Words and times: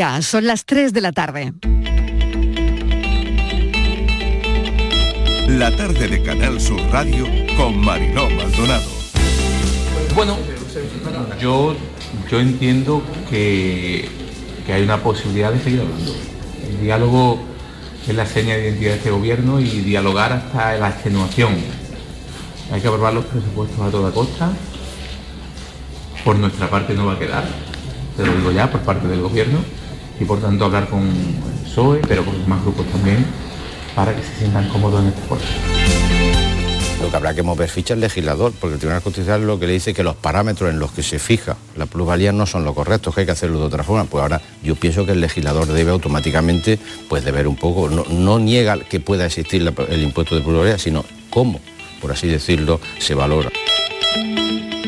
Ya, 0.00 0.22
son 0.22 0.46
las 0.46 0.64
3 0.64 0.94
de 0.94 1.02
la 1.02 1.12
tarde. 1.12 1.52
La 5.46 5.76
tarde 5.76 6.08
de 6.08 6.22
Canal 6.22 6.58
Sur 6.58 6.80
Radio 6.90 7.26
con 7.54 7.78
Mariló 7.78 8.30
Maldonado. 8.30 8.88
Bueno, 10.14 10.38
yo, 11.38 11.76
yo 12.30 12.40
entiendo 12.40 13.02
que, 13.28 14.08
que 14.64 14.72
hay 14.72 14.84
una 14.84 15.02
posibilidad 15.02 15.52
de 15.52 15.62
seguir 15.62 15.80
hablando. 15.80 16.14
El 16.66 16.80
diálogo 16.80 17.38
es 18.08 18.14
la 18.14 18.24
seña 18.24 18.54
de 18.54 18.68
identidad 18.68 18.92
de 18.92 18.96
este 18.96 19.10
gobierno 19.10 19.60
y 19.60 19.68
dialogar 19.82 20.32
hasta 20.32 20.78
la 20.78 20.88
extenuación. 20.88 21.58
Hay 22.72 22.80
que 22.80 22.88
aprobar 22.88 23.12
los 23.12 23.26
presupuestos 23.26 23.78
a 23.78 23.90
toda 23.90 24.10
costa. 24.12 24.50
Por 26.24 26.36
nuestra 26.36 26.70
parte 26.70 26.94
no 26.94 27.04
va 27.04 27.12
a 27.12 27.18
quedar, 27.18 27.44
te 28.16 28.24
lo 28.24 28.34
digo 28.34 28.50
ya, 28.50 28.70
por 28.70 28.80
parte 28.80 29.06
del 29.06 29.20
gobierno 29.20 29.58
y 30.20 30.24
por 30.24 30.40
tanto 30.40 30.66
hablar 30.66 30.88
con 30.88 31.00
el 31.00 31.64
PSOE, 31.64 32.00
pero 32.06 32.24
con 32.24 32.34
los 32.34 32.42
demás 32.42 32.62
grupos 32.62 32.86
también, 32.86 33.24
para 33.94 34.14
que 34.14 34.22
se 34.22 34.36
sientan 34.36 34.68
cómodos 34.68 35.00
en 35.00 35.08
este 35.08 35.20
puesto. 35.22 35.48
Lo 37.00 37.08
que 37.08 37.16
habrá 37.16 37.34
que 37.34 37.42
mover 37.42 37.70
ficha 37.70 37.94
el 37.94 38.00
legislador, 38.00 38.52
porque 38.60 38.74
el 38.74 38.78
Tribunal 38.78 39.02
Constitucional 39.02 39.46
lo 39.46 39.58
que 39.58 39.66
le 39.66 39.72
dice 39.72 39.94
que 39.94 40.02
los 40.02 40.16
parámetros 40.16 40.68
en 40.68 40.78
los 40.78 40.92
que 40.92 41.02
se 41.02 41.18
fija 41.18 41.56
la 41.74 41.86
plusvalía 41.86 42.30
no 42.30 42.44
son 42.44 42.66
los 42.66 42.74
correctos, 42.74 43.14
que 43.14 43.20
hay 43.20 43.26
que 43.26 43.32
hacerlo 43.32 43.58
de 43.58 43.64
otra 43.64 43.82
forma. 43.82 44.04
Pues 44.04 44.20
ahora 44.20 44.42
yo 44.62 44.76
pienso 44.76 45.06
que 45.06 45.12
el 45.12 45.20
legislador 45.22 45.66
debe 45.66 45.92
automáticamente 45.92 46.78
pues 47.08 47.24
de 47.24 47.32
ver 47.32 47.48
un 47.48 47.56
poco, 47.56 47.88
no, 47.88 48.04
no 48.10 48.38
niega 48.38 48.78
que 48.78 49.00
pueda 49.00 49.24
existir 49.24 49.62
el 49.88 50.02
impuesto 50.02 50.34
de 50.34 50.42
plusvalía, 50.42 50.76
sino 50.76 51.06
cómo, 51.30 51.60
por 52.02 52.12
así 52.12 52.28
decirlo, 52.28 52.80
se 52.98 53.14
valora. 53.14 53.50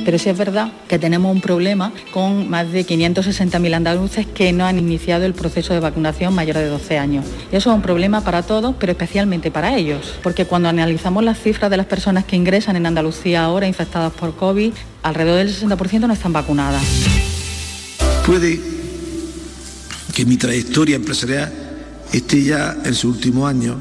Pero 0.05 0.19
sí 0.19 0.29
es 0.29 0.37
verdad 0.37 0.73
que 0.88 0.98
tenemos 0.98 1.34
un 1.34 1.41
problema 1.41 1.92
con 2.12 2.48
más 2.48 2.70
de 2.73 2.87
560.000 2.87 3.74
andaluces 3.74 4.27
que 4.27 4.52
no 4.52 4.66
han 4.66 4.79
iniciado 4.79 5.24
el 5.24 5.34
proceso 5.34 5.74
de 5.74 5.80
vacunación 5.80 6.34
mayor 6.34 6.56
de 6.56 6.66
12 6.66 6.98
años. 6.98 7.24
Y 7.52 7.56
eso 7.56 7.70
es 7.70 7.77
un 7.77 7.83
problema 7.83 8.23
para 8.23 8.43
todos, 8.43 8.74
pero 8.79 8.93
especialmente 8.93 9.51
para 9.51 9.77
ellos, 9.77 10.15
porque 10.23 10.45
cuando 10.45 10.68
analizamos 10.68 11.23
las 11.24 11.40
cifras 11.40 11.71
de 11.71 11.77
las 11.77 11.87
personas 11.87 12.24
que 12.24 12.37
ingresan 12.37 12.77
en 12.77 12.87
Andalucía 12.87 13.45
ahora 13.45 13.66
infectadas 13.66 14.12
por 14.12 14.35
COVID, 14.37 14.73
alrededor 15.02 15.38
del 15.38 15.54
60% 15.54 16.07
no 16.07 16.12
están 16.12 16.32
vacunadas. 16.32 16.82
Puede 18.27 18.60
que 20.15 20.24
mi 20.24 20.37
trayectoria 20.37 20.96
empresarial 20.96 21.52
esté 22.12 22.43
ya 22.45 22.77
en 22.84 22.95
su 22.95 23.09
último 23.09 23.46
año, 23.46 23.80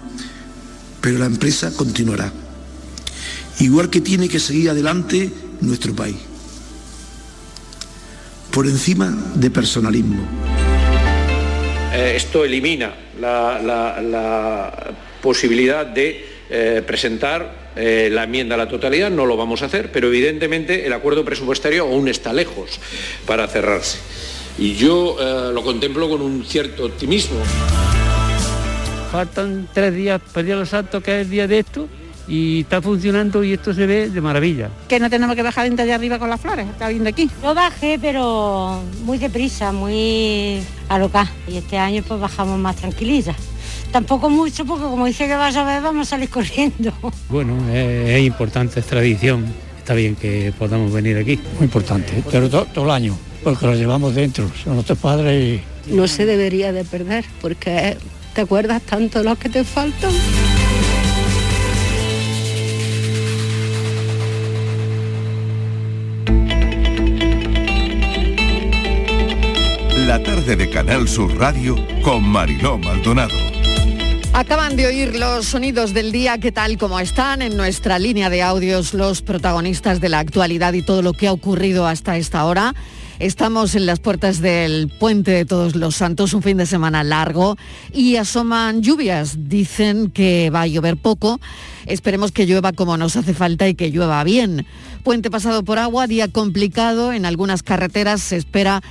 pero 1.02 1.20
la 1.20 1.26
empresa 1.26 1.72
continuará. 1.76 2.32
Igual 3.60 3.90
que 3.90 4.02
tiene 4.02 4.30
que 4.30 4.40
seguir 4.40 4.70
adelante 4.70 5.32
nuestro 5.62 5.94
país. 5.96 6.18
Por 8.52 8.68
encima 8.68 9.16
de 9.36 9.50
personalismo. 9.50 10.24
Eh, 11.94 12.14
esto 12.16 12.44
elimina 12.44 12.94
la, 13.20 13.60
la- 13.64 14.02
la 14.02 14.94
posibilidad 15.22 15.86
de 15.86 16.26
eh, 16.50 16.84
presentar 16.86 17.72
eh, 17.76 18.10
la 18.12 18.24
enmienda 18.24 18.56
a 18.56 18.58
la 18.58 18.68
totalidad, 18.68 19.10
no 19.10 19.26
lo 19.26 19.38
vamos 19.38 19.62
a 19.62 19.66
hacer, 19.68 19.92
pero 19.92 20.08
evidentemente 20.10 20.86
el 20.86 20.92
acuerdo 20.94 21.24
presupuestario 21.24 21.84
aún 21.84 22.08
está 22.10 22.34
lejos 22.34 22.80
para 23.26 23.48
cerrarse. 23.48 24.00
Y 24.58 24.74
yo 24.76 25.16
eh, 25.20 25.54
lo 25.54 25.64
contemplo 25.64 26.10
con 26.10 26.22
un 26.22 26.44
cierto 26.46 26.86
optimismo. 26.86 27.38
Faltan 29.12 29.70
tres 29.74 29.94
días 29.94 30.20
para 30.22 30.40
el 30.42 30.46
Día 30.46 30.56
de 30.56 30.60
los 30.62 30.70
Santos, 30.70 31.04
que 31.04 31.20
es 31.22 31.26
el 31.26 31.30
día 31.32 31.48
de 31.48 31.60
esto, 31.60 31.88
y 32.28 32.62
está 32.62 32.82
funcionando 32.82 33.44
y 33.44 33.54
esto 33.54 33.74
se 33.74 33.86
ve 33.86 34.10
de 34.10 34.22
maravilla. 34.22 34.70
que 34.88 35.00
no 35.00 35.10
tenemos 35.10 35.36
que 35.36 35.44
bajar 35.44 35.70
de 35.72 35.94
arriba 35.94 36.20
con 36.20 36.30
las 36.30 36.40
flores, 36.40 36.68
está 36.68 36.88
viendo 36.90 37.10
aquí. 37.10 37.30
Yo 37.44 37.54
bajé, 37.54 37.98
pero 38.02 38.82
muy 39.04 39.18
deprisa, 39.18 39.72
muy 39.72 40.62
alocada. 40.90 41.32
Y 41.48 41.58
este 41.58 41.78
año 41.78 42.04
pues 42.08 42.20
bajamos 42.20 42.60
más 42.60 42.76
tranquilillas. 42.76 43.36
Tampoco 43.92 44.30
mucho, 44.30 44.64
porque 44.66 44.84
como 44.86 45.06
dice 45.06 45.28
que 45.28 45.36
va 45.36 45.48
a 45.48 45.52
llover, 45.52 45.82
vamos 45.82 46.08
a 46.08 46.10
salir 46.12 46.30
corriendo. 46.30 46.94
Bueno, 47.30 47.58
es, 47.74 48.10
es 48.10 48.22
importante, 48.26 48.80
es 48.80 48.86
tradición. 48.86 49.46
Está 49.78 49.94
bien 49.96 50.16
que 50.16 50.54
podamos 50.58 50.94
venir 50.94 51.18
aquí. 51.18 51.38
Muy 51.58 51.66
importante, 51.66 52.24
pero 52.32 52.50
to- 52.50 52.66
todo 52.74 52.86
el 52.86 52.92
año, 52.92 53.18
porque 53.44 53.66
lo 53.66 53.74
llevamos 53.76 54.16
dentro, 54.16 54.50
son 54.64 54.76
nuestros 54.76 54.98
padres 55.00 55.60
y 55.90 55.94
no 55.94 56.08
se 56.08 56.26
debería 56.26 56.72
de 56.72 56.86
perder 56.86 57.26
porque 57.42 57.98
te 58.34 58.42
acuerdas 58.42 58.82
tanto 58.84 59.20
de 59.20 59.26
los 59.26 59.38
que 59.40 59.50
te 59.50 59.64
faltan. 59.66 60.12
De 70.56 70.70
Canal 70.70 71.08
Sur 71.08 71.38
Radio 71.38 71.78
con 72.02 72.24
Mariló 72.24 72.78
Maldonado. 72.78 73.34
Acaban 74.34 74.76
de 74.76 74.86
oír 74.86 75.16
los 75.16 75.46
sonidos 75.46 75.94
del 75.94 76.12
día, 76.12 76.40
¿qué 76.40 76.52
tal 76.52 76.78
como 76.78 77.00
están? 77.00 77.42
En 77.42 77.56
nuestra 77.56 78.00
línea 78.00 78.30
de 78.30 78.42
audios 78.42 78.94
los 78.94 79.22
protagonistas 79.22 80.02
de 80.02 80.10
la 80.10 80.20
actualidad 80.20 80.74
y 80.74 80.82
todo 80.82 81.02
lo 81.02 81.14
que 81.14 81.28
ha 81.28 81.32
ocurrido 81.32 81.88
hasta 81.88 82.18
esta 82.18 82.44
hora. 82.44 82.74
Estamos 83.20 83.76
en 83.76 83.86
las 83.86 84.00
puertas 84.00 84.42
del 84.42 84.90
puente 84.90 85.30
de 85.30 85.46
Todos 85.46 85.76
los 85.76 85.96
Santos, 85.96 86.34
un 86.34 86.42
fin 86.42 86.58
de 86.58 86.66
semana 86.66 87.04
largo 87.04 87.56
y 87.94 88.16
asoman 88.16 88.82
lluvias. 88.82 89.48
Dicen 89.48 90.10
que 90.10 90.50
va 90.50 90.64
a 90.64 90.68
llover 90.68 90.98
poco. 90.98 91.40
Esperemos 91.86 92.32
que 92.32 92.48
llueva 92.48 92.74
como 92.74 92.98
nos 92.98 93.16
hace 93.16 93.36
falta 93.36 93.68
y 93.68 93.76
que 93.76 93.92
llueva 93.92 94.24
bien. 94.24 94.66
Puente 95.04 95.30
pasado 95.30 95.64
por 95.64 95.78
agua, 95.78 96.08
día 96.08 96.30
complicado. 96.30 97.14
En 97.14 97.28
algunas 97.28 97.62
carreteras 97.62 98.22
se 98.22 98.38
espera 98.38 98.82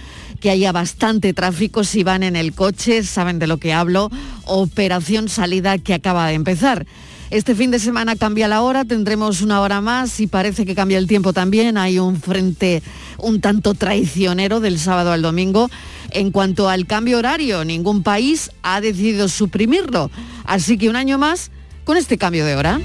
que 0.41 0.51
haya 0.51 0.73
bastante 0.73 1.33
tráfico 1.33 1.85
si 1.85 2.03
van 2.03 2.23
en 2.23 2.35
el 2.35 2.55
coche, 2.55 3.03
saben 3.05 3.39
de 3.39 3.47
lo 3.47 3.59
que 3.59 3.73
hablo. 3.73 4.11
Operación 4.45 5.29
salida 5.29 5.79
que 5.79 5.95
acaba 5.95 6.27
de 6.27 6.35
empezar. 6.35 6.87
Este 7.31 7.55
fin 7.55 7.71
de 7.71 7.79
semana 7.79 8.17
cambia 8.17 8.49
la 8.49 8.63
hora, 8.63 8.85
tendremos 8.85 9.41
una 9.41 9.61
hora 9.61 9.81
más 9.81 10.19
y 10.19 10.27
parece 10.27 10.67
que 10.67 10.75
cambia 10.75 10.99
el 10.99 11.07
tiempo 11.07 11.33
también. 11.33 11.79
Hay 11.79 12.01
un 12.01 12.21
frente 12.21 12.83
un 13.19 13.41
tanto 13.41 13.75
traicionero 13.75 14.59
del 14.59 14.81
sábado 14.81 15.13
al 15.13 15.23
domingo. 15.23 15.71
En 16.11 16.33
cuanto 16.33 16.69
al 16.69 16.87
cambio 16.87 17.19
horario, 17.19 17.65
ningún 17.65 18.03
país 18.03 18.51
ha 18.63 18.81
decidido 18.81 19.29
suprimirlo. 19.29 20.11
Así 20.45 20.77
que 20.77 20.89
un 20.89 20.97
año 20.97 21.19
más 21.19 21.53
con 21.85 21.97
este 21.97 22.19
cambio 22.19 22.45
de 22.45 22.57
hora. 22.57 22.81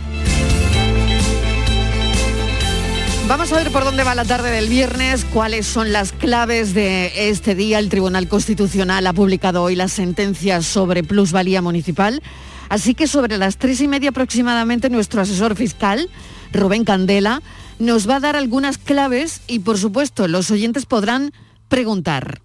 Vamos 3.28 3.52
a 3.52 3.56
ver 3.56 3.72
por 3.72 3.84
dónde 3.84 4.04
va 4.04 4.14
la 4.14 4.24
tarde 4.24 4.52
del 4.52 4.70
viernes, 4.70 5.26
cuáles 5.26 5.66
son 5.66 5.92
las 5.92 6.12
claves 6.12 6.76
de 6.76 7.30
este 7.30 7.56
día. 7.56 7.80
El 7.80 7.90
Tribunal 7.90 8.28
Constitucional 8.28 9.08
ha 9.08 9.14
publicado 9.14 9.64
hoy 9.64 9.76
las 9.76 9.94
sentencias 9.94 10.66
sobre 10.68 11.04
plusvalía 11.04 11.64
municipal. 11.64 12.22
Así 12.70 12.94
que 12.94 13.08
sobre 13.08 13.40
las 13.40 13.58
tres 13.58 13.82
y 13.82 13.88
media 13.88 14.12
aproximadamente 14.12 14.92
nuestro 14.92 15.22
asesor 15.22 15.56
fiscal, 15.56 16.08
Rubén 16.54 16.86
Candela, 16.86 17.42
nos 17.80 18.08
va 18.08 18.18
a 18.18 18.20
dar 18.20 18.36
algunas 18.36 18.78
claves 18.78 19.42
y 19.48 19.60
por 19.60 19.80
supuesto 19.80 20.28
los 20.28 20.52
oyentes 20.52 20.86
podrán 20.86 21.34
preguntar. 21.68 22.45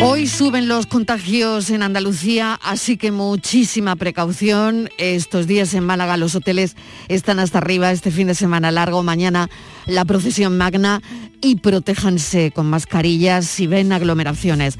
Hoy 0.00 0.28
suben 0.28 0.68
los 0.68 0.86
contagios 0.86 1.70
en 1.70 1.82
Andalucía, 1.82 2.58
así 2.62 2.96
que 2.96 3.10
muchísima 3.10 3.96
precaución. 3.96 4.90
Estos 4.96 5.48
días 5.48 5.74
en 5.74 5.84
Málaga 5.84 6.16
los 6.16 6.36
hoteles 6.36 6.76
están 7.08 7.40
hasta 7.40 7.58
arriba, 7.58 7.90
este 7.90 8.12
fin 8.12 8.28
de 8.28 8.36
semana 8.36 8.70
largo, 8.70 9.02
mañana 9.02 9.50
la 9.86 10.04
procesión 10.04 10.56
magna 10.56 11.02
y 11.40 11.56
protéjanse 11.56 12.52
con 12.52 12.70
mascarillas 12.70 13.46
si 13.46 13.66
ven 13.66 13.92
aglomeraciones. 13.92 14.78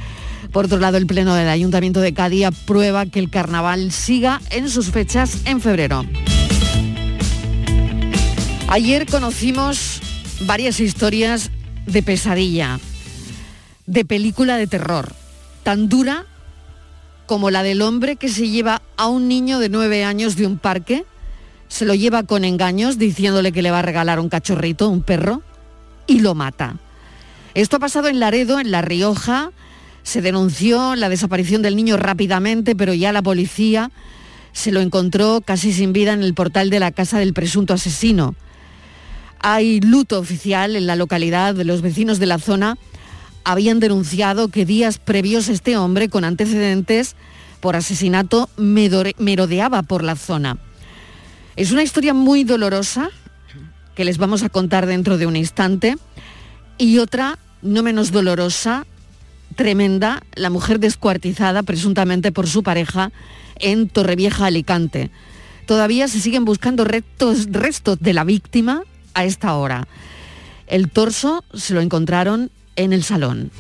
Por 0.52 0.66
otro 0.66 0.78
lado, 0.78 0.96
el 0.96 1.06
Pleno 1.06 1.34
del 1.34 1.48
Ayuntamiento 1.48 2.00
de 2.00 2.14
Cádiz 2.14 2.46
aprueba 2.46 3.06
que 3.06 3.18
el 3.18 3.28
carnaval 3.28 3.90
siga 3.90 4.40
en 4.50 4.68
sus 4.70 4.90
fechas 4.90 5.38
en 5.46 5.60
febrero. 5.60 6.04
Ayer 8.68 9.06
conocimos 9.06 10.00
varias 10.42 10.78
historias 10.78 11.50
de 11.86 12.02
pesadilla, 12.02 12.78
de 13.88 14.04
película 14.04 14.58
de 14.58 14.66
terror, 14.66 15.12
tan 15.62 15.88
dura 15.88 16.26
como 17.26 17.50
la 17.50 17.62
del 17.62 17.82
hombre 17.82 18.16
que 18.16 18.28
se 18.28 18.48
lleva 18.48 18.82
a 18.96 19.08
un 19.08 19.28
niño 19.28 19.58
de 19.58 19.70
nueve 19.70 20.04
años 20.04 20.36
de 20.36 20.46
un 20.46 20.58
parque, 20.58 21.04
se 21.68 21.86
lo 21.86 21.94
lleva 21.94 22.22
con 22.22 22.44
engaños 22.44 22.98
diciéndole 22.98 23.50
que 23.50 23.62
le 23.62 23.70
va 23.70 23.80
a 23.80 23.82
regalar 23.82 24.20
un 24.20 24.28
cachorrito, 24.28 24.88
un 24.88 25.02
perro, 25.02 25.42
y 26.06 26.20
lo 26.20 26.34
mata. 26.34 26.76
Esto 27.54 27.76
ha 27.76 27.80
pasado 27.80 28.08
en 28.08 28.20
Laredo, 28.20 28.60
en 28.60 28.70
La 28.70 28.82
Rioja, 28.82 29.52
se 30.02 30.20
denunció 30.20 30.94
la 30.94 31.08
desaparición 31.08 31.62
del 31.62 31.76
niño 31.76 31.96
rápidamente, 31.96 32.76
pero 32.76 32.92
ya 32.92 33.12
la 33.12 33.22
policía 33.22 33.90
se 34.52 34.70
lo 34.70 34.80
encontró 34.80 35.40
casi 35.42 35.72
sin 35.72 35.92
vida 35.94 36.12
en 36.12 36.22
el 36.22 36.34
portal 36.34 36.68
de 36.68 36.80
la 36.80 36.92
casa 36.92 37.18
del 37.18 37.34
presunto 37.34 37.74
asesino. 37.74 38.34
Hay 39.40 39.80
luto 39.80 40.18
oficial 40.18 40.76
en 40.76 40.86
la 40.86 40.96
localidad, 40.96 41.54
los 41.56 41.80
vecinos 41.80 42.18
de 42.18 42.26
la 42.26 42.38
zona 42.38 42.76
habían 43.48 43.80
denunciado 43.80 44.48
que 44.48 44.66
días 44.66 44.98
previos 44.98 45.48
este 45.48 45.78
hombre 45.78 46.10
con 46.10 46.24
antecedentes 46.24 47.16
por 47.60 47.76
asesinato 47.76 48.50
merodeaba 48.58 49.82
por 49.82 50.04
la 50.04 50.16
zona. 50.16 50.58
Es 51.56 51.72
una 51.72 51.82
historia 51.82 52.12
muy 52.12 52.44
dolorosa 52.44 53.08
que 53.94 54.04
les 54.04 54.18
vamos 54.18 54.42
a 54.42 54.50
contar 54.50 54.84
dentro 54.84 55.16
de 55.16 55.24
un 55.24 55.34
instante 55.34 55.96
y 56.76 56.98
otra 56.98 57.38
no 57.62 57.82
menos 57.82 58.12
dolorosa 58.12 58.86
tremenda, 59.56 60.22
la 60.34 60.50
mujer 60.50 60.78
descuartizada 60.78 61.62
presuntamente 61.62 62.32
por 62.32 62.48
su 62.48 62.62
pareja 62.62 63.12
en 63.60 63.88
Torrevieja, 63.88 64.44
Alicante. 64.44 65.10
Todavía 65.64 66.06
se 66.08 66.20
siguen 66.20 66.44
buscando 66.44 66.84
restos, 66.84 67.46
restos 67.50 67.98
de 67.98 68.12
la 68.12 68.24
víctima 68.24 68.82
a 69.14 69.24
esta 69.24 69.54
hora. 69.54 69.88
El 70.66 70.90
torso 70.90 71.44
se 71.54 71.72
lo 71.72 71.80
encontraron 71.80 72.50
en 72.78 72.92
el 72.92 73.02
salón. 73.02 73.50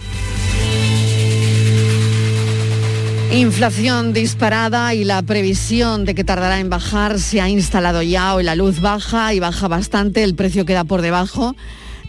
Inflación 3.32 4.14
disparada 4.14 4.94
y 4.94 5.04
la 5.04 5.20
previsión 5.20 6.06
de 6.06 6.14
que 6.14 6.24
tardará 6.24 6.60
en 6.60 6.70
bajar 6.70 7.18
se 7.18 7.42
ha 7.42 7.48
instalado 7.48 8.00
ya. 8.00 8.34
Hoy 8.34 8.44
la 8.44 8.54
luz 8.54 8.80
baja 8.80 9.34
y 9.34 9.40
baja 9.40 9.68
bastante, 9.68 10.24
el 10.24 10.34
precio 10.34 10.64
queda 10.64 10.84
por 10.84 11.02
debajo 11.02 11.54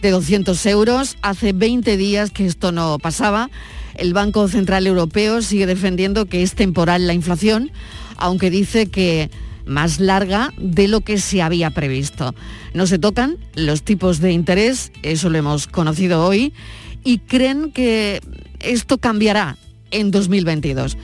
de 0.00 0.10
200 0.10 0.64
euros. 0.66 1.16
Hace 1.20 1.52
20 1.52 1.98
días 1.98 2.30
que 2.30 2.46
esto 2.46 2.72
no 2.72 2.98
pasaba. 2.98 3.50
El 3.96 4.14
Banco 4.14 4.48
Central 4.48 4.86
Europeo 4.86 5.42
sigue 5.42 5.66
defendiendo 5.66 6.24
que 6.24 6.42
es 6.42 6.54
temporal 6.54 7.06
la 7.06 7.12
inflación, 7.12 7.70
aunque 8.16 8.48
dice 8.48 8.86
que 8.86 9.30
más 9.66 10.00
larga 10.00 10.52
de 10.58 10.88
lo 10.88 11.02
que 11.02 11.18
se 11.18 11.42
había 11.42 11.70
previsto. 11.70 12.34
No 12.72 12.86
se 12.86 12.98
tocan 12.98 13.36
los 13.54 13.82
tipos 13.82 14.20
de 14.20 14.32
interés, 14.32 14.90
eso 15.02 15.28
lo 15.28 15.38
hemos 15.38 15.66
conocido 15.66 16.24
hoy, 16.24 16.52
y 17.04 17.18
creen 17.18 17.72
que 17.72 18.20
esto 18.60 18.98
cambiará 18.98 19.56
en 19.90 20.10
2022. 20.10 20.96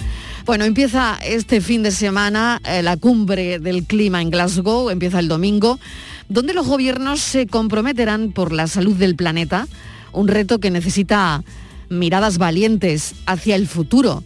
Bueno, 0.45 0.65
empieza 0.65 1.19
este 1.25 1.61
fin 1.61 1.83
de 1.83 1.91
semana 1.91 2.61
eh, 2.65 2.83
la 2.83 2.97
cumbre 2.97 3.59
del 3.59 3.85
clima 3.85 4.23
en 4.23 4.31
Glasgow, 4.31 4.91
empieza 4.91 5.19
el 5.19 5.27
domingo, 5.27 5.81
donde 6.29 6.55
los 6.55 6.67
gobiernos 6.67 7.21
se 7.21 7.47
comprometerán 7.47 8.33
por 8.33 8.53
la 8.53 8.69
salud 8.69 8.95
del 8.95 9.17
planeta, 9.17 9.67
un 10.13 10.29
reto 10.29 10.61
que 10.61 10.71
necesita 10.71 11.43
miradas 11.89 12.39
valientes 12.39 13.15
hacia 13.27 13.57
el 13.57 13.67
futuro. 13.67 14.23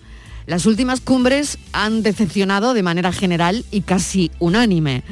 Las 0.46 0.66
últimas 0.66 1.00
cumbres 1.00 1.58
han 1.72 2.02
decepcionado 2.02 2.74
de 2.74 2.82
manera 2.82 3.12
general 3.12 3.64
y 3.70 3.82
casi 3.82 4.30
unánime. 4.40 5.02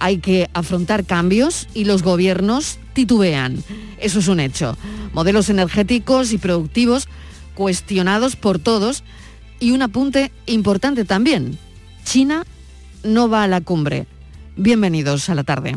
Hay 0.00 0.18
que 0.18 0.48
afrontar 0.54 1.04
cambios 1.04 1.68
y 1.74 1.84
los 1.84 2.02
gobiernos 2.02 2.78
titubean. 2.94 3.62
Eso 4.00 4.18
es 4.18 4.28
un 4.28 4.40
hecho. 4.40 4.76
Modelos 5.12 5.50
energéticos 5.50 6.32
y 6.32 6.38
productivos 6.38 7.06
cuestionados 7.54 8.34
por 8.34 8.58
todos 8.58 9.04
y 9.60 9.72
un 9.72 9.82
apunte 9.82 10.32
importante 10.46 11.04
también. 11.04 11.58
China 12.04 12.44
no 13.04 13.28
va 13.28 13.44
a 13.44 13.48
la 13.48 13.60
cumbre. 13.60 14.06
Bienvenidos 14.56 15.28
a 15.28 15.34
la 15.34 15.44
tarde. 15.44 15.76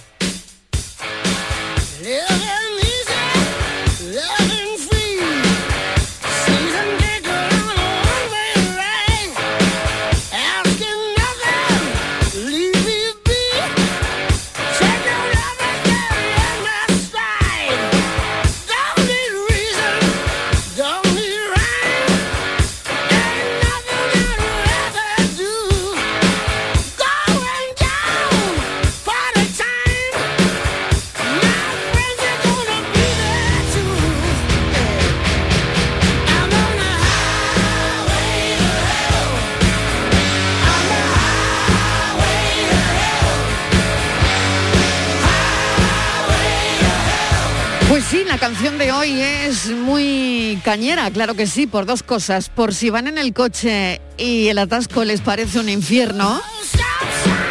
Canción 48.41 48.79
de 48.79 48.91
hoy 48.91 49.21
es 49.21 49.69
muy 49.69 50.59
cañera, 50.63 51.11
claro 51.11 51.35
que 51.35 51.45
sí, 51.45 51.67
por 51.67 51.85
dos 51.85 52.01
cosas. 52.01 52.49
Por 52.49 52.73
si 52.73 52.89
van 52.89 53.07
en 53.07 53.19
el 53.19 53.35
coche 53.35 54.01
y 54.17 54.47
el 54.47 54.57
atasco 54.57 55.05
les 55.05 55.21
parece 55.21 55.59
un 55.59 55.69
infierno, 55.69 56.41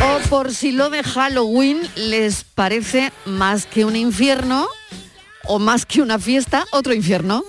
o 0.01 0.29
por 0.29 0.53
si 0.53 0.73
lo 0.73 0.91
de 0.91 1.05
Halloween 1.05 1.79
les 1.95 2.43
parece 2.43 3.13
más 3.25 3.67
que 3.67 3.85
un 3.85 3.95
infierno, 3.95 4.67
o 5.45 5.61
más 5.61 5.87
que 5.87 6.03
una 6.03 6.19
fiesta, 6.19 6.67
otro 6.73 6.93
infierno. 6.93 7.45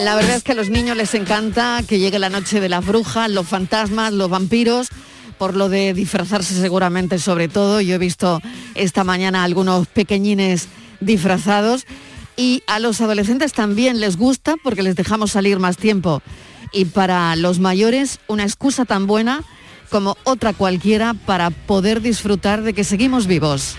La 0.00 0.16
verdad 0.16 0.34
es 0.34 0.42
que 0.42 0.52
a 0.52 0.56
los 0.56 0.70
niños 0.70 0.96
les 0.96 1.14
encanta 1.14 1.84
que 1.86 2.00
llegue 2.00 2.18
la 2.18 2.30
noche 2.30 2.58
de 2.58 2.68
las 2.68 2.84
brujas, 2.84 3.30
los 3.30 3.46
fantasmas, 3.46 4.12
los 4.12 4.28
vampiros, 4.28 4.88
por 5.38 5.54
lo 5.54 5.68
de 5.68 5.94
disfrazarse 5.94 6.60
seguramente 6.60 7.20
sobre 7.20 7.46
todo. 7.46 7.80
Yo 7.80 7.94
he 7.94 7.98
visto 7.98 8.40
esta 8.74 9.04
mañana 9.04 9.44
algunos 9.44 9.86
pequeñines 9.86 10.66
disfrazados 11.04 11.86
y 12.36 12.62
a 12.66 12.78
los 12.78 13.00
adolescentes 13.00 13.52
también 13.52 14.00
les 14.00 14.16
gusta 14.16 14.56
porque 14.62 14.82
les 14.82 14.96
dejamos 14.96 15.32
salir 15.32 15.58
más 15.58 15.76
tiempo. 15.76 16.22
Y 16.72 16.86
para 16.86 17.36
los 17.36 17.58
mayores 17.58 18.18
una 18.28 18.44
excusa 18.44 18.84
tan 18.84 19.06
buena 19.06 19.44
como 19.90 20.16
otra 20.24 20.54
cualquiera 20.54 21.14
para 21.14 21.50
poder 21.50 22.00
disfrutar 22.00 22.62
de 22.62 22.72
que 22.72 22.84
seguimos 22.84 23.26
vivos. 23.26 23.76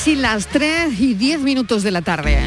Casi 0.00 0.14
las 0.14 0.46
3 0.46 0.98
y 0.98 1.12
10 1.12 1.40
minutos 1.40 1.82
de 1.82 1.90
la 1.90 2.00
tarde. 2.00 2.38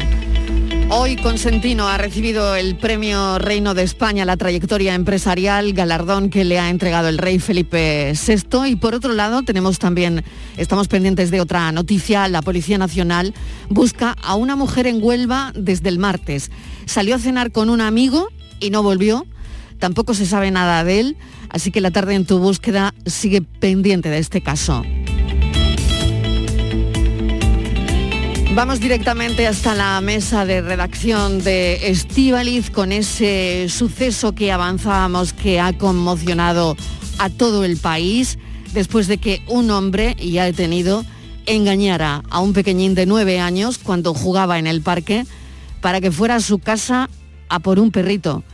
Hoy 0.88 1.14
Consentino 1.14 1.86
ha 1.86 1.96
recibido 1.96 2.56
el 2.56 2.74
premio 2.74 3.38
Reino 3.38 3.74
de 3.74 3.84
España 3.84 4.24
la 4.24 4.36
trayectoria 4.36 4.96
empresarial, 4.96 5.72
galardón 5.72 6.30
que 6.30 6.44
le 6.44 6.58
ha 6.58 6.68
entregado 6.68 7.06
el 7.06 7.16
rey 7.16 7.38
Felipe 7.38 8.12
VI. 8.12 8.70
Y 8.70 8.74
por 8.74 8.96
otro 8.96 9.12
lado 9.12 9.44
tenemos 9.44 9.78
también, 9.78 10.24
estamos 10.56 10.88
pendientes 10.88 11.30
de 11.30 11.40
otra 11.40 11.70
noticia, 11.70 12.26
la 12.26 12.42
Policía 12.42 12.76
Nacional 12.76 13.34
busca 13.68 14.16
a 14.20 14.34
una 14.34 14.56
mujer 14.56 14.88
en 14.88 15.00
Huelva 15.00 15.52
desde 15.54 15.90
el 15.90 16.00
martes. 16.00 16.50
Salió 16.86 17.14
a 17.14 17.20
cenar 17.20 17.52
con 17.52 17.70
un 17.70 17.80
amigo 17.80 18.30
y 18.58 18.70
no 18.70 18.82
volvió. 18.82 19.28
Tampoco 19.78 20.14
se 20.14 20.26
sabe 20.26 20.50
nada 20.50 20.82
de 20.82 20.98
él, 20.98 21.16
así 21.50 21.70
que 21.70 21.80
la 21.80 21.92
tarde 21.92 22.16
en 22.16 22.26
tu 22.26 22.40
búsqueda 22.40 22.92
sigue 23.06 23.42
pendiente 23.42 24.08
de 24.08 24.18
este 24.18 24.40
caso. 24.40 24.82
Vamos 28.54 28.78
directamente 28.78 29.48
hasta 29.48 29.74
la 29.74 30.00
mesa 30.00 30.44
de 30.44 30.60
redacción 30.60 31.42
de 31.42 31.88
Estíbaliz 31.90 32.70
con 32.70 32.92
ese 32.92 33.66
suceso 33.68 34.32
que 34.36 34.52
avanzábamos 34.52 35.32
que 35.32 35.58
ha 35.58 35.76
conmocionado 35.76 36.76
a 37.18 37.30
todo 37.30 37.64
el 37.64 37.78
país 37.78 38.38
después 38.72 39.08
de 39.08 39.18
que 39.18 39.42
un 39.48 39.72
hombre 39.72 40.14
ya 40.14 40.44
detenido 40.44 41.04
engañara 41.46 42.22
a 42.30 42.38
un 42.38 42.52
pequeñín 42.52 42.94
de 42.94 43.06
nueve 43.06 43.40
años 43.40 43.76
cuando 43.76 44.14
jugaba 44.14 44.60
en 44.60 44.68
el 44.68 44.82
parque 44.82 45.26
para 45.80 46.00
que 46.00 46.12
fuera 46.12 46.36
a 46.36 46.40
su 46.40 46.60
casa 46.60 47.10
a 47.48 47.58
por 47.58 47.80
un 47.80 47.90
perrito. 47.90 48.44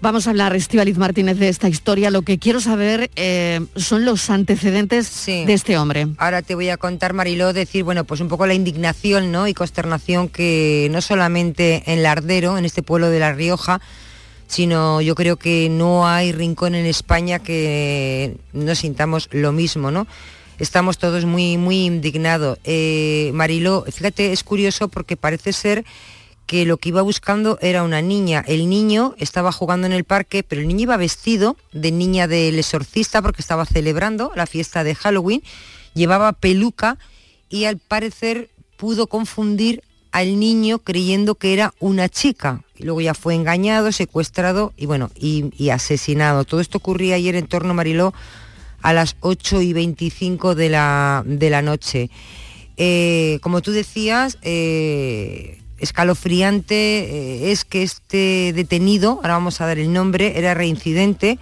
Vamos 0.00 0.28
a 0.28 0.30
hablar, 0.30 0.54
Estíbaliz 0.54 0.96
Martínez, 0.96 1.38
de 1.38 1.48
esta 1.48 1.68
historia. 1.68 2.12
Lo 2.12 2.22
que 2.22 2.38
quiero 2.38 2.60
saber 2.60 3.10
eh, 3.16 3.60
son 3.74 4.04
los 4.04 4.30
antecedentes 4.30 5.26
de 5.26 5.52
este 5.52 5.76
hombre. 5.76 6.06
Ahora 6.18 6.40
te 6.42 6.54
voy 6.54 6.68
a 6.68 6.76
contar, 6.76 7.14
Mariló, 7.14 7.52
decir, 7.52 7.82
bueno, 7.82 8.04
pues 8.04 8.20
un 8.20 8.28
poco 8.28 8.46
la 8.46 8.54
indignación 8.54 9.32
¿no? 9.32 9.48
y 9.48 9.54
consternación 9.54 10.28
que 10.28 10.88
no 10.92 11.00
solamente 11.00 11.82
en 11.86 12.04
Lardero, 12.04 12.58
en 12.58 12.64
este 12.64 12.82
pueblo 12.82 13.10
de 13.10 13.18
La 13.18 13.32
Rioja, 13.32 13.80
sino 14.46 15.00
yo 15.00 15.16
creo 15.16 15.36
que 15.36 15.68
no 15.68 16.06
hay 16.06 16.30
rincón 16.30 16.76
en 16.76 16.86
España 16.86 17.40
que 17.40 18.36
no 18.52 18.76
sintamos 18.76 19.28
lo 19.32 19.50
mismo, 19.50 19.90
¿no? 19.90 20.06
Estamos 20.60 20.98
todos 20.98 21.24
muy, 21.24 21.56
muy 21.56 21.86
indignados. 21.86 22.58
Eh, 22.64 23.30
Mariló, 23.34 23.84
fíjate, 23.90 24.32
es 24.32 24.44
curioso 24.44 24.88
porque 24.88 25.16
parece 25.16 25.52
ser 25.52 25.84
que 26.48 26.64
lo 26.64 26.78
que 26.78 26.88
iba 26.88 27.02
buscando 27.02 27.58
era 27.60 27.82
una 27.82 28.00
niña. 28.00 28.42
El 28.48 28.70
niño 28.70 29.14
estaba 29.18 29.52
jugando 29.52 29.86
en 29.86 29.92
el 29.92 30.04
parque, 30.04 30.42
pero 30.42 30.62
el 30.62 30.66
niño 30.66 30.84
iba 30.84 30.96
vestido 30.96 31.58
de 31.72 31.92
niña 31.92 32.26
del 32.26 32.58
exorcista 32.58 33.20
porque 33.20 33.42
estaba 33.42 33.66
celebrando 33.66 34.32
la 34.34 34.46
fiesta 34.46 34.82
de 34.82 34.94
Halloween, 34.94 35.42
llevaba 35.92 36.32
peluca 36.32 36.96
y 37.50 37.66
al 37.66 37.76
parecer 37.76 38.48
pudo 38.78 39.08
confundir 39.08 39.82
al 40.10 40.40
niño 40.40 40.78
creyendo 40.78 41.34
que 41.34 41.52
era 41.52 41.74
una 41.80 42.08
chica. 42.08 42.64
Y 42.76 42.84
luego 42.84 43.02
ya 43.02 43.12
fue 43.12 43.34
engañado, 43.34 43.92
secuestrado 43.92 44.72
y 44.74 44.86
bueno, 44.86 45.10
y, 45.14 45.68
asesinado. 45.68 46.44
Todo 46.44 46.62
esto 46.62 46.78
ocurría 46.78 47.16
ayer 47.16 47.34
en 47.34 47.46
torno 47.46 47.72
a 47.72 47.74
Mariló 47.74 48.14
a 48.80 48.94
las 48.94 49.16
8 49.20 49.60
y 49.60 49.74
25 49.74 50.54
de 50.54 50.70
la, 50.70 51.22
de 51.26 51.50
la 51.50 51.60
noche. 51.60 52.08
Eh, 52.78 53.38
como 53.42 53.60
tú 53.60 53.72
decías, 53.72 54.38
eh, 54.40 55.58
escalofriante 55.78 56.74
eh, 56.74 57.52
es 57.52 57.64
que 57.64 57.82
este 57.82 58.52
detenido, 58.54 59.20
ahora 59.22 59.34
vamos 59.34 59.60
a 59.60 59.66
dar 59.66 59.78
el 59.78 59.92
nombre, 59.92 60.38
era 60.38 60.54
reincidente, 60.54 61.38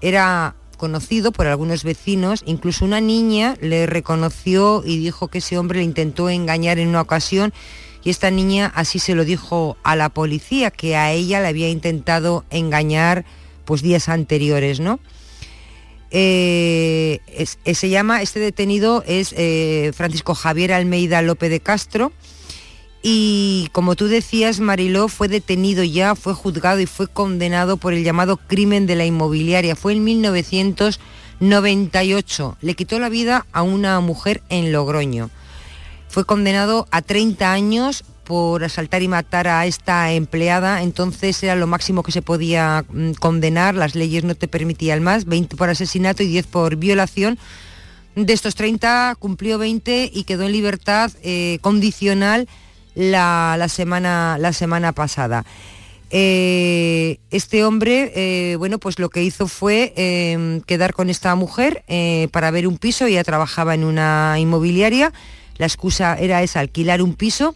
era 0.00 0.54
conocido 0.76 1.32
por 1.32 1.46
algunos 1.46 1.84
vecinos, 1.84 2.42
incluso 2.46 2.84
una 2.84 3.00
niña 3.00 3.56
le 3.60 3.86
reconoció 3.86 4.82
y 4.84 4.98
dijo 4.98 5.28
que 5.28 5.38
ese 5.38 5.58
hombre 5.58 5.80
le 5.80 5.84
intentó 5.84 6.30
engañar 6.30 6.78
en 6.78 6.88
una 6.88 7.00
ocasión 7.00 7.52
y 8.04 8.10
esta 8.10 8.30
niña 8.30 8.72
así 8.74 8.98
se 9.00 9.14
lo 9.14 9.24
dijo 9.24 9.76
a 9.82 9.96
la 9.96 10.08
policía, 10.08 10.70
que 10.70 10.96
a 10.96 11.12
ella 11.12 11.40
le 11.40 11.48
había 11.48 11.68
intentado 11.68 12.44
engañar 12.50 13.24
pues 13.64 13.82
días 13.82 14.08
anteriores, 14.08 14.80
¿no? 14.80 15.00
Eh, 16.10 17.20
se 17.44 17.88
llama, 17.90 18.22
este 18.22 18.40
detenido 18.40 19.04
es 19.06 19.34
eh, 19.36 19.92
Francisco 19.94 20.34
Javier 20.34 20.72
Almeida 20.72 21.20
López 21.20 21.50
de 21.50 21.60
Castro 21.60 22.12
y 23.02 23.68
como 23.72 23.96
tú 23.96 24.08
decías, 24.08 24.60
Mariló 24.60 25.08
fue 25.08 25.28
detenido 25.28 25.84
ya, 25.84 26.14
fue 26.14 26.32
juzgado 26.34 26.80
y 26.80 26.86
fue 26.86 27.06
condenado 27.06 27.76
por 27.76 27.92
el 27.92 28.02
llamado 28.02 28.36
crimen 28.36 28.86
de 28.86 28.96
la 28.96 29.04
inmobiliaria. 29.06 29.76
Fue 29.76 29.92
en 29.92 30.02
1998. 30.04 32.56
Le 32.60 32.74
quitó 32.74 32.98
la 32.98 33.08
vida 33.08 33.46
a 33.52 33.62
una 33.62 34.00
mujer 34.00 34.42
en 34.48 34.72
Logroño. 34.72 35.30
Fue 36.08 36.24
condenado 36.24 36.88
a 36.90 37.02
30 37.02 37.52
años 37.52 38.02
por 38.24 38.64
asaltar 38.64 39.02
y 39.02 39.08
matar 39.08 39.46
a 39.48 39.64
esta 39.64 40.12
empleada, 40.12 40.82
entonces 40.82 41.42
era 41.42 41.56
lo 41.56 41.66
máximo 41.66 42.02
que 42.02 42.12
se 42.12 42.20
podía 42.20 42.84
mm, 42.86 43.12
condenar, 43.12 43.74
las 43.74 43.94
leyes 43.94 44.22
no 44.22 44.34
te 44.34 44.48
permitían 44.48 45.02
más, 45.02 45.24
20 45.24 45.56
por 45.56 45.70
asesinato 45.70 46.22
y 46.22 46.26
10 46.26 46.46
por 46.46 46.76
violación. 46.76 47.38
De 48.16 48.34
estos 48.34 48.54
30 48.54 49.16
cumplió 49.18 49.56
20 49.56 50.10
y 50.12 50.24
quedó 50.24 50.44
en 50.44 50.52
libertad 50.52 51.10
eh, 51.22 51.58
condicional 51.62 52.48
la, 52.98 53.66
semana, 53.68 54.36
la 54.38 54.52
semana 54.52 54.92
pasada. 54.92 55.44
Eh, 56.10 57.18
este 57.30 57.64
hombre, 57.64 58.12
eh, 58.14 58.56
bueno, 58.56 58.78
pues 58.78 58.98
lo 58.98 59.10
que 59.10 59.22
hizo 59.22 59.46
fue 59.46 59.92
em, 59.96 60.60
quedar 60.62 60.94
con 60.94 61.10
esta 61.10 61.34
mujer 61.34 61.84
para 62.32 62.50
ver 62.50 62.66
un 62.66 62.78
piso, 62.78 63.06
ella 63.06 63.24
trabajaba 63.24 63.74
en 63.74 63.84
una 63.84 64.36
inmobiliaria, 64.38 65.12
la 65.58 65.66
excusa 65.66 66.16
era 66.18 66.42
esa, 66.42 66.60
alquilar 66.60 67.02
un 67.02 67.14
piso 67.14 67.54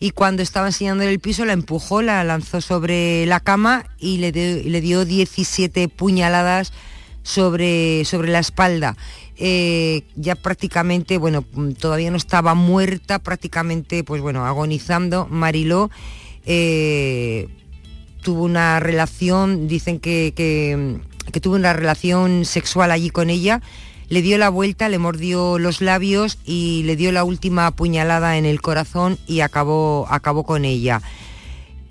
y 0.00 0.10
cuando 0.10 0.42
estaba 0.42 0.68
enseñando 0.68 1.02
el 1.04 1.18
piso 1.18 1.44
la 1.44 1.54
empujó, 1.54 2.02
la 2.02 2.22
lanzó 2.24 2.60
sobre 2.60 3.26
la 3.26 3.40
cama 3.40 3.86
y 3.98 4.18
le, 4.18 4.32
le 4.32 4.80
dio 4.80 5.04
17 5.04 5.88
puñaladas 5.88 6.72
sobre, 7.22 8.04
sobre 8.04 8.30
la 8.30 8.38
espalda. 8.38 8.96
Eh, 9.38 10.02
ya 10.16 10.34
prácticamente, 10.34 11.16
bueno, 11.16 11.44
todavía 11.78 12.10
no 12.10 12.16
estaba 12.16 12.54
muerta, 12.54 13.20
prácticamente, 13.20 14.04
pues 14.04 14.20
bueno, 14.20 14.44
agonizando. 14.44 15.26
Mariló 15.30 15.90
eh, 16.44 17.48
tuvo 18.22 18.42
una 18.42 18.80
relación, 18.80 19.68
dicen 19.68 20.00
que, 20.00 20.32
que 20.34 21.40
tuvo 21.40 21.54
una 21.54 21.72
relación 21.72 22.44
sexual 22.44 22.90
allí 22.90 23.10
con 23.10 23.30
ella 23.30 23.62
le 24.08 24.22
dio 24.22 24.38
la 24.38 24.48
vuelta, 24.48 24.88
le 24.88 24.98
mordió 24.98 25.58
los 25.58 25.82
labios 25.82 26.38
y 26.44 26.82
le 26.84 26.94
dio 26.96 27.12
la 27.12 27.22
última 27.24 27.70
puñalada 27.72 28.38
en 28.38 28.46
el 28.46 28.62
corazón 28.62 29.18
y 29.26 29.40
acabó, 29.40 30.06
acabó 30.08 30.44
con 30.44 30.64
ella. 30.64 31.02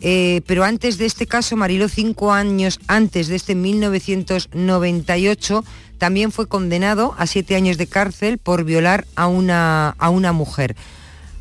Eh, 0.01 0.41
pero 0.45 0.63
antes 0.63 0.97
de 0.97 1.05
este 1.05 1.27
caso, 1.27 1.55
Marilo, 1.55 1.87
cinco 1.89 2.31
años 2.31 2.79
antes 2.87 3.27
de 3.27 3.35
este 3.35 3.53
1998, 3.55 5.63
también 5.97 6.31
fue 6.31 6.47
condenado 6.47 7.15
a 7.17 7.27
siete 7.27 7.55
años 7.55 7.77
de 7.77 7.87
cárcel 7.87 8.37
por 8.37 8.63
violar 8.63 9.05
a 9.15 9.27
una, 9.27 9.89
a 9.97 10.09
una 10.09 10.31
mujer. 10.33 10.75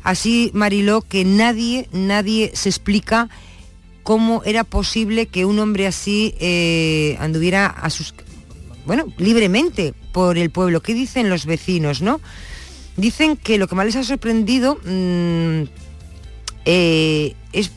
Así, 0.03 0.51
Mariló, 0.53 1.01
que 1.01 1.25
nadie, 1.25 1.89
nadie 1.91 2.51
se 2.53 2.69
explica 2.69 3.29
cómo 4.03 4.41
era 4.45 4.63
posible 4.63 5.25
que 5.25 5.43
un 5.43 5.59
hombre 5.59 5.85
así 5.85 6.33
eh, 6.39 7.17
anduviera 7.19 7.65
a 7.65 7.89
sus, 7.89 8.13
bueno, 8.85 9.05
libremente 9.17 9.93
por 10.13 10.37
el 10.37 10.49
pueblo. 10.49 10.81
¿Qué 10.81 10.93
dicen 10.93 11.29
los 11.29 11.45
vecinos, 11.45 12.01
no? 12.01 12.21
Dicen 12.95 13.35
que 13.35 13.57
lo 13.57 13.67
que 13.67 13.75
más 13.75 13.85
les 13.85 13.97
ha 13.97 14.03
sorprendido 14.03 14.79
mm, 14.85 15.63
eh, 16.63 17.35
es 17.51 17.71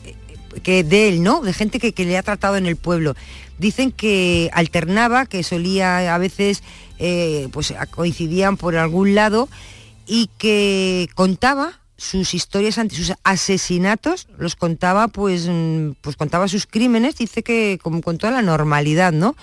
que 0.63 0.83
de 0.83 1.09
él, 1.09 1.23
¿no? 1.23 1.41
De 1.41 1.53
gente 1.53 1.79
que, 1.79 2.05
le 2.05 2.17
ha 2.17 2.23
tratado 2.23 2.55
en 2.55 2.65
el 2.65 2.77
pueblo. 2.77 3.15
Dicen 3.61 3.91
que 3.91 4.49
alternaba, 4.53 5.27
que 5.27 5.43
solía 5.43 6.15
a 6.15 6.17
veces, 6.17 6.63
eh, 6.97 7.47
pues 7.51 7.71
coincidían 7.91 8.57
por 8.57 8.75
algún 8.75 9.13
lado 9.13 9.49
y 10.07 10.31
que 10.39 11.07
contaba 11.13 11.79
sus 11.95 12.33
historias 12.33 12.79
ante 12.79 12.95
sus 12.95 13.13
asesinatos, 13.23 14.27
los 14.39 14.55
contaba, 14.55 15.09
pues, 15.09 15.47
mm, 15.47 15.91
pues 16.01 16.15
contaba 16.15 16.47
sus 16.47 16.65
crímenes, 16.65 17.17
dice 17.17 17.43
que 17.43 17.77
como 17.83 18.01
con 18.01 18.17
toda 18.17 18.33
la 18.33 18.41
normalidad, 18.41 19.11
¿no? 19.11 19.35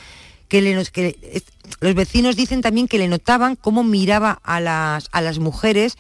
que, 0.48 1.42
los 1.80 1.94
vecinos 1.94 2.34
dicen 2.34 2.60
también 2.60 2.88
que 2.88 2.98
le 2.98 3.06
notaban 3.06 3.54
cómo 3.54 3.84
miraba 3.84 4.40
a 4.42 4.58
las, 4.58 5.08
a 5.12 5.20
las 5.20 5.38
mujeres, 5.38 5.96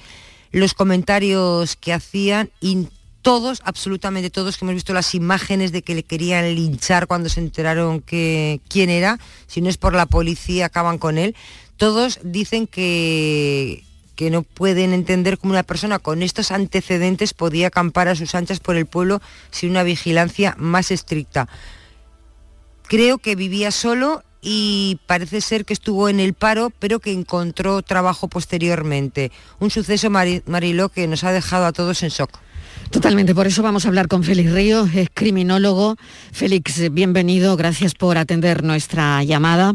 los 0.50 0.74
comentarios 0.74 1.76
que 1.76 1.92
hacían 1.92 2.50
todos, 3.22 3.60
absolutamente 3.64 4.30
todos, 4.30 4.56
que 4.56 4.64
hemos 4.64 4.74
visto 4.74 4.92
las 4.92 5.14
imágenes 5.14 5.72
de 5.72 5.82
que 5.82 5.94
le 5.94 6.02
querían 6.02 6.54
linchar 6.54 7.06
cuando 7.06 7.28
se 7.28 7.40
enteraron 7.40 8.00
que 8.00 8.60
quién 8.68 8.90
era, 8.90 9.18
si 9.46 9.60
no 9.60 9.68
es 9.68 9.76
por 9.76 9.94
la 9.94 10.06
policía 10.06 10.66
acaban 10.66 10.98
con 10.98 11.18
él, 11.18 11.34
todos 11.76 12.20
dicen 12.22 12.66
que, 12.66 13.84
que 14.16 14.30
no 14.30 14.42
pueden 14.42 14.92
entender 14.92 15.38
cómo 15.38 15.52
una 15.52 15.62
persona 15.62 15.98
con 15.98 16.22
estos 16.22 16.50
antecedentes 16.50 17.34
podía 17.34 17.68
acampar 17.68 18.08
a 18.08 18.16
sus 18.16 18.34
anchas 18.34 18.60
por 18.60 18.76
el 18.76 18.86
pueblo 18.86 19.20
sin 19.50 19.70
una 19.70 19.82
vigilancia 19.82 20.56
más 20.58 20.90
estricta. 20.90 21.48
Creo 22.88 23.18
que 23.18 23.36
vivía 23.36 23.70
solo 23.70 24.24
y 24.40 24.98
parece 25.06 25.40
ser 25.40 25.64
que 25.64 25.72
estuvo 25.72 26.08
en 26.08 26.20
el 26.20 26.34
paro, 26.34 26.70
pero 26.78 27.00
que 27.00 27.12
encontró 27.12 27.82
trabajo 27.82 28.28
posteriormente. 28.28 29.30
Un 29.58 29.70
suceso, 29.70 30.10
Mariló, 30.10 30.88
que 30.88 31.06
nos 31.06 31.24
ha 31.24 31.32
dejado 31.32 31.66
a 31.66 31.72
todos 31.72 32.02
en 32.02 32.08
shock. 32.08 32.30
Totalmente, 32.90 33.34
por 33.34 33.46
eso 33.46 33.62
vamos 33.62 33.84
a 33.84 33.88
hablar 33.88 34.08
con 34.08 34.22
Félix 34.22 34.52
Ríos, 34.52 34.94
es 34.94 35.08
criminólogo. 35.12 35.96
Félix, 36.32 36.90
bienvenido, 36.90 37.56
gracias 37.56 37.94
por 37.94 38.16
atender 38.16 38.64
nuestra 38.64 39.22
llamada. 39.24 39.74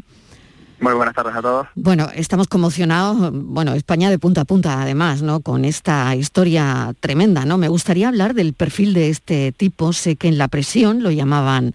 Muy 0.79 0.93
buenas 0.93 1.15
tardes 1.15 1.35
a 1.35 1.41
todos. 1.41 1.67
Bueno, 1.75 2.09
estamos 2.13 2.47
conmocionados, 2.47 3.31
bueno, 3.31 3.73
España 3.73 4.09
de 4.09 4.19
punta 4.19 4.41
a 4.41 4.45
punta 4.45 4.81
además, 4.81 5.21
¿no? 5.21 5.39
Con 5.39 5.63
esta 5.63 6.13
historia 6.15 6.93
tremenda, 6.99 7.45
¿no? 7.45 7.57
Me 7.57 7.69
gustaría 7.69 8.09
hablar 8.09 8.33
del 8.33 8.53
perfil 8.53 8.93
de 8.93 9.09
este 9.09 9.53
tipo, 9.53 9.93
sé 9.93 10.17
que 10.17 10.27
en 10.27 10.37
la 10.37 10.49
presión 10.49 11.03
lo 11.03 11.11
llamaban 11.11 11.73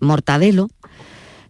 mortadelo, 0.00 0.68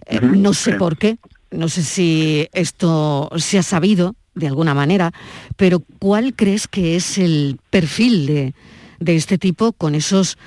eh, 0.07 0.21
no 0.21 0.53
sé 0.53 0.75
por 0.75 0.99
qué, 0.99 1.19
no 1.51 1.69
sé 1.69 1.85
si 1.85 2.49
esto 2.53 3.31
se 3.37 3.59
ha 3.59 3.63
sabido 3.63 4.15
de 4.35 4.49
alguna 4.49 4.75
manera, 4.75 5.13
pero 5.57 5.83
¿cuál 6.01 6.35
crees 6.35 6.69
que 6.69 6.97
es 6.97 7.17
el 7.17 7.59
perfil 7.71 8.27
de, 8.27 8.55
este 9.01 9.39
tipo 9.39 9.73
con 9.73 9.95
esos 9.95 10.39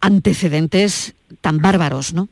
antecedentes 0.00 1.14
tan 1.40 1.58
bárbaros, 1.58 2.14
no? 2.14 2.28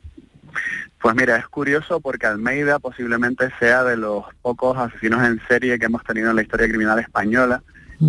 Pues 1.01 1.17
mira, 1.17 1.37
es 1.37 1.49
curioso 1.49 2.01
porque 2.01 2.27
Almeida 2.27 2.79
posiblemente 2.79 3.51
sea 3.59 3.83
de 3.83 3.97
los 3.97 4.25
pocos 4.41 4.79
asesinos 4.79 5.27
en 5.27 5.41
serie 5.49 5.79
que 5.79 5.87
hemos 5.87 6.05
tenido 6.05 6.31
en 6.31 6.37
la 6.37 6.43
historia 6.43 6.69
criminal 6.69 6.99
española, 7.01 7.63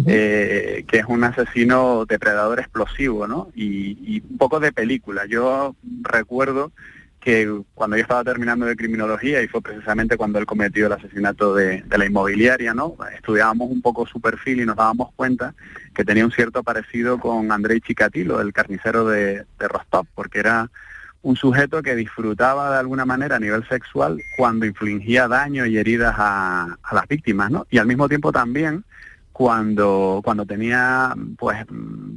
eh, 0.07 0.85
que 0.87 0.99
es 0.99 1.05
un 1.07 1.23
asesino 1.23 2.05
depredador 2.05 2.59
explosivo, 2.59 3.27
¿no? 3.27 3.49
Y, 3.55 3.97
y, 4.01 4.23
un 4.27 4.37
poco 4.37 4.59
de 4.59 4.71
película. 4.71 5.25
Yo 5.25 5.75
recuerdo 6.01 6.71
que 7.23 7.61
cuando 7.73 7.95
yo 7.95 8.01
estaba 8.01 8.21
terminando 8.21 8.65
de 8.65 8.75
criminología, 8.75 9.41
y 9.41 9.47
fue 9.47 9.61
precisamente 9.61 10.17
cuando 10.17 10.39
él 10.39 10.45
cometió 10.45 10.87
el 10.87 10.91
asesinato 10.91 11.55
de, 11.55 11.81
la 11.89 12.05
inmobiliaria, 12.05 12.73
¿no? 12.73 12.97
Estudiábamos 13.15 13.71
un 13.71 13.81
poco 13.81 14.05
su 14.05 14.19
perfil 14.19 14.59
y 14.59 14.65
nos 14.65 14.75
dábamos 14.75 15.13
cuenta 15.15 15.55
que 15.95 16.03
tenía 16.03 16.25
un 16.25 16.33
cierto 16.33 16.63
parecido 16.63 17.19
con 17.19 17.49
Andrei 17.53 17.79
Chikatilo, 17.79 18.41
el 18.41 18.51
carnicero 18.51 19.07
de, 19.07 19.45
Rostov, 19.57 20.05
porque 20.13 20.39
era 20.39 20.69
un 21.21 21.37
sujeto 21.37 21.81
que 21.81 21.95
disfrutaba 21.95 22.73
de 22.73 22.79
alguna 22.79 23.05
manera 23.05 23.37
a 23.37 23.39
nivel 23.39 23.65
sexual 23.69 24.21
cuando 24.35 24.65
infligía 24.65 25.29
daño 25.29 25.65
y 25.65 25.77
heridas 25.77 26.15
a, 26.17 26.77
a 26.83 26.95
las 26.95 27.07
víctimas, 27.07 27.49
¿no? 27.49 27.65
Y 27.71 27.77
al 27.77 27.87
mismo 27.87 28.09
tiempo 28.09 28.33
también 28.33 28.83
cuando, 29.33 30.21
cuando 30.23 30.45
tenía, 30.45 31.13
pues, 31.37 31.65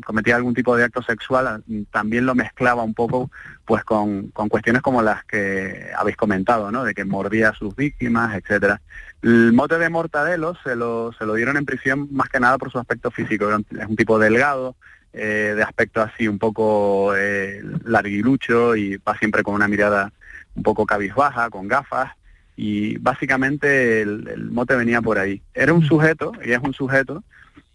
cometía 0.04 0.36
algún 0.36 0.54
tipo 0.54 0.76
de 0.76 0.84
acto 0.84 1.02
sexual, 1.02 1.64
también 1.90 2.26
lo 2.26 2.34
mezclaba 2.34 2.82
un 2.82 2.94
poco, 2.94 3.30
pues, 3.64 3.82
con, 3.84 4.28
con 4.28 4.48
cuestiones 4.48 4.82
como 4.82 5.02
las 5.02 5.24
que 5.24 5.90
habéis 5.96 6.16
comentado, 6.16 6.70
¿no? 6.70 6.84
De 6.84 6.94
que 6.94 7.06
mordía 7.06 7.48
a 7.48 7.54
sus 7.54 7.74
víctimas, 7.74 8.36
etcétera. 8.36 8.82
El 9.22 9.54
mote 9.54 9.78
de 9.78 9.88
Mortadelo 9.88 10.56
se 10.62 10.76
lo, 10.76 11.12
se 11.18 11.24
lo 11.24 11.34
dieron 11.34 11.56
en 11.56 11.64
prisión 11.64 12.06
más 12.12 12.28
que 12.28 12.38
nada 12.38 12.58
por 12.58 12.70
su 12.70 12.78
aspecto 12.78 13.10
físico. 13.10 13.48
Es 13.50 13.86
un 13.86 13.96
tipo 13.96 14.18
delgado, 14.18 14.76
eh, 15.14 15.54
de 15.56 15.62
aspecto 15.62 16.02
así 16.02 16.28
un 16.28 16.38
poco 16.38 17.16
eh, 17.16 17.62
larguilucho 17.84 18.76
y 18.76 18.98
va 18.98 19.16
siempre 19.16 19.42
con 19.42 19.54
una 19.54 19.68
mirada 19.68 20.12
un 20.54 20.62
poco 20.62 20.84
cabizbaja, 20.84 21.48
con 21.48 21.66
gafas 21.66 22.12
y 22.56 22.96
básicamente 22.98 24.00
el, 24.00 24.50
mote 24.50 24.74
venía 24.74 25.02
por 25.02 25.18
ahí. 25.18 25.42
Era 25.54 25.74
un 25.74 25.84
sujeto, 25.84 26.32
y 26.44 26.52
es 26.52 26.60
un 26.60 26.72
sujeto, 26.72 27.22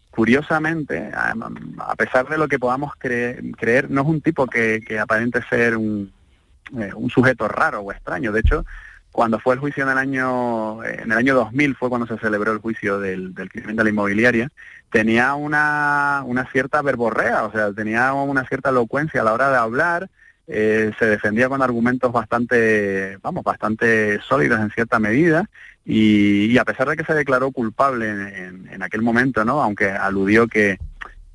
curiosamente, 0.09 1.11
a, 1.13 1.95
pesar 1.95 2.27
de 2.27 2.37
lo 2.37 2.47
que 2.47 2.59
podamos 2.59 2.93
creer, 2.97 3.89
no 3.89 4.01
es 4.01 4.07
un 4.07 4.21
tipo 4.21 4.47
que, 4.47 4.81
aparente 4.99 5.41
ser 5.49 5.77
un, 5.77 6.11
eh, 6.77 6.91
un, 6.95 7.09
sujeto 7.09 7.47
raro 7.47 7.81
o 7.81 7.91
extraño. 7.91 8.31
De 8.31 8.39
hecho, 8.39 8.65
cuando 9.11 9.39
fue 9.39 9.53
el 9.53 9.59
juicio 9.59 9.83
en 9.83 9.89
el 9.91 9.97
año, 9.99 10.83
en 10.83 11.11
el 11.11 11.17
año 11.17 11.35
2000 11.35 11.75
fue 11.75 11.89
cuando 11.89 12.07
se 12.07 12.17
celebró 12.17 12.51
el 12.51 12.59
juicio 12.59 12.99
del, 12.99 13.35
del 13.35 13.49
crimen 13.49 13.75
de 13.75 13.83
la 13.83 13.89
inmobiliaria, 13.89 14.49
tenía 14.91 15.35
una, 15.35 16.23
una 16.25 16.45
cierta 16.51 16.81
verborrea, 16.81 17.45
o 17.45 17.51
sea, 17.51 17.71
tenía 17.71 18.13
una 18.13 18.45
cierta 18.47 18.69
elocuencia 18.69 19.21
a 19.21 19.23
la 19.23 19.33
hora 19.33 19.51
de 19.51 19.57
hablar, 19.57 20.09
eh, 20.53 20.91
se 20.99 21.05
defendía 21.05 21.47
con 21.47 21.61
argumentos 21.61 22.11
bastante, 22.11 23.17
vamos, 23.21 23.41
bastante 23.41 24.19
sólidos 24.19 24.59
en 24.59 24.69
cierta 24.71 24.99
medida 24.99 25.49
y, 25.85 26.57
a 26.57 26.65
pesar 26.65 26.89
de 26.89 26.97
que 26.97 27.05
se 27.05 27.13
declaró 27.13 27.51
culpable 27.51 28.09
en, 28.09 28.83
aquel 28.83 29.01
momento, 29.01 29.45
¿no? 29.45 29.63
Aunque 29.63 29.89
aludió 29.89 30.47
que, 30.47 30.77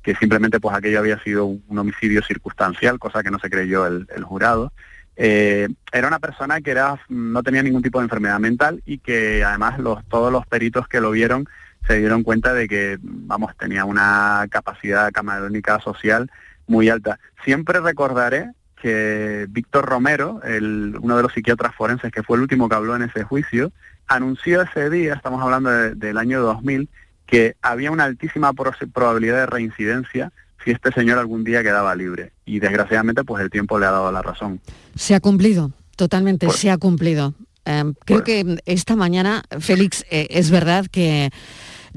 que, 0.03 0.13
simplemente 0.15 0.59
pues 0.59 0.75
aquello 0.75 0.99
había 0.99 1.17
sido 1.23 1.47
un 1.47 1.79
homicidio 1.79 2.21
circunstancial, 2.21 2.99
cosa 2.99 3.23
que 3.23 3.31
no 3.31 3.39
se 3.39 3.49
creyó 3.49 3.87
el, 3.87 4.23
jurado, 4.23 4.71
eh, 5.15 5.67
era 5.91 6.07
una 6.07 6.19
persona 6.19 6.61
que 6.61 6.69
era, 6.69 7.01
no 7.09 7.41
tenía 7.41 7.63
ningún 7.63 7.81
tipo 7.81 7.97
de 7.97 8.05
enfermedad 8.05 8.39
mental 8.39 8.83
y 8.85 8.99
que 8.99 9.43
además 9.43 9.79
los, 9.79 10.05
todos 10.09 10.31
los 10.31 10.45
peritos 10.45 10.87
que 10.87 11.01
lo 11.01 11.09
vieron 11.09 11.47
se 11.87 11.97
dieron 11.97 12.21
cuenta 12.21 12.53
de 12.53 12.67
que, 12.67 12.99
vamos, 13.01 13.57
tenía 13.57 13.83
una 13.83 14.45
capacidad 14.51 15.11
camarónica 15.11 15.79
social 15.79 16.29
muy 16.67 16.89
alta. 16.89 17.19
Siempre 17.43 17.79
recordaré 17.79 18.51
que 18.81 19.47
Víctor 19.49 19.85
Romero, 19.85 20.41
el, 20.43 20.97
uno 21.01 21.17
de 21.17 21.23
los 21.23 21.33
psiquiatras 21.33 21.75
forenses 21.75 22.11
que 22.11 22.23
fue 22.23 22.37
el 22.37 22.43
último 22.43 22.69
que 22.69 22.75
habló 22.75 22.95
en 22.95 23.03
ese 23.03 23.23
juicio, 23.23 23.71
anunció 24.07 24.61
ese 24.61 24.89
día, 24.89 25.13
estamos 25.13 25.41
hablando 25.41 25.69
del 25.69 26.17
año 26.17 26.41
2000, 26.41 26.89
que 27.25 27.55
había 27.61 27.91
una 27.91 28.05
altísima 28.05 28.53
probabilidad 28.53 29.37
de 29.37 29.45
reincidencia 29.45 30.31
si 30.63 30.71
este 30.71 30.91
señor 30.91 31.17
algún 31.17 31.43
día 31.43 31.61
quedaba 31.61 31.95
libre. 31.95 32.31
Y 32.45 32.59
desgraciadamente, 32.59 33.23
pues 33.23 33.43
el 33.43 33.49
tiempo 33.49 33.79
le 33.79 33.85
ha 33.85 33.91
dado 33.91 34.11
la 34.11 34.21
razón. 34.21 34.61
Se 34.95 35.13
ha 35.13 35.19
cumplido, 35.19 35.71
totalmente, 35.95 36.49
se 36.49 36.71
ha 36.71 36.77
cumplido. 36.77 37.33
Em, 37.65 37.93
creo 38.05 38.23
que 38.23 38.61
esta 38.65 38.95
mañana, 38.95 39.43
Félix, 39.59 40.05
eh, 40.09 40.27
es 40.29 40.51
verdad 40.51 40.85
que 40.89 41.31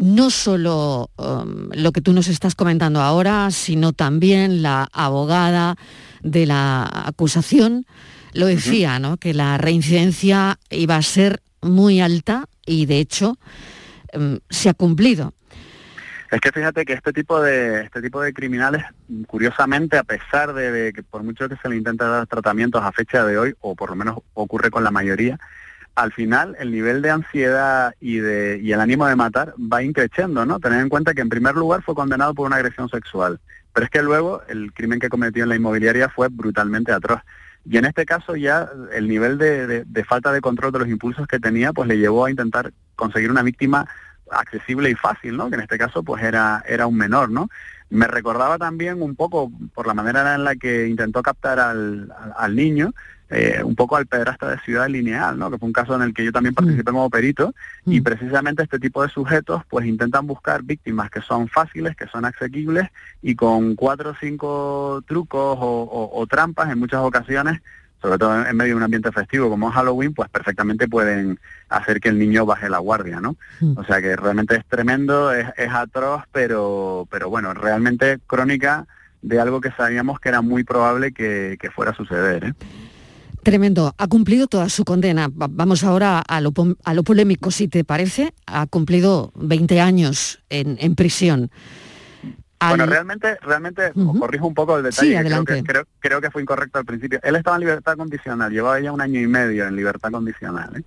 no 0.00 0.30
solo 0.30 1.10
em, 1.18 1.68
lo 1.74 1.92
que 1.92 2.00
tú 2.00 2.12
nos 2.12 2.28
estás 2.28 2.54
comentando 2.54 3.02
ahora, 3.02 3.50
sino 3.50 3.92
también 3.92 4.62
la 4.62 4.88
abogada 4.92 5.76
de 6.22 6.46
la 6.46 6.88
acusación 7.06 7.86
lo 8.32 8.46
decía, 8.46 8.98
¿no? 8.98 9.18
que 9.18 9.34
la 9.34 9.58
reincidencia 9.58 10.58
iba 10.70 10.96
a 10.96 11.02
ser 11.02 11.42
muy 11.60 12.00
alta 12.00 12.46
y 12.64 12.86
de 12.86 12.98
hecho 12.98 13.36
em, 14.12 14.38
se 14.48 14.70
ha 14.70 14.74
cumplido. 14.74 15.34
Es 16.30 16.40
que 16.40 16.52
fíjate 16.52 16.84
que 16.84 16.92
este 16.94 17.12
tipo 17.12 17.40
de 17.42 17.82
este 17.82 18.00
tipo 18.00 18.22
de 18.22 18.32
criminales, 18.32 18.84
curiosamente, 19.26 19.98
a 19.98 20.04
pesar 20.04 20.54
de, 20.54 20.92
que 20.94 21.02
por 21.02 21.24
mucho 21.24 21.48
que 21.48 21.56
se 21.56 21.68
le 21.68 21.76
intenta 21.76 22.06
dar 22.06 22.26
tratamientos 22.26 22.82
a 22.82 22.92
fecha 22.92 23.24
de 23.24 23.36
hoy, 23.36 23.54
o 23.60 23.74
por 23.74 23.90
lo 23.90 23.96
menos 23.96 24.18
ocurre 24.32 24.70
con 24.70 24.84
la 24.84 24.92
mayoría, 24.92 25.38
al 25.94 26.12
final 26.12 26.56
el 26.58 26.70
nivel 26.70 27.02
de 27.02 27.10
ansiedad 27.10 27.94
y 28.00 28.18
de 28.18 28.58
y 28.62 28.72
el 28.72 28.80
ánimo 28.80 29.06
de 29.06 29.16
matar 29.16 29.54
va 29.58 29.82
increciendo, 29.82 30.46
¿no? 30.46 30.60
Tener 30.60 30.80
en 30.80 30.88
cuenta 30.88 31.14
que 31.14 31.20
en 31.20 31.28
primer 31.28 31.54
lugar 31.54 31.82
fue 31.82 31.94
condenado 31.94 32.34
por 32.34 32.46
una 32.46 32.56
agresión 32.56 32.88
sexual. 32.88 33.40
Pero 33.72 33.84
es 33.84 33.90
que 33.90 34.02
luego 34.02 34.42
el 34.48 34.72
crimen 34.72 34.98
que 34.98 35.08
cometió 35.08 35.42
en 35.42 35.48
la 35.48 35.56
inmobiliaria 35.56 36.08
fue 36.08 36.28
brutalmente 36.28 36.92
atroz. 36.92 37.20
Y 37.64 37.76
en 37.76 37.84
este 37.84 38.06
caso 38.06 38.36
ya 38.36 38.68
el 38.92 39.08
nivel 39.08 39.38
de, 39.38 40.04
falta 40.08 40.32
de 40.32 40.40
control 40.40 40.72
de 40.72 40.78
los 40.80 40.88
impulsos 40.88 41.26
que 41.26 41.38
tenía, 41.38 41.72
pues 41.72 41.88
le 41.88 41.98
llevó 41.98 42.24
a 42.24 42.30
intentar 42.30 42.72
conseguir 42.96 43.30
una 43.30 43.42
víctima 43.42 43.86
accesible 44.30 44.90
y 44.90 44.94
fácil, 44.94 45.36
¿no? 45.36 45.50
Que 45.50 45.56
en 45.56 45.62
este 45.62 45.78
caso 45.78 46.02
pues 46.02 46.22
era, 46.22 46.64
era 46.66 46.86
un 46.86 46.96
menor, 46.96 47.30
¿no? 47.30 47.48
Me 47.90 48.06
recordaba 48.06 48.56
también 48.56 49.02
un 49.02 49.14
poco, 49.16 49.50
por 49.74 49.86
la 49.86 49.94
manera 49.94 50.34
en 50.34 50.44
la 50.44 50.56
que 50.56 50.88
intentó 50.88 51.22
captar 51.22 51.58
al, 51.58 52.12
al 52.36 52.56
niño, 52.56 52.92
eh, 53.32 53.62
un 53.62 53.76
poco 53.76 53.94
al 53.94 54.06
pedrasta 54.06 54.50
de 54.50 54.58
Ciudad 54.58 54.88
Lineal, 54.88 55.38
¿no? 55.38 55.52
que 55.52 55.58
fue 55.58 55.68
un 55.68 55.72
caso 55.72 55.94
en 55.94 56.02
el 56.02 56.12
que 56.12 56.24
yo 56.24 56.32
también 56.32 56.52
participé 56.52 56.90
mm. 56.90 56.94
como 56.94 57.10
perito, 57.10 57.54
y 57.86 58.00
mm. 58.00 58.02
precisamente 58.02 58.64
este 58.64 58.80
tipo 58.80 59.04
de 59.04 59.08
sujetos 59.08 59.62
pues 59.68 59.86
intentan 59.86 60.26
buscar 60.26 60.64
víctimas 60.64 61.10
que 61.10 61.20
son 61.20 61.46
fáciles, 61.46 61.94
que 61.94 62.08
son 62.08 62.24
asequibles, 62.24 62.88
y 63.22 63.36
con 63.36 63.76
cuatro 63.76 64.10
o 64.10 64.14
cinco 64.18 65.04
trucos 65.06 65.58
o, 65.60 66.26
trampas 66.28 66.72
en 66.72 66.80
muchas 66.80 67.02
ocasiones, 67.02 67.60
sobre 68.00 68.18
todo 68.18 68.46
en 68.46 68.56
medio 68.56 68.72
de 68.72 68.76
un 68.76 68.82
ambiente 68.82 69.12
festivo 69.12 69.48
como 69.48 69.70
Halloween, 69.70 70.14
pues 70.14 70.28
perfectamente 70.30 70.88
pueden 70.88 71.38
hacer 71.68 72.00
que 72.00 72.08
el 72.08 72.18
niño 72.18 72.46
baje 72.46 72.68
la 72.68 72.78
guardia, 72.78 73.20
¿no? 73.20 73.36
Mm. 73.60 73.78
O 73.78 73.84
sea 73.84 74.00
que 74.00 74.16
realmente 74.16 74.56
es 74.56 74.64
tremendo, 74.66 75.32
es, 75.32 75.46
atroz, 75.72 76.22
pero, 76.32 77.06
pero 77.10 77.28
bueno, 77.30 77.54
realmente 77.54 78.18
crónica 78.26 78.86
de 79.22 79.40
algo 79.40 79.60
que 79.60 79.70
sabíamos 79.72 80.18
que 80.18 80.30
era 80.30 80.40
muy 80.40 80.64
probable 80.64 81.12
que, 81.12 81.56
que 81.60 81.70
fuera 81.70 81.92
a 81.92 81.94
suceder. 81.94 82.44
¿eh? 82.44 82.54
Tremendo. 83.42 83.94
Ha 83.96 84.06
cumplido 84.06 84.46
toda 84.46 84.68
su 84.68 84.84
condena. 84.84 85.28
Vamos 85.32 85.82
ahora 85.82 86.20
a 86.20 86.40
lo, 86.40 86.52
polémico, 86.52 87.50
si 87.50 87.68
te 87.68 87.84
parece. 87.84 88.34
Ha 88.46 88.66
cumplido 88.66 89.32
20 89.36 89.80
años 89.80 90.40
en, 90.50 90.94
prisión. 90.94 91.50
Bueno, 92.68 92.86
realmente, 92.86 93.38
realmente 93.40 93.92
corrijo 93.94 94.46
un 94.46 94.54
poco 94.54 94.76
el 94.76 94.82
detalle. 94.82 95.18
creo, 95.24 95.44
que, 95.44 95.62
creo, 95.98 96.20
que 96.20 96.30
fue 96.30 96.42
incorrecto 96.42 96.78
al 96.78 96.84
principio. 96.84 97.18
Él 97.22 97.36
estaba 97.36 97.56
en 97.56 97.60
libertad 97.60 97.96
condicional, 97.96 98.52
llevaba 98.52 98.78
ya 98.80 98.92
un 98.92 99.00
año 99.00 99.18
y 99.18 99.26
medio 99.26 99.66
en 99.66 99.76
libertad 99.76 100.10
condicional. 100.10 100.76
¿eh? 100.76 100.82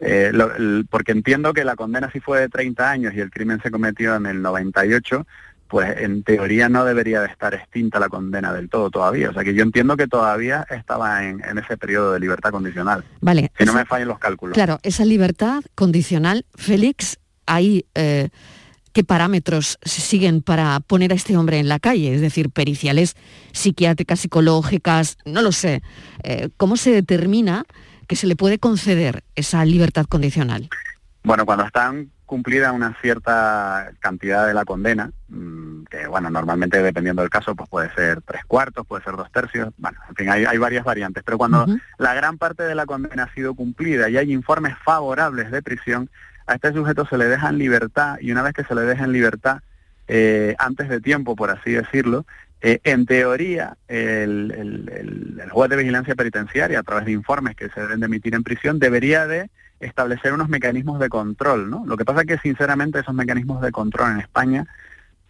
Eh, 0.00 0.84
porque 0.90 1.12
entiendo 1.12 1.54
que 1.54 1.64
la 1.64 1.76
condena 1.76 2.10
sí 2.12 2.20
fue 2.20 2.40
de 2.40 2.48
30 2.48 2.90
años 2.90 3.14
y 3.14 3.20
el 3.20 3.30
crimen 3.30 3.60
se 3.62 3.70
cometió 3.70 4.14
en 4.16 4.26
el 4.26 4.42
98 4.42 5.26
pues 5.66 5.96
en 5.98 6.22
teoría 6.22 6.68
no 6.68 6.84
debería 6.84 7.20
de 7.20 7.26
estar 7.26 7.52
extinta 7.52 7.98
la 7.98 8.08
condena 8.08 8.52
del 8.52 8.68
todo 8.68 8.90
todavía. 8.90 9.30
O 9.30 9.32
sea 9.32 9.42
que 9.42 9.54
yo 9.54 9.64
entiendo 9.64 9.96
que 9.96 10.06
todavía 10.06 10.64
estaba 10.70 11.24
en, 11.24 11.40
ese 11.58 11.76
periodo 11.76 12.12
de 12.12 12.20
libertad 12.20 12.52
condicional. 12.52 13.04
Vale. 13.20 13.50
Si 13.58 13.64
no 13.64 13.72
me 13.72 13.84
fallen 13.84 14.06
los 14.06 14.20
cálculos. 14.20 14.54
Claro, 14.54 14.78
esa 14.84 15.04
libertad 15.04 15.64
condicional, 15.74 16.44
Félix, 16.54 17.18
hay 17.46 17.86
eh, 17.94 18.28
qué 18.94 19.04
parámetros 19.04 19.78
se 19.82 20.00
siguen 20.00 20.40
para 20.40 20.80
poner 20.80 21.12
a 21.12 21.16
este 21.16 21.36
hombre 21.36 21.58
en 21.58 21.68
la 21.68 21.80
calle, 21.80 22.14
es 22.14 22.20
decir, 22.20 22.48
periciales 22.48 23.16
psiquiátricas, 23.52 24.20
psicológicas, 24.20 25.18
no 25.26 25.42
lo 25.42 25.52
sé. 25.52 25.82
Eh, 26.22 26.48
¿Cómo 26.56 26.76
se 26.76 26.92
determina 26.92 27.64
que 28.06 28.16
se 28.16 28.28
le 28.28 28.36
puede 28.36 28.58
conceder 28.58 29.24
esa 29.34 29.64
libertad 29.64 30.06
condicional? 30.06 30.68
Bueno, 31.24 31.44
cuando 31.44 31.64
están 31.64 32.10
cumplida 32.24 32.72
una 32.72 32.96
cierta 33.02 33.92
cantidad 33.98 34.46
de 34.46 34.54
la 34.54 34.64
condena, 34.64 35.10
mm, 35.28 35.84
que 35.90 36.06
bueno, 36.06 36.30
normalmente 36.30 36.80
dependiendo 36.80 37.22
del 37.22 37.30
caso, 37.30 37.54
pues 37.56 37.68
puede 37.68 37.92
ser 37.94 38.22
tres 38.22 38.44
cuartos, 38.46 38.86
puede 38.86 39.02
ser 39.02 39.16
dos 39.16 39.30
tercios, 39.32 39.70
bueno, 39.76 39.98
en 40.08 40.14
fin, 40.14 40.28
hay, 40.30 40.58
varias 40.58 40.84
variantes, 40.84 41.22
pero 41.24 41.36
cuando 41.36 41.66
la 41.98 42.14
gran 42.14 42.38
parte 42.38 42.62
de 42.62 42.74
la 42.74 42.86
condena 42.86 43.24
ha 43.24 43.34
sido 43.34 43.54
cumplida 43.54 44.08
y 44.08 44.16
hay 44.16 44.32
informes 44.32 44.74
favorables 44.84 45.50
de 45.50 45.62
prisión, 45.62 46.08
a 46.46 46.54
este 46.54 46.72
sujeto 46.72 47.06
se 47.06 47.18
le 47.18 47.26
deja 47.26 47.48
en 47.48 47.58
libertad 47.58 48.18
y 48.20 48.32
una 48.32 48.42
vez 48.42 48.52
que 48.52 48.64
se 48.64 48.74
le 48.74 48.82
deja 48.82 49.04
en 49.04 49.12
libertad, 49.12 49.60
eh, 50.08 50.54
antes 50.58 50.88
de 50.88 51.00
tiempo, 51.00 51.34
por 51.36 51.50
así 51.50 51.72
decirlo, 51.72 52.26
eh, 52.60 52.80
en 52.84 53.06
teoría, 53.06 53.76
el, 53.88 54.52
el, 54.56 55.38
el, 55.42 55.50
juez 55.50 55.70
de 55.70 55.76
vigilancia 55.76 56.14
penitenciaria, 56.14 56.78
a 56.78 56.82
través 56.82 57.04
de 57.04 57.12
informes 57.12 57.56
que 57.56 57.68
se 57.68 57.80
deben 57.80 58.00
de 58.00 58.06
emitir 58.06 58.34
en 58.34 58.42
prisión, 58.42 58.78
debería 58.78 59.26
de 59.26 59.50
establecer 59.80 60.32
unos 60.32 60.48
mecanismos 60.48 60.98
de 60.98 61.08
control, 61.08 61.68
¿no? 61.68 61.84
Lo 61.86 61.96
que 61.96 62.04
pasa 62.04 62.22
es 62.22 62.26
que 62.26 62.38
sinceramente 62.38 63.00
esos 63.00 63.14
mecanismos 63.14 63.60
de 63.60 63.70
control 63.70 64.12
en 64.12 64.20
España 64.20 64.66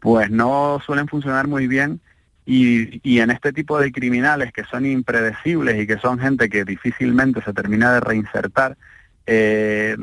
pues 0.05 0.31
no 0.31 0.81
suelen 0.85 1.09
funcionar 1.09 1.49
muy 1.49 1.67
bien 1.67 2.01
y, 2.45 3.01
y, 3.03 3.21
en 3.21 3.31
este 3.31 3.55
tipo 3.55 3.81
de 3.81 3.91
criminales 3.91 4.53
que 4.53 4.65
son 4.65 4.85
impredecibles 4.85 5.81
y 5.81 5.87
que 5.87 5.97
son 5.97 6.19
gente 6.19 6.51
que 6.51 6.65
difícilmente 6.65 7.43
se 7.43 7.55
termina 7.55 7.91
de 7.95 8.01
reinsertar, 8.01 8.77
eh, 9.27 9.97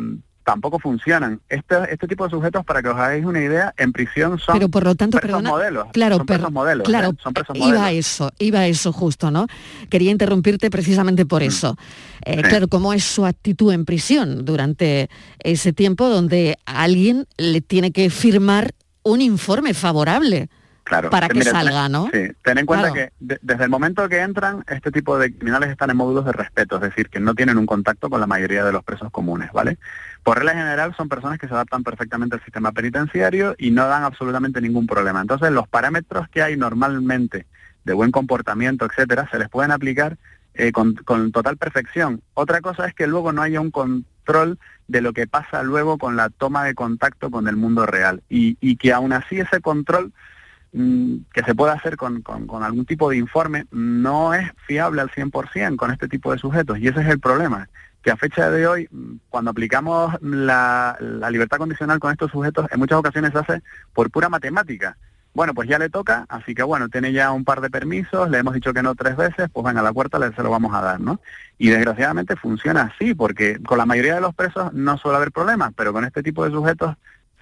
tampoco 0.43 0.80
funcionan. 0.80 1.39
Este, 1.49 1.75
este 1.91 2.08
tipo 2.08 2.23
de 2.25 2.30
sujetos, 2.32 2.65
para 2.65 2.82
que 2.82 2.89
os 2.89 2.95
hagáis 2.95 3.25
una 3.25 3.39
idea, 3.41 3.73
en 3.77 3.91
prisión 3.91 4.39
son 4.39 4.58
pero 4.58 4.69
por 4.69 4.84
lo 4.84 4.95
tanto, 4.95 5.19
presos 5.19 5.43
modelos. 5.43 5.88
Claro, 5.93 6.17
son 6.17 6.25
presos 6.25 6.51
modelos. 6.51 6.88
Claro, 6.88 7.10
¿eh? 7.10 7.17
son 7.21 7.34
presos 7.34 7.56
iba 7.56 7.86
a 7.86 7.91
eso, 7.91 8.32
iba 8.39 8.60
a 8.60 8.67
eso 8.67 8.91
justo, 8.91 9.32
¿no? 9.32 9.47
Quería 9.89 10.12
interrumpirte 10.12 10.69
precisamente 10.69 11.25
por 11.25 11.41
mm. 11.41 11.45
eso. 11.45 11.77
Eh, 12.25 12.41
claro, 12.41 12.67
¿cómo 12.67 12.93
es 12.93 13.04
su 13.04 13.25
actitud 13.25 13.71
en 13.73 13.86
prisión 13.86 14.45
durante 14.45 15.10
ese 15.39 15.73
tiempo 15.73 16.08
donde 16.10 16.58
alguien 16.65 17.27
le 17.38 17.62
tiene 17.62 17.91
que 17.91 18.10
firmar 18.10 18.71
un 19.04 19.21
informe 19.21 19.73
favorable 19.73 20.49
Claro. 20.84 21.10
para 21.12 21.27
Sí, 21.27 21.34
que 21.34 21.43
salga, 21.43 21.84
ten- 21.84 21.91
¿no? 21.91 22.10
Sí, 22.12 22.19
ten 22.43 22.58
en 22.58 22.65
cuenta 22.65 22.91
Claro. 22.91 22.93
que 22.95 23.13
de- 23.25 23.39
desde 23.41 23.63
el 23.63 23.69
momento 23.69 24.10
que 24.10 24.19
entran, 24.19 24.63
este 24.67 24.91
tipo 24.91 25.17
de 25.17 25.34
criminales 25.34 25.69
están 25.69 25.89
en 25.91 25.95
módulos 25.97 26.25
de 26.25 26.32
respeto, 26.34 26.75
es 26.77 26.82
decir, 26.82 27.08
que 27.08 27.19
no 27.19 27.34
tienen 27.36 27.58
un 27.58 27.65
contacto 27.65 28.10
con 28.10 28.19
la 28.19 28.27
mayoría 28.27 28.65
de 28.65 28.71
los 28.73 28.84
presos 28.84 29.10
comunes, 29.12 29.51
¿vale? 29.54 29.77
Por 30.24 30.38
regla 30.38 30.54
general 30.54 30.96
son 30.96 31.10
personas 31.10 31.40
que 31.40 31.48
se 31.48 31.54
adaptan 31.54 31.84
perfectamente 31.84 32.36
al 32.36 32.44
sistema 32.44 32.72
penitenciario 32.72 33.56
y 33.58 33.72
no 33.72 33.88
dan 33.88 34.04
absolutamente 34.04 34.62
ningún 34.62 34.86
problema. 34.86 35.22
Entonces, 35.22 35.52
los 35.52 35.68
parámetros 35.68 36.28
que 36.30 36.44
hay 36.44 36.58
normalmente 36.58 37.48
de 37.84 37.94
buen 37.94 38.12
comportamiento, 38.12 38.86
etcétera, 38.86 39.28
se 39.32 39.40
les 39.40 39.50
pueden 39.50 39.72
aplicar 39.72 40.18
eh, 40.54 40.72
con, 40.72 40.96
total 41.32 41.58
perfección. 41.58 42.22
Otra 42.36 42.62
cosa 42.62 42.86
es 42.86 42.94
que 42.94 43.08
luego 43.08 43.32
no 43.32 43.42
haya 43.42 43.62
un 43.62 43.72
control 43.72 44.60
de 44.88 45.02
lo 45.02 45.14
que 45.14 45.26
pasa 45.26 45.64
luego 45.64 45.98
con 45.98 46.16
la 46.16 46.30
toma 46.30 46.66
de 46.66 46.76
contacto 46.76 47.32
con 47.32 47.48
el 47.48 47.56
mundo 47.56 47.86
real 47.86 48.22
y, 48.30 48.58
y 48.62 48.76
que 48.76 48.94
aún 48.94 49.14
así 49.14 49.40
ese 49.40 49.62
control 49.62 50.12
mm, 50.74 51.16
que 51.34 51.44
se 51.44 51.56
pueda 51.56 51.74
hacer 51.74 51.96
con 51.98 52.22
algún 52.64 52.86
tipo 52.86 53.10
de 53.10 53.18
informe 53.18 53.66
no 53.72 54.34
es 54.34 54.52
fiable 54.68 55.02
al 55.02 55.10
100% 55.10 55.78
con 55.78 55.92
este 55.92 56.08
tipo 56.08 56.32
de 56.32 56.38
sujetos 56.38 56.78
y 56.80 56.88
ese 56.88 57.02
es 57.02 57.08
el 57.08 57.20
problema 57.20 57.70
que 58.02 58.12
a 58.12 58.18
fecha 58.18 58.50
de 58.50 58.68
hoy 58.68 58.88
mm, 58.92 59.16
cuando 59.30 59.52
aplicamos 59.52 60.16
la, 60.22 60.98
libertad 61.30 61.58
condicional 61.58 62.00
con 62.00 62.12
estos 62.12 62.32
sujetos 62.32 62.68
en 62.72 62.80
muchas 62.80 63.00
ocasiones 63.00 63.32
se 63.32 63.40
hace 63.40 63.62
por 63.94 64.10
pura 64.10 64.30
matemática 64.30 64.98
bueno, 65.34 65.54
pues 65.54 65.70
ya 65.70 65.80
le 65.80 65.90
toca, 65.90 66.26
así 66.28 66.54
que 66.54 66.64
bueno, 66.64 66.90
tiene 66.90 67.14
ya 67.14 67.32
un 67.32 67.46
par 67.46 67.62
de 67.62 67.70
permisos, 67.70 68.30
le 68.30 68.40
hemos 68.40 68.54
dicho 68.54 68.74
que 68.74 68.84
no 68.84 68.96
tres 68.96 69.16
veces, 69.16 69.48
pues 69.52 69.66
venga, 69.66 69.80
a 69.80 69.84
la 69.84 69.94
cuarta 69.94 70.20
se 70.36 70.44
lo 70.44 70.50
vamos 70.50 70.74
a 70.74 70.82
dar, 70.82 71.00
¿no? 71.00 71.22
Y 71.58 71.70
desgraciadamente 71.70 72.36
funciona 72.36 72.92
así, 72.94 73.14
porque 73.14 73.58
con 73.64 73.78
la 73.78 73.86
mayoría 73.86 74.16
de 74.16 74.22
los 74.22 74.36
presos 74.36 74.74
no 74.74 74.98
suele 74.98 75.18
haber 75.18 75.32
problemas, 75.32 75.72
pero 75.74 75.94
con 75.94 76.04
este 76.04 76.22
tipo 76.22 76.44
de 76.44 76.52
sujetos 76.52 76.96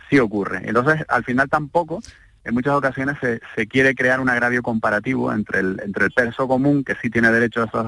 sí 0.08 0.20
ocurre. 0.20 0.62
Entonces, 0.66 1.04
al 1.08 1.24
final 1.24 1.50
tampoco, 1.50 2.00
en 2.44 2.54
muchas 2.54 2.74
ocasiones 2.76 3.18
se, 3.22 3.42
se 3.56 3.66
quiere 3.66 3.96
crear 3.96 4.20
un 4.20 4.30
agravio 4.30 4.62
comparativo 4.62 5.34
entre 5.34 5.60
el, 5.60 5.82
entre 5.84 6.06
el 6.06 6.12
preso 6.12 6.48
común, 6.48 6.84
que 6.84 6.96
sí 7.02 7.10
tiene 7.10 7.32
derecho 7.32 7.64
a 7.64 7.66
esos 7.66 7.88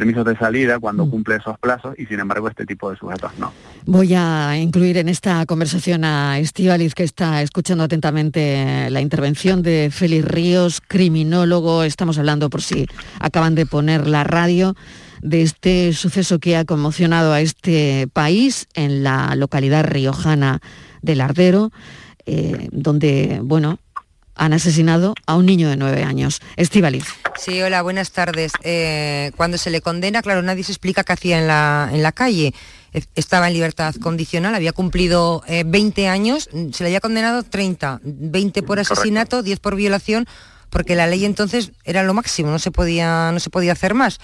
permisos 0.00 0.24
de 0.24 0.34
salida 0.34 0.78
cuando 0.78 1.08
cumple 1.10 1.36
esos 1.36 1.58
plazos, 1.58 1.94
y 1.98 2.06
sin 2.06 2.20
embargo 2.20 2.48
este 2.48 2.64
tipo 2.64 2.90
de 2.90 2.96
sujetos 2.96 3.32
no. 3.38 3.52
Voy 3.84 4.14
a 4.14 4.56
incluir 4.56 4.96
en 4.96 5.10
esta 5.10 5.44
conversación 5.44 6.04
a 6.04 6.38
Estíbaliz, 6.38 6.94
que 6.94 7.04
está 7.04 7.42
escuchando 7.42 7.84
atentamente 7.84 8.88
la 8.88 9.02
intervención 9.02 9.62
de 9.62 9.90
Félix 9.92 10.24
Ríos, 10.24 10.80
criminólogo. 10.80 11.82
Estamos 11.82 12.16
hablando, 12.16 12.48
por 12.48 12.62
si 12.62 12.86
acaban 13.18 13.54
de 13.54 13.66
poner 13.66 14.06
la 14.06 14.24
radio, 14.24 14.74
de 15.20 15.42
este 15.42 15.92
suceso 15.92 16.38
que 16.38 16.56
ha 16.56 16.64
conmocionado 16.64 17.34
a 17.34 17.42
este 17.42 18.08
país 18.10 18.68
en 18.72 19.02
la 19.02 19.34
localidad 19.36 19.84
riojana 19.84 20.60
de 21.02 21.14
Lardero, 21.14 21.72
eh, 22.24 22.68
donde, 22.72 23.40
bueno, 23.42 23.78
han 24.40 24.54
asesinado 24.54 25.14
a 25.26 25.36
un 25.36 25.44
niño 25.44 25.68
de 25.68 25.76
nueve 25.76 26.02
años. 26.02 26.40
Estíbaliz. 26.56 27.04
Sí, 27.38 27.60
hola, 27.60 27.82
buenas 27.82 28.10
tardes. 28.10 28.52
Eh, 28.62 29.32
cuando 29.36 29.58
se 29.58 29.68
le 29.68 29.82
condena, 29.82 30.22
claro, 30.22 30.40
nadie 30.40 30.64
se 30.64 30.72
explica 30.72 31.04
qué 31.04 31.12
hacía 31.12 31.38
en 31.38 31.46
la, 31.46 31.90
en 31.92 32.02
la 32.02 32.12
calle. 32.12 32.54
Estaba 33.14 33.48
en 33.48 33.52
libertad 33.52 33.94
condicional, 33.96 34.54
había 34.54 34.72
cumplido 34.72 35.44
eh, 35.46 35.64
20 35.66 36.08
años, 36.08 36.48
se 36.72 36.82
le 36.82 36.88
había 36.88 37.00
condenado 37.00 37.42
30, 37.42 38.00
20 38.02 38.62
por 38.62 38.80
asesinato, 38.80 39.42
10 39.42 39.60
por 39.60 39.76
violación, 39.76 40.26
porque 40.70 40.96
la 40.96 41.06
ley 41.06 41.26
entonces 41.26 41.72
era 41.84 42.02
lo 42.02 42.14
máximo, 42.14 42.50
no 42.50 42.58
se 42.58 42.70
podía, 42.70 43.30
no 43.32 43.40
se 43.40 43.50
podía 43.50 43.72
hacer 43.72 43.92
más. 43.92 44.20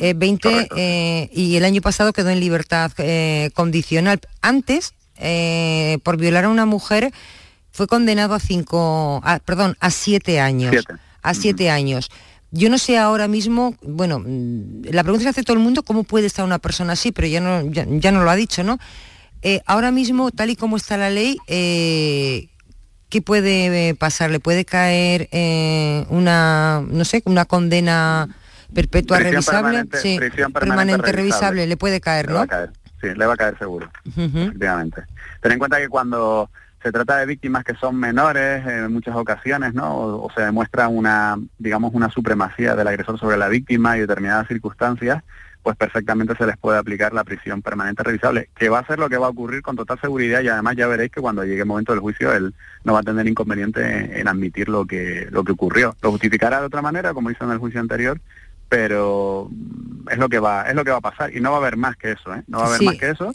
Eh, 0.00 0.14
20 0.16 0.68
eh, 0.76 1.30
y 1.32 1.54
el 1.54 1.64
año 1.64 1.80
pasado 1.82 2.12
quedó 2.12 2.30
en 2.30 2.40
libertad 2.40 2.90
eh, 2.98 3.50
condicional. 3.54 4.20
Antes, 4.40 4.92
eh, 5.18 5.98
por 6.02 6.16
violar 6.16 6.46
a 6.46 6.48
una 6.48 6.66
mujer, 6.66 7.12
fue 7.72 7.86
condenado 7.86 8.34
a 8.34 8.40
cinco, 8.40 9.20
a- 9.24 9.38
perdón, 9.40 9.76
a 9.80 9.90
siete 9.90 10.40
años. 10.40 10.70
Siete. 10.70 10.94
A 11.22 11.34
siete 11.34 11.70
años. 11.70 12.10
Yo 12.50 12.68
no 12.68 12.76
sé 12.78 12.98
ahora 12.98 13.28
mismo, 13.28 13.74
bueno, 13.82 14.18
mm, 14.18 14.82
la 14.90 15.02
pregunta 15.02 15.24
que 15.24 15.30
hace 15.30 15.42
todo 15.42 15.56
el 15.56 15.62
mundo, 15.62 15.82
¿cómo 15.82 16.04
puede 16.04 16.26
estar 16.26 16.44
una 16.44 16.58
persona 16.58 16.92
así? 16.92 17.10
Pero 17.12 17.26
ya 17.28 17.40
no, 17.40 17.62
ya, 17.70 17.86
ya 17.88 18.12
no 18.12 18.22
lo 18.24 18.30
ha 18.30 18.36
dicho, 18.36 18.62
¿no? 18.62 18.78
Eh, 19.40 19.62
ahora 19.66 19.90
mismo, 19.90 20.30
tal 20.30 20.50
y 20.50 20.56
como 20.56 20.76
está 20.76 20.96
la 20.96 21.08
ley, 21.10 21.38
eh, 21.46 22.48
¿qué 23.08 23.22
puede 23.22 23.88
eh, 23.90 23.94
pasar? 23.94 24.30
¿Le 24.30 24.38
puede 24.40 24.64
caer 24.64 25.28
eh, 25.32 26.04
una, 26.10 26.82
no 26.86 27.04
sé, 27.04 27.22
una 27.24 27.44
condena 27.46 28.28
perpetua 28.74 29.16
Prisión 29.18 29.34
revisable? 29.34 29.78
permanente- 29.78 29.98
sí, 30.00 30.16
prisión 30.18 30.52
permanente 30.52 31.02
revisable. 31.12 31.22
revisable. 31.22 31.66
le 31.66 31.76
puede 31.76 32.00
caer, 32.00 32.26
Le 32.26 32.32
¿no? 32.32 32.38
va 32.40 32.44
a 32.44 32.48
caer, 32.48 32.70
sí, 33.00 33.06
le 33.16 33.26
va 33.26 33.34
a 33.34 33.36
caer 33.36 33.58
seguro. 33.58 33.90
Efectivamente. 34.16 35.02
Ten 35.40 35.52
en 35.52 35.58
cuenta 35.58 35.78
que 35.78 35.88
cuando 35.88 36.50
se 36.82 36.92
trata 36.92 37.18
de 37.18 37.26
víctimas 37.26 37.64
que 37.64 37.74
son 37.74 37.96
menores 37.96 38.66
en 38.66 38.92
muchas 38.92 39.14
ocasiones, 39.16 39.74
¿no? 39.74 39.94
O, 39.94 40.26
o 40.26 40.32
se 40.32 40.42
demuestra 40.42 40.88
una, 40.88 41.38
digamos, 41.58 41.94
una 41.94 42.10
supremacía 42.10 42.74
del 42.74 42.88
agresor 42.88 43.18
sobre 43.18 43.36
la 43.36 43.48
víctima 43.48 43.96
y 43.96 44.00
determinadas 44.00 44.48
circunstancias, 44.48 45.22
pues 45.62 45.76
perfectamente 45.76 46.34
se 46.36 46.44
les 46.44 46.56
puede 46.56 46.78
aplicar 46.78 47.12
la 47.12 47.22
prisión 47.22 47.62
permanente 47.62 48.02
revisable, 48.02 48.48
que 48.56 48.68
va 48.68 48.80
a 48.80 48.86
ser 48.86 48.98
lo 48.98 49.08
que 49.08 49.16
va 49.16 49.26
a 49.26 49.30
ocurrir 49.30 49.62
con 49.62 49.76
total 49.76 50.00
seguridad 50.00 50.40
y 50.40 50.48
además 50.48 50.74
ya 50.76 50.88
veréis 50.88 51.12
que 51.12 51.20
cuando 51.20 51.44
llegue 51.44 51.60
el 51.60 51.66
momento 51.66 51.92
del 51.92 52.00
juicio 52.00 52.32
él 52.32 52.52
no 52.82 52.94
va 52.94 52.98
a 52.98 53.04
tener 53.04 53.28
inconveniente 53.28 54.18
en, 54.20 54.26
admitir 54.26 54.68
lo 54.68 54.84
que 54.86 55.28
lo 55.30 55.44
que 55.44 55.52
ocurrió. 55.52 55.94
Lo 56.02 56.10
justificará 56.10 56.58
de 56.58 56.66
otra 56.66 56.82
manera, 56.82 57.14
como 57.14 57.30
hizo 57.30 57.44
en 57.44 57.52
el 57.52 57.58
juicio 57.58 57.78
anterior, 57.80 58.20
pero 58.68 59.50
es 60.10 60.18
lo 60.18 60.28
que 60.28 60.40
va 60.40 60.62
es 60.68 60.74
lo 60.74 60.84
que 60.84 60.90
va 60.90 60.96
a 60.96 61.02
pasar 61.02 61.34
y 61.36 61.40
no 61.40 61.50
va 61.52 61.58
a 61.58 61.60
haber 61.60 61.76
más 61.76 61.96
que 61.96 62.10
eso, 62.12 62.34
¿eh? 62.34 62.42
No 62.48 62.58
va 62.58 62.64
a 62.64 62.66
haber 62.66 62.78
Sí. 62.80 62.86
más 62.86 62.96
que 62.96 63.10
eso 63.10 63.32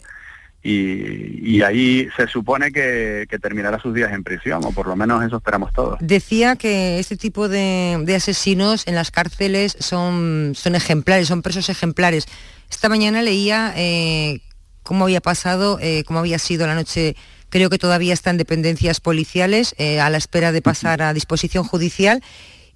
y, 0.70 1.62
ahí 1.62 2.10
se 2.18 2.28
supone 2.28 2.72
que, 2.72 3.26
terminará 3.42 3.80
sus 3.80 3.94
días 3.94 4.12
en 4.12 4.24
prisión, 4.24 4.66
o 4.66 4.72
por 4.72 4.88
lo 4.88 4.96
menos 4.96 5.24
eso 5.24 5.38
esperamos 5.38 5.72
todos. 5.74 5.98
Decía 6.02 6.58
que 6.58 7.00
este 7.00 7.16
tipo 7.16 7.48
de, 7.48 8.14
asesinos 8.16 8.86
en 8.86 8.96
las 8.96 9.10
cárceles 9.10 9.78
son, 9.80 10.54
son 10.56 10.76
ejemplares, 10.76 11.30
son 11.30 11.42
presos 11.42 11.70
ejemplares. 11.70 12.28
Esta 12.70 12.90
mañana 12.90 13.22
leía 13.22 13.74
eh, 13.78 14.42
cómo 14.84 15.06
había 15.06 15.22
pasado, 15.22 15.80
eh, 15.82 16.04
cómo 16.06 16.20
había 16.20 16.38
sido 16.38 16.68
la 16.68 16.76
noche, 16.76 17.16
creo 17.50 17.70
que 17.70 17.78
todavía 17.78 18.14
está 18.14 18.32
en 18.32 18.38
dependencias 18.38 19.00
policiales, 19.00 19.74
eh, 19.78 20.02
a 20.02 20.10
la 20.10 20.18
espera 20.18 20.52
de 20.52 20.62
pasar 20.62 21.02
a 21.02 21.14
disposición 21.14 21.64
judicial, 21.64 22.22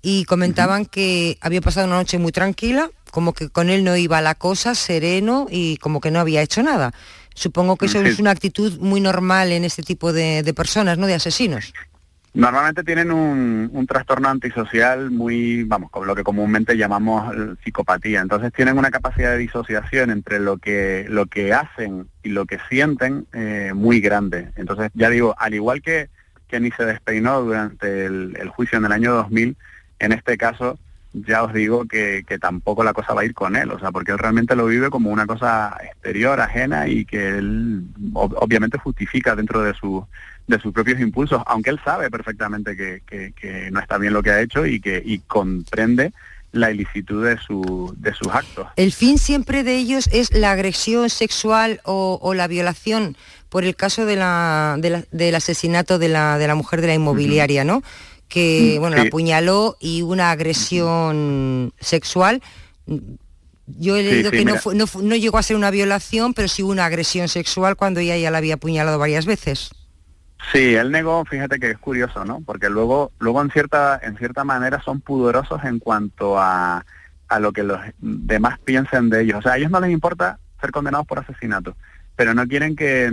y 0.02 0.24
comentaban 0.24 0.86
que 0.86 1.38
había 1.42 1.62
pasado 1.62 1.88
una 1.88 1.98
noche 1.98 2.18
muy 2.20 2.32
tranquila, 2.32 2.90
como 3.12 3.34
que 3.34 3.50
con 3.50 3.70
él 3.70 3.84
no 3.84 3.98
iba 3.98 4.22
la 4.22 4.36
cosa, 4.36 4.76
sereno, 4.76 5.48
y 5.50 5.76
como 5.78 6.00
que 6.00 6.10
no 6.10 6.22
había 6.22 6.42
hecho 6.42 6.64
nada. 6.64 6.94
Supongo 7.34 7.78
que 7.78 7.86
eso 7.86 8.02
Sí. 8.02 8.08
es 8.10 8.20
una 8.20 8.32
actitud 8.32 8.78
muy 8.80 9.00
normal 9.02 9.52
en 9.52 9.64
este 9.64 9.84
tipo 9.84 10.12
de, 10.14 10.44
de 10.44 10.54
personas, 10.54 10.98
¿no? 10.98 11.08
De 11.08 11.14
asesinos. 11.16 11.74
Normalmente 12.34 12.84
tienen 12.86 13.12
un, 13.12 13.70
un 13.74 13.88
trastorno 13.88 14.30
antisocial 14.30 15.12
muy, 15.12 15.64
vamos, 15.64 15.92
con 15.92 16.08
lo 16.08 16.16
que 16.16 16.24
comúnmente 16.24 16.78
llamamos 16.78 17.36
psicopatía. 17.64 18.22
Entonces 18.22 18.54
tienen 18.54 18.78
una 18.78 18.90
capacidad 18.90 19.32
de 19.32 19.38
disociación 19.38 20.12
entre 20.12 20.40
lo 20.40 20.58
que, 20.58 21.06
lo 21.10 21.26
que 21.26 21.52
hacen 21.54 22.08
y 22.24 22.30
lo 22.30 22.46
que 22.46 22.58
sienten 22.70 23.28
eh, 23.34 23.72
muy 23.76 24.00
grande. 24.00 24.50
Entonces, 24.56 24.92
ya 24.94 25.10
digo, 25.10 25.36
al 25.38 25.54
igual 25.54 25.82
que, 25.82 26.08
que 26.48 26.62
ni 26.62 26.72
se 26.72 26.86
despeinó 26.86 27.42
durante 27.42 28.06
el, 28.06 28.38
el 28.40 28.48
juicio 28.48 28.78
en 28.78 28.86
el 28.86 28.94
año 28.94 29.14
2000, 29.14 29.58
en 30.00 30.12
este 30.14 30.38
caso 30.38 30.80
ya 31.14 31.44
os 31.44 31.54
digo 31.54 31.86
que, 31.86 32.24
que 32.28 32.40
tampoco 32.40 32.84
la 32.84 32.94
cosa 32.94 33.14
va 33.14 33.22
a 33.22 33.26
ir 33.26 33.34
con 33.34 33.56
él, 33.56 33.70
o 33.72 33.80
sea, 33.80 33.92
porque 33.92 34.12
él 34.12 34.18
realmente 34.18 34.56
lo 34.56 34.66
vive 34.66 34.90
como 34.90 35.10
una 35.10 35.26
cosa 35.28 35.76
exterior, 35.84 36.40
ajena 36.40 36.88
y 36.88 37.04
que 37.06 37.28
él 37.38 37.84
ob- 38.14 38.36
obviamente 38.40 38.78
justifica 38.78 39.36
dentro 39.36 39.62
de 39.62 39.74
su 39.74 40.06
de 40.48 40.60
sus 40.60 40.74
propios 40.74 41.00
impulsos, 41.00 41.42
aunque 41.46 41.70
él 41.70 41.80
sabe 41.86 42.10
perfectamente 42.10 42.76
que, 42.76 43.02
que- 43.06 43.32
que 43.40 43.70
no 43.72 43.80
está 43.80 43.98
bien 43.98 44.14
lo 44.14 44.24
que 44.24 44.32
ha 44.32 44.42
hecho 44.42 44.66
y 44.66 44.80
que 44.82 45.02
y 45.06 45.20
comprende 45.20 46.12
la 46.54 46.72
ilicitud 46.72 47.24
de 47.26 47.38
su 47.38 47.94
de 47.98 48.14
sus 48.14 48.28
actos. 48.30 48.68
El 48.76 48.92
fin 48.92 49.18
siempre 49.18 49.64
de 49.64 49.76
ellos 49.78 50.10
es 50.12 50.34
la 50.34 50.52
agresión 50.52 51.10
sexual 51.10 51.80
o, 51.86 52.20
o 52.22 52.34
la 52.34 52.48
violación, 52.48 53.16
por 53.50 53.64
el 53.64 53.76
caso 53.76 54.06
de 54.06 54.16
la, 54.18 54.76
de 54.80 54.90
la- 54.90 55.04
del 55.12 55.36
asesinato 55.36 56.00
de 56.00 56.10
la, 56.10 56.38
de 56.38 56.48
la 56.48 56.56
mujer 56.56 56.82
de 56.82 56.88
la 56.88 56.94
inmobiliaria, 56.96 57.64
¿no? 57.64 57.84
Que, 58.32 58.76
Mm, 58.78 58.80
bueno, 58.80 58.96
sí. 58.96 59.02
la 59.02 59.08
apuñaló 59.10 59.76
y 59.82 60.04
una 60.04 60.32
agresión 60.32 61.74
sexual. 61.82 62.42
Yo 63.68 63.96
he 63.98 64.04
leído 64.04 64.32
sí, 64.32 64.38
que 64.38 64.46
no, 64.46 64.56
fue- 64.58 64.74
no, 64.76 64.86
no 65.02 65.16
llegó 65.16 65.38
a 65.38 65.44
ser 65.44 65.58
una 65.58 65.70
violación, 65.70 66.34
pero 66.34 66.48
sí 66.48 66.62
una 66.64 66.86
agresión 66.86 67.28
sexual 67.28 67.76
cuando 67.76 68.00
ella 68.00 68.18
ya 68.18 68.32
la 68.32 68.38
había 68.38 68.54
apuñalado 68.56 68.98
varias 68.98 69.26
veces. 69.26 69.72
Sí, 70.52 70.76
él 70.76 70.92
negó, 70.92 71.24
fíjate 71.26 71.60
que 71.60 71.72
es 71.72 71.78
curioso, 71.78 72.24
¿no? 72.26 72.42
Porque 72.46 72.70
luego, 72.70 73.12
luego 73.20 73.42
en 73.42 73.52
cierta, 73.52 74.00
en 74.02 74.18
cierta 74.18 74.44
manera 74.44 74.82
son 74.82 75.00
pudorosos 75.02 75.64
en 75.66 75.80
cuanto 75.80 76.40
a, 76.40 76.86
a 77.28 77.40
lo 77.40 77.52
que 77.54 77.64
los 77.64 77.80
demás 78.00 78.60
piensen 78.60 79.10
de 79.10 79.22
ellos. 79.24 79.40
O 79.40 79.42
sea, 79.42 79.54
a 79.54 79.58
ellos 79.58 79.72
no 79.72 79.80
les 79.82 79.92
importa 79.92 80.40
ser 80.60 80.72
condenados 80.72 81.06
por 81.06 81.20
asesinato, 81.20 81.76
pero 82.16 82.34
no 82.34 82.48
quieren 82.48 82.76
que, 82.76 83.12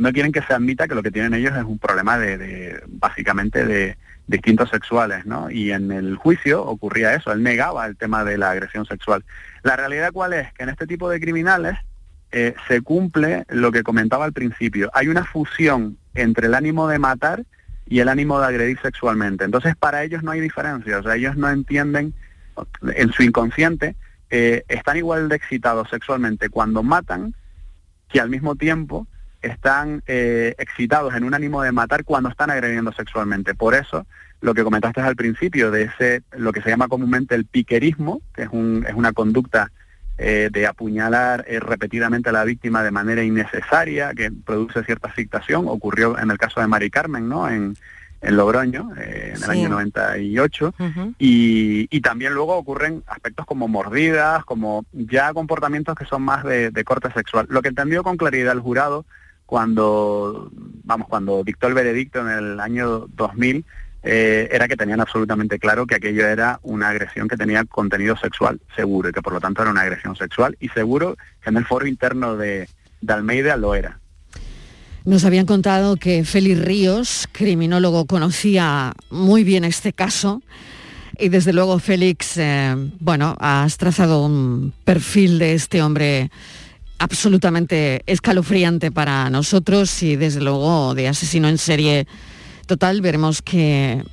no 0.00 0.12
quieren 0.12 0.32
que 0.32 0.40
se 0.40 0.54
admita 0.54 0.88
que 0.88 0.94
lo 0.94 1.02
que 1.02 1.10
tienen 1.10 1.34
ellos 1.34 1.54
es 1.54 1.62
un 1.62 1.78
problema 1.78 2.16
de, 2.16 2.82
básicamente 2.88 3.66
de 3.66 3.98
distintos 4.26 4.70
sexuales, 4.70 5.26
¿no? 5.26 5.50
Y 5.50 5.72
en 5.72 5.92
el 5.92 6.16
juicio 6.16 6.64
ocurría 6.64 7.14
eso, 7.14 7.32
él 7.32 7.42
negaba 7.42 7.84
el 7.86 7.98
tema 7.98 8.24
de 8.24 8.38
la 8.38 8.50
agresión 8.50 8.86
sexual. 8.86 9.24
La 9.62 9.76
realidad 9.76 10.10
cuál 10.10 10.32
es, 10.32 10.50
que 10.54 10.62
en 10.62 10.70
este 10.70 10.86
tipo 10.86 11.10
de 11.10 11.20
criminales 11.20 11.76
eh, 12.32 12.54
se 12.66 12.80
cumple 12.80 13.44
lo 13.50 13.72
que 13.72 13.82
comentaba 13.82 14.24
al 14.24 14.32
principio. 14.32 14.90
Hay 14.94 15.08
una 15.08 15.26
fusión 15.26 15.98
entre 16.14 16.46
el 16.46 16.54
ánimo 16.54 16.88
de 16.88 16.98
matar 16.98 17.44
y 17.86 17.98
el 17.98 18.08
ánimo 18.08 18.40
de 18.40 18.46
agredir 18.46 18.80
sexualmente. 18.80 19.44
Entonces, 19.44 19.76
para 19.76 20.02
ellos 20.02 20.22
no 20.22 20.30
hay 20.30 20.40
diferencia, 20.40 20.98
o 20.98 21.02
sea, 21.02 21.16
ellos 21.16 21.36
no 21.36 21.50
entienden, 21.50 22.14
en 22.94 23.12
su 23.12 23.22
inconsciente, 23.22 23.96
eh, 24.30 24.64
están 24.68 24.96
igual 24.96 25.28
de 25.28 25.36
excitados 25.36 25.90
sexualmente 25.90 26.48
cuando 26.48 26.82
matan 26.82 27.34
que 28.08 28.18
al 28.18 28.30
mismo 28.30 28.56
tiempo 28.56 29.06
están 29.42 30.02
eh, 30.06 30.54
excitados 30.58 31.14
en 31.14 31.24
un 31.24 31.34
ánimo 31.34 31.62
de 31.62 31.72
matar 31.72 32.04
cuando 32.04 32.28
están 32.28 32.50
agrediendo 32.50 32.92
sexualmente. 32.92 33.54
Por 33.54 33.74
eso, 33.74 34.06
lo 34.40 34.54
que 34.54 34.64
comentaste 34.64 35.00
al 35.00 35.16
principio 35.16 35.70
de 35.70 35.84
ese, 35.84 36.22
lo 36.32 36.52
que 36.52 36.62
se 36.62 36.70
llama 36.70 36.88
comúnmente 36.88 37.34
el 37.34 37.44
piquerismo, 37.44 38.20
que 38.34 38.42
es, 38.42 38.48
un, 38.52 38.84
es 38.88 38.94
una 38.94 39.12
conducta 39.12 39.70
eh, 40.18 40.50
de 40.52 40.66
apuñalar 40.66 41.44
eh, 41.48 41.60
repetidamente 41.60 42.28
a 42.28 42.32
la 42.32 42.44
víctima 42.44 42.82
de 42.82 42.90
manera 42.90 43.22
innecesaria, 43.22 44.12
que 44.14 44.30
produce 44.30 44.84
cierta 44.84 45.08
afectación, 45.08 45.66
ocurrió 45.66 46.18
en 46.18 46.30
el 46.30 46.38
caso 46.38 46.60
de 46.60 46.66
Mari 46.66 46.90
Carmen, 46.90 47.28
¿no? 47.28 47.48
En, 47.48 47.74
en 48.20 48.36
Logroño, 48.36 48.90
eh, 48.98 49.32
en 49.34 49.42
el 49.42 49.50
año 49.50 49.68
98, 49.70 50.74
y, 51.18 51.88
y, 51.90 52.00
también 52.02 52.34
luego 52.34 52.54
ocurren 52.54 53.02
aspectos 53.06 53.46
como 53.46 53.66
mordidas, 53.66 54.44
como 54.44 54.84
ya 54.92 55.32
comportamientos 55.32 55.94
que 55.94 56.04
son 56.04 56.20
más 56.20 56.44
de, 56.44 56.70
de 56.70 56.84
corte 56.84 57.10
sexual. 57.12 57.46
Lo 57.48 57.62
que 57.62 57.68
entendió 57.68 58.02
con 58.02 58.18
claridad 58.18 58.52
el 58.52 58.60
jurado 58.60 59.06
cuando, 59.50 60.48
vamos, 60.84 61.08
cuando 61.08 61.42
dictó 61.42 61.66
el 61.66 61.74
veredicto 61.74 62.20
en 62.20 62.28
el 62.28 62.60
año 62.60 63.08
2000, 63.16 63.64
eh, 64.04 64.48
era 64.52 64.68
que 64.68 64.76
tenían 64.76 65.00
absolutamente 65.00 65.58
claro 65.58 65.88
que 65.88 65.96
aquello 65.96 66.24
era 66.24 66.60
una 66.62 66.90
agresión 66.90 67.26
que 67.26 67.36
tenía 67.36 67.64
contenido 67.64 68.16
sexual, 68.16 68.60
seguro, 68.76 69.08
y 69.08 69.12
que 69.12 69.22
por 69.22 69.32
lo 69.32 69.40
tanto 69.40 69.62
era 69.62 69.72
una 69.72 69.80
agresión 69.80 70.14
sexual, 70.14 70.56
y 70.60 70.68
seguro 70.68 71.16
que 71.42 71.50
en 71.50 71.56
el 71.56 71.66
foro 71.66 71.88
interno 71.88 72.36
de, 72.36 72.68
Almeida 73.08 73.56
lo 73.56 73.74
era. 73.74 73.98
Nos 75.04 75.24
habían 75.24 75.46
contado 75.46 75.96
que 75.96 76.22
Félix 76.22 76.64
Ríos, 76.64 77.28
criminólogo, 77.32 78.06
conocía 78.06 78.92
muy 79.10 79.42
bien 79.42 79.64
este 79.64 79.92
caso. 79.92 80.42
Y 81.18 81.28
desde 81.28 81.52
luego, 81.52 81.80
Félix, 81.80 82.36
eh, 82.36 82.76
bueno, 83.00 83.36
has 83.40 83.78
trazado 83.78 84.24
un 84.24 84.72
perfil 84.84 85.40
de 85.40 85.54
este 85.54 85.82
hombre 85.82 86.30
absolutamente 87.00 88.02
escalofriante 88.06 88.92
para 88.92 89.30
nosotros 89.30 90.02
y 90.02 90.16
desde 90.16 90.42
luego 90.42 90.94
de 90.94 91.08
asesino 91.08 91.48
en 91.48 91.58
serie 91.58 92.06
total. 92.66 93.00
Veremos 93.00 93.40
qué, 93.42 94.04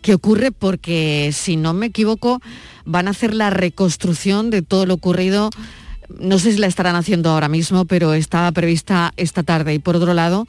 qué 0.00 0.14
ocurre 0.14 0.50
porque, 0.50 1.30
si 1.32 1.56
no 1.56 1.74
me 1.74 1.86
equivoco, 1.86 2.40
van 2.86 3.08
a 3.08 3.10
hacer 3.10 3.34
la 3.34 3.50
reconstrucción 3.50 4.50
de 4.50 4.62
todo 4.62 4.86
lo 4.86 4.94
ocurrido. 4.94 5.50
No 6.18 6.38
sé 6.38 6.52
si 6.52 6.58
la 6.58 6.66
estarán 6.66 6.96
haciendo 6.96 7.30
ahora 7.30 7.48
mismo, 7.48 7.84
pero 7.84 8.14
estaba 8.14 8.50
prevista 8.52 9.12
esta 9.18 9.42
tarde. 9.42 9.74
Y 9.74 9.78
por 9.78 9.96
otro 9.96 10.14
lado, 10.14 10.46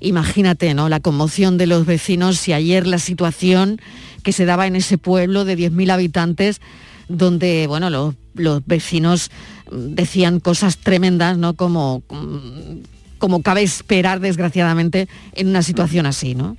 imagínate, 0.00 0.74
¿no? 0.74 0.88
La 0.88 0.98
conmoción 0.98 1.56
de 1.56 1.68
los 1.68 1.86
vecinos 1.86 2.46
y 2.48 2.52
ayer 2.52 2.86
la 2.86 2.98
situación 2.98 3.80
que 4.24 4.32
se 4.32 4.44
daba 4.44 4.66
en 4.66 4.74
ese 4.74 4.98
pueblo 4.98 5.44
de 5.44 5.56
10.000 5.56 5.92
habitantes, 5.92 6.60
donde, 7.08 7.66
bueno, 7.68 7.90
los, 7.90 8.16
los, 8.34 8.66
vecinos 8.66 9.30
decían 9.72 10.40
cosas 10.40 10.78
tremendas, 10.78 11.38
¿no? 11.38 11.54
Como, 11.54 12.02
como 13.18 13.42
cabe 13.42 13.62
esperar, 13.62 14.20
desgraciadamente, 14.20 15.08
en 15.32 15.48
una 15.48 15.62
situación 15.62 16.06
así, 16.06 16.34
¿no? 16.34 16.56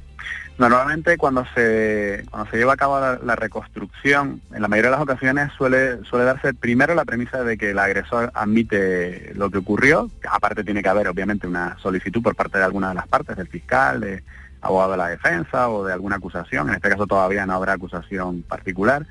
Normalmente 0.58 1.17
cuando 1.17 1.45
se, 1.56 2.26
cuando 2.30 2.49
se 2.52 2.58
lleva 2.58 2.73
a 2.73 2.78
cabo 2.78 2.99
la, 2.99 3.19
la, 3.23 3.36
reconstrucción, 3.36 4.39
en 4.54 4.62
la 4.62 4.67
mayoría 4.67 4.91
de 4.91 4.97
las 4.97 5.04
ocasiones 5.04 5.52
suele, 5.58 6.04
suele 6.04 6.26
darse 6.26 6.54
primero 6.54 6.93
la 6.93 7.06
premisa 7.06 7.43
de 7.43 7.58
que 7.58 7.71
el 7.71 7.80
agresor 7.80 8.32
admite 8.36 9.34
lo 9.34 9.49
que 9.49 9.58
ocurrió, 9.58 10.12
aparte 10.30 10.63
tiene 10.63 10.84
que 10.84 10.89
haber 10.89 11.08
obviamente 11.08 11.47
una 11.47 11.76
solicitud 11.82 12.21
por 12.21 12.36
parte 12.36 12.60
de 12.60 12.65
alguna 12.65 12.89
de 12.89 12.95
las 12.95 13.08
partes, 13.08 13.36
del 13.36 13.47
fiscal, 13.47 14.02
de 14.02 14.23
abogado 14.62 14.91
de 14.91 14.97
la 14.97 15.08
defensa 15.08 15.69
o 15.69 15.86
de 15.86 15.93
alguna 15.93 16.17
acusación, 16.17 16.69
en 16.69 16.76
este 16.76 16.89
caso 16.89 17.08
todavía 17.08 17.45
no 17.45 17.54
habrá 17.54 17.73
acusación 17.73 18.43
particular, 18.43 19.06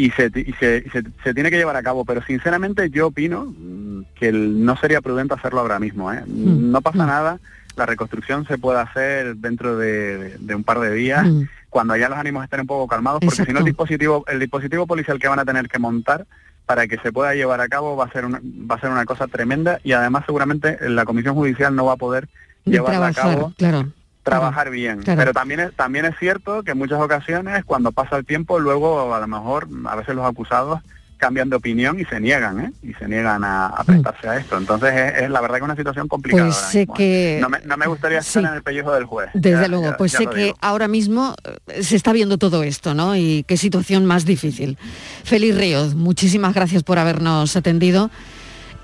y 0.00 0.10
se, 0.12 0.30
y 0.34 0.52
se, 0.54 0.88
se, 0.90 1.02
se 1.22 1.34
tiene 1.34 1.50
que 1.50 1.58
llevar 1.58 1.76
a 1.76 1.82
cabo, 1.82 2.06
pero 2.06 2.22
sinceramente 2.22 2.88
yo 2.88 3.08
opino 3.08 3.54
mm, 3.56 4.04
que 4.14 4.28
el, 4.28 4.64
no 4.64 4.74
sería 4.76 5.02
prudente 5.02 5.34
hacerlo 5.34 5.60
ahora 5.60 5.78
mismo, 5.78 6.10
¿eh? 6.10 6.22
mm. 6.26 6.70
no 6.70 6.80
pasa 6.80 7.04
mm. 7.04 7.06
nada 7.06 7.40
la 7.76 7.86
reconstrucción 7.86 8.46
se 8.46 8.56
puede 8.56 8.80
hacer 8.80 9.36
dentro 9.36 9.76
de, 9.76 10.38
de 10.38 10.54
un 10.54 10.64
par 10.64 10.80
de 10.80 10.92
días, 10.92 11.26
mm. 11.26 11.42
cuando 11.68 11.96
ya 11.96 12.08
los 12.08 12.18
ánimos 12.18 12.44
estén 12.44 12.60
un 12.60 12.66
poco 12.66 12.88
calmados, 12.88 13.20
porque 13.22 13.44
si 13.44 13.52
no 13.52 13.58
el 13.58 13.64
dispositivo, 13.66 14.24
el 14.26 14.40
dispositivo 14.40 14.86
policial 14.86 15.18
que 15.18 15.28
van 15.28 15.38
a 15.38 15.44
tener 15.44 15.68
que 15.68 15.78
montar 15.78 16.26
para 16.64 16.86
que 16.86 16.96
se 16.98 17.12
pueda 17.12 17.34
llevar 17.34 17.60
a 17.60 17.68
cabo 17.68 17.94
va 17.96 18.06
a 18.06 18.12
ser 18.12 18.24
una, 18.24 18.40
va 18.42 18.76
a 18.76 18.80
ser 18.80 18.90
una 18.90 19.04
cosa 19.04 19.26
tremenda 19.26 19.80
y 19.84 19.92
además 19.92 20.24
seguramente 20.24 20.78
la 20.88 21.04
comisión 21.04 21.34
judicial 21.34 21.76
no 21.76 21.84
va 21.84 21.92
a 21.92 21.96
poder 21.96 22.28
llevarla 22.64 23.08
a 23.08 23.12
cabo. 23.12 23.52
Claro 23.58 23.92
trabajar 24.30 24.70
bien. 24.70 25.02
Claro. 25.02 25.18
Pero 25.18 25.32
también 25.32 25.60
es, 25.60 25.74
también 25.74 26.04
es 26.04 26.16
cierto 26.18 26.62
que 26.62 26.72
en 26.72 26.78
muchas 26.78 27.00
ocasiones, 27.00 27.64
cuando 27.64 27.92
pasa 27.92 28.16
el 28.16 28.24
tiempo, 28.24 28.58
luego 28.58 29.14
a 29.14 29.20
lo 29.20 29.26
mejor, 29.26 29.68
a 29.86 29.96
veces 29.96 30.14
los 30.14 30.26
acusados 30.26 30.80
cambian 31.20 31.50
de 31.50 31.56
opinión 31.56 32.00
y 32.00 32.04
se 32.06 32.18
niegan, 32.18 32.60
¿eh? 32.60 32.72
Y 32.82 32.94
se 32.94 33.06
niegan 33.06 33.44
a, 33.44 33.66
a 33.66 33.84
prestarse 33.84 34.26
a 34.26 34.38
esto. 34.38 34.56
Entonces 34.56 34.92
es, 34.92 35.22
es, 35.22 35.30
la 35.30 35.40
verdad 35.40 35.56
que 35.56 35.60
es 35.60 35.64
una 35.64 35.76
situación 35.76 36.08
complicada. 36.08 36.46
Pues 36.46 36.56
sé 36.56 36.86
que... 36.86 37.38
No 37.40 37.48
me, 37.48 37.60
no 37.60 37.76
me, 37.76 37.86
gustaría 37.86 38.18
estar 38.18 38.42
sí. 38.42 38.48
en 38.48 38.54
el 38.54 38.62
pellejo 38.62 38.92
del 38.92 39.04
juez. 39.04 39.28
Desde 39.34 39.62
ya, 39.62 39.68
luego, 39.68 39.84
ya, 39.84 39.96
pues 39.96 40.12
ya 40.12 40.18
sé 40.18 40.26
que 40.26 40.44
digo. 40.44 40.56
ahora 40.60 40.88
mismo 40.88 41.36
eh, 41.68 41.82
se 41.82 41.94
está 41.94 42.12
viendo 42.12 42.38
todo 42.38 42.62
esto, 42.62 42.94
¿no? 42.94 43.14
Y 43.14 43.44
qué 43.46 43.56
situación 43.56 44.06
más 44.06 44.24
difícil. 44.24 44.78
Félix 45.22 45.56
Ríos, 45.56 45.94
muchísimas 45.94 46.54
gracias 46.54 46.82
por 46.82 46.98
habernos 46.98 47.54
atendido. 47.54 48.10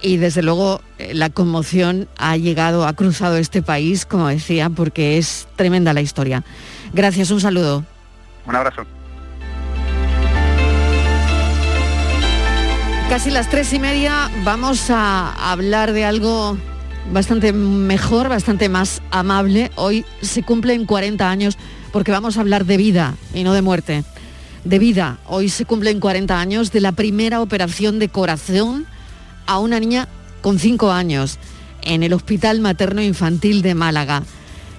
Y 0.06 0.18
desde 0.18 0.40
luego 0.40 0.82
eh, 0.98 1.14
la 1.14 1.30
conmoción 1.30 2.06
ha 2.16 2.36
llegado, 2.36 2.86
ha 2.86 2.92
cruzado 2.92 3.38
este 3.38 3.60
país, 3.60 4.06
como 4.06 4.28
decía, 4.28 4.70
porque 4.70 5.18
es 5.18 5.48
tremenda 5.56 5.92
la 5.92 6.00
historia. 6.00 6.44
Gracias, 6.92 7.32
un 7.32 7.40
saludo. 7.40 7.84
Un 8.46 8.54
abrazo. 8.54 8.86
Casi 13.08 13.32
las 13.32 13.50
tres 13.50 13.72
y 13.72 13.80
media 13.80 14.30
vamos 14.44 14.90
a 14.90 15.50
hablar 15.50 15.92
de 15.92 16.04
algo 16.04 16.56
bastante 17.12 17.52
mejor, 17.52 18.28
bastante 18.28 18.68
más 18.68 19.02
amable. 19.10 19.72
Hoy 19.74 20.04
se 20.22 20.44
cumplen 20.44 20.86
40 20.86 21.28
años 21.28 21.58
porque 21.90 22.12
vamos 22.12 22.36
a 22.36 22.42
hablar 22.42 22.64
de 22.64 22.76
vida 22.76 23.16
y 23.34 23.42
no 23.42 23.54
de 23.54 23.62
muerte. 23.62 24.04
De 24.62 24.78
vida. 24.78 25.18
Hoy 25.26 25.48
se 25.48 25.64
cumplen 25.64 25.98
40 25.98 26.38
años 26.38 26.70
de 26.70 26.80
la 26.80 26.92
primera 26.92 27.40
operación 27.40 27.98
de 27.98 28.08
corazón 28.08 28.86
a 29.46 29.58
una 29.58 29.80
niña 29.80 30.08
con 30.42 30.58
5 30.58 30.90
años 30.92 31.38
en 31.82 32.02
el 32.02 32.12
Hospital 32.12 32.60
Materno 32.60 33.02
Infantil 33.02 33.62
de 33.62 33.74
Málaga. 33.74 34.22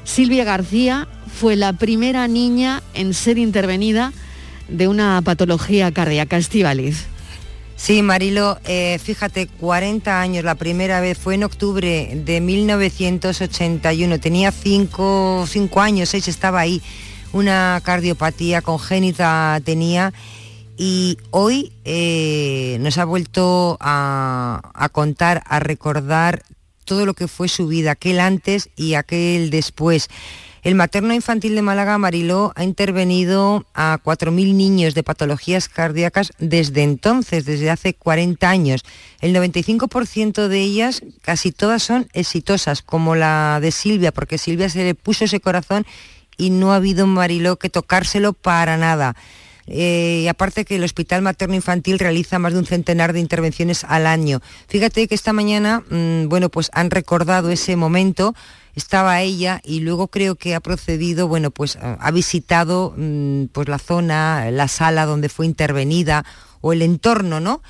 Silvia 0.03 0.43
García 0.43 1.07
fue 1.39 1.55
la 1.55 1.73
primera 1.73 2.27
niña 2.27 2.81
en 2.93 3.13
ser 3.13 3.37
intervenida 3.37 4.13
de 4.67 4.87
una 4.87 5.21
patología 5.21 5.91
cardíaca 5.91 6.37
estivaliz. 6.37 7.05
Sí, 7.75 8.01
Marilo, 8.01 8.57
eh, 8.65 8.99
fíjate, 9.03 9.47
40 9.47 10.19
años, 10.19 10.43
la 10.43 10.55
primera 10.55 10.99
vez 10.99 11.17
fue 11.17 11.35
en 11.35 11.43
octubre 11.43 12.09
de 12.25 12.41
1981, 12.41 14.19
tenía 14.19 14.51
5 14.51 15.45
años, 15.79 16.09
6, 16.09 16.27
estaba 16.27 16.59
ahí, 16.59 16.81
una 17.33 17.79
cardiopatía 17.83 18.63
congénita 18.63 19.61
tenía 19.63 20.11
y 20.77 21.17
hoy 21.31 21.73
eh, 21.85 22.77
nos 22.81 22.97
ha 22.97 23.05
vuelto 23.05 23.77
a, 23.79 24.61
a 24.73 24.89
contar, 24.89 25.43
a 25.47 25.59
recordar 25.59 26.43
todo 26.85 27.05
lo 27.05 27.13
que 27.13 27.27
fue 27.27 27.49
su 27.49 27.67
vida, 27.67 27.91
aquel 27.91 28.19
antes 28.19 28.69
y 28.75 28.93
aquel 28.93 29.49
después. 29.49 30.09
El 30.63 30.75
materno 30.75 31.13
infantil 31.13 31.55
de 31.55 31.61
Málaga, 31.61 31.97
Mariló, 31.97 32.51
ha 32.55 32.63
intervenido 32.63 33.65
a 33.73 33.99
4.000 34.03 34.53
niños 34.53 34.95
de 34.95 35.03
patologías 35.03 35.69
cardíacas 35.69 36.33
desde 36.39 36.83
entonces, 36.83 37.45
desde 37.45 37.69
hace 37.69 37.93
40 37.93 38.49
años. 38.49 38.83
El 39.21 39.33
95% 39.33 40.47
de 40.47 40.59
ellas, 40.59 41.03
casi 41.21 41.51
todas 41.53 41.83
son 41.83 42.09
exitosas, 42.11 42.81
como 42.81 43.15
la 43.15 43.59
de 43.61 43.71
Silvia, 43.71 44.11
porque 44.11 44.37
Silvia 44.37 44.69
se 44.69 44.83
le 44.83 44.93
puso 44.93 45.25
ese 45.25 45.39
corazón 45.39 45.85
y 46.37 46.49
no 46.49 46.73
ha 46.73 46.77
habido, 46.77 47.07
Mariló, 47.07 47.55
que 47.55 47.69
tocárselo 47.69 48.33
para 48.33 48.77
nada. 48.77 49.15
Eh, 49.67 50.21
y 50.23 50.27
aparte 50.27 50.65
que 50.65 50.77
el 50.77 50.83
Hospital 50.83 51.21
Materno 51.21 51.55
Infantil 51.55 51.99
realiza 51.99 52.39
más 52.39 52.53
de 52.53 52.59
un 52.59 52.65
centenar 52.65 53.13
de 53.13 53.19
intervenciones 53.19 53.83
al 53.83 54.07
año. 54.07 54.41
Fíjate 54.67 55.07
que 55.07 55.15
esta 55.15 55.33
mañana, 55.33 55.83
mmm, 55.89 56.27
bueno, 56.29 56.49
pues 56.49 56.69
han 56.73 56.89
recordado 56.89 57.51
ese 57.51 57.75
momento 57.75 58.33
estaba 58.77 59.21
ella 59.21 59.59
y 59.63 59.79
luego 59.79 60.07
creo 60.07 60.35
que 60.35 60.53
ha 60.53 60.59
procedido, 60.59 61.27
bueno, 61.27 61.49
pues 61.49 61.79
ha 61.81 62.11
visitado 62.11 62.93
mmm, 62.95 63.45
pues 63.51 63.67
la 63.67 63.79
zona, 63.79 64.51
la 64.51 64.67
sala 64.67 65.07
donde 65.07 65.29
fue 65.29 65.47
intervenida 65.47 66.23
o 66.61 66.73
el 66.73 66.83
entorno, 66.83 67.39
¿no? 67.39 67.63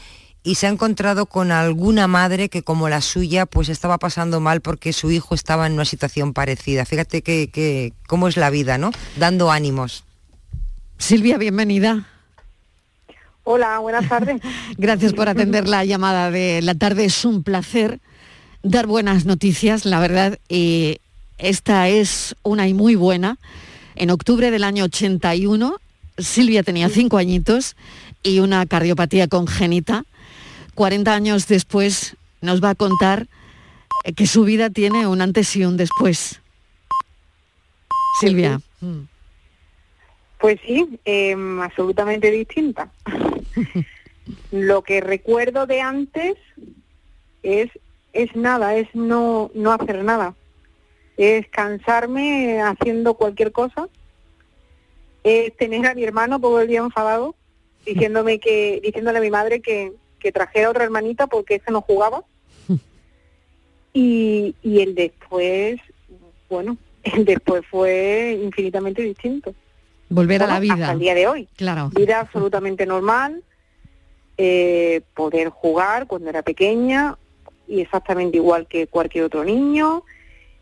Y 0.44 0.56
se 0.56 0.68
ha 0.68 0.70
encontrado 0.70 1.26
con 1.26 1.52
alguna 1.52 2.08
madre 2.08 2.50
que 2.50 2.62
como 2.62 2.90
la 2.90 3.00
suya 3.00 3.46
pues 3.46 3.70
estaba 3.70 3.98
pasando 4.00 4.42
mal 4.42 4.60
porque 4.60 4.92
su 4.92 5.10
hijo 5.10 5.34
estaba 5.34 5.66
en 5.66 5.74
una 5.74 5.86
situación 5.86 6.34
parecida. 6.34 6.86
Fíjate 6.86 7.22
que 7.22 7.94
cómo 8.08 8.28
es 8.28 8.36
la 8.36 8.50
vida, 8.50 8.78
¿no? 8.78 8.92
Dando 9.16 9.50
ánimos. 9.50 10.07
Silvia, 10.98 11.38
bienvenida. 11.38 12.06
Hola, 13.44 13.80
buenas 13.80 14.10
tardes. 14.10 14.42
Gracias 14.78 15.14
por 15.14 15.30
atender 15.30 15.68
la 15.68 15.86
llamada 15.86 16.32
de 16.32 16.62
la 16.62 16.76
tarde. 16.76 17.06
Es 17.06 17.24
un 17.24 17.44
placer 17.44 18.00
dar 18.64 18.88
buenas 18.88 19.26
noticias, 19.26 19.86
la 19.86 20.00
verdad, 20.00 20.40
y 20.50 21.00
esta 21.38 21.88
es 21.88 22.36
una 22.44 22.68
y 22.68 22.74
muy 22.74 22.96
buena. 22.96 23.38
En 23.96 24.10
octubre 24.10 24.52
del 24.52 24.64
año 24.64 24.86
81, 24.86 25.78
Silvia 26.18 26.64
tenía 26.64 26.90
cinco 26.90 27.18
añitos 27.18 27.76
y 28.24 28.40
una 28.40 28.66
cardiopatía 28.66 29.28
congénita. 29.28 30.04
40 30.76 31.14
años 31.14 31.48
después 31.48 32.16
nos 32.42 32.62
va 32.64 32.72
a 32.72 32.76
contar 32.76 33.28
eh, 34.04 34.14
que 34.14 34.28
su 34.28 34.44
vida 34.44 34.70
tiene 34.70 35.08
un 35.08 35.22
antes 35.22 35.56
y 35.56 35.64
un 35.64 35.78
después. 35.78 36.42
Silvia. 38.20 38.60
Pues 40.40 40.60
sí, 40.66 41.00
em, 41.06 41.62
absolutamente 41.62 42.30
distinta. 42.32 42.92
Lo 44.52 44.84
que 44.84 45.02
recuerdo 45.02 45.66
de 45.66 45.82
antes 45.82 46.36
es, 47.44 47.70
es 48.14 48.36
nada, 48.36 48.76
es 48.76 48.88
no, 48.94 49.50
no 49.54 49.72
hacer 49.72 50.04
nada. 50.04 50.36
Es 51.18 51.48
cansarme 51.48 52.62
haciendo 52.62 53.16
cualquier 53.16 53.52
cosa. 53.52 53.90
Es 55.24 55.56
tener 55.58 55.86
a 55.88 55.96
mi 55.96 56.04
hermano 56.04 56.40
todo 56.40 56.62
el 56.62 56.68
día 56.68 56.80
enfadado, 56.80 57.36
diciéndome 57.86 58.40
que, 58.40 58.80
diciéndole 58.84 59.18
a 59.18 59.22
mi 59.22 59.32
madre 59.32 59.62
que, 59.62 59.94
que 60.20 60.32
trajera 60.32 60.70
otra 60.70 60.84
hermanita 60.84 61.28
porque 61.28 61.56
ese 61.56 61.72
no 61.72 61.82
jugaba. 61.82 62.24
Y, 63.94 64.54
y 64.62 64.82
el 64.82 64.94
después, 64.94 65.80
bueno, 66.50 66.78
el 67.02 67.26
después 67.26 67.66
fue 67.66 68.40
infinitamente 68.44 69.02
distinto. 69.02 69.56
Volver 70.10 70.44
a 70.44 70.48
la 70.48 70.60
vida. 70.60 70.74
Hasta 70.74 70.92
el 70.94 71.00
día 71.00 71.16
de 71.16 71.28
hoy. 71.28 71.48
Claro. 71.56 71.90
Vida 71.94 72.20
absolutamente 72.20 72.86
normal, 72.86 73.44
eh, 74.38 75.02
poder 75.14 75.50
jugar 75.50 76.08
cuando 76.08 76.30
era 76.30 76.42
pequeña 76.42 77.18
y 77.68 77.82
exactamente 77.82 78.38
igual 78.38 78.68
que 78.68 78.88
cualquier 78.88 79.26
otro 79.26 79.44
niño 79.44 80.04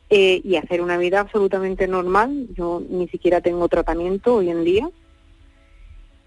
eh, 0.10 0.42
y 0.44 0.56
hacer 0.56 0.82
una 0.82 0.98
vida 0.98 1.20
absolutamente 1.20 1.88
normal. 1.88 2.48
Yo 2.56 2.82
ni 2.90 3.08
siquiera 3.08 3.42
tengo 3.42 3.68
tratamiento 3.68 4.36
hoy 4.36 4.50
en 4.50 4.64
día. 4.64 4.90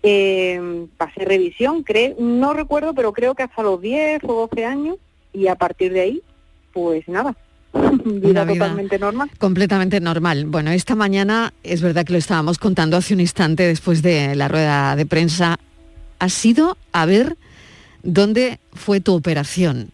Eh, 0.02 0.86
pasé 0.96 1.24
revisión, 1.24 1.82
creo, 1.82 2.14
no 2.18 2.52
recuerdo, 2.52 2.94
pero 2.94 3.12
creo 3.12 3.34
que 3.34 3.42
hasta 3.42 3.62
los 3.62 3.80
10 3.80 4.22
o 4.24 4.48
12 4.48 4.64
años 4.64 4.96
y 5.32 5.48
a 5.48 5.56
partir 5.56 5.92
de 5.92 6.00
ahí, 6.00 6.22
pues 6.72 7.08
nada, 7.08 7.36
vida 7.72 8.42
Una 8.42 8.44
vida 8.44 8.64
totalmente 8.64 8.98
normal. 8.98 9.30
Completamente 9.38 10.00
normal. 10.00 10.46
Bueno, 10.46 10.70
esta 10.70 10.94
mañana 10.94 11.52
es 11.62 11.82
verdad 11.82 12.04
que 12.04 12.12
lo 12.12 12.18
estábamos 12.18 12.58
contando 12.58 12.96
hace 12.96 13.14
un 13.14 13.20
instante 13.20 13.64
después 13.64 14.02
de 14.02 14.34
la 14.34 14.48
rueda 14.48 14.96
de 14.96 15.06
prensa. 15.06 15.58
Has 16.18 16.32
sido 16.32 16.76
a 16.92 17.06
ver 17.06 17.36
dónde 18.02 18.58
fue 18.72 19.00
tu 19.00 19.14
operación. 19.14 19.90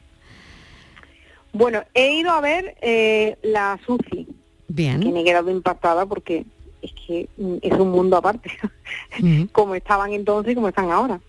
Bueno, 1.52 1.84
he 1.94 2.12
ido 2.14 2.30
a 2.30 2.40
ver 2.40 2.76
eh, 2.82 3.36
la 3.42 3.78
SUCI, 3.86 4.26
Bien. 4.68 5.00
que 5.00 5.12
me 5.12 5.20
he 5.20 5.24
quedado 5.24 5.50
impactada 5.50 6.04
porque 6.04 6.44
es 6.82 6.92
que 7.06 7.28
mm, 7.36 7.56
es 7.62 7.72
un 7.72 7.90
mundo 7.90 8.16
aparte, 8.16 8.50
como 9.52 9.74
estaban 9.74 10.12
entonces 10.12 10.52
y 10.52 10.54
como 10.54 10.68
están 10.68 10.90
ahora. 10.90 11.20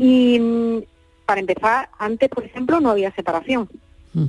Y 0.00 0.38
mm, 0.40 0.78
para 1.26 1.40
empezar, 1.40 1.90
antes, 1.98 2.30
por 2.30 2.44
ejemplo, 2.44 2.80
no 2.80 2.90
había 2.90 3.12
separación. 3.12 3.68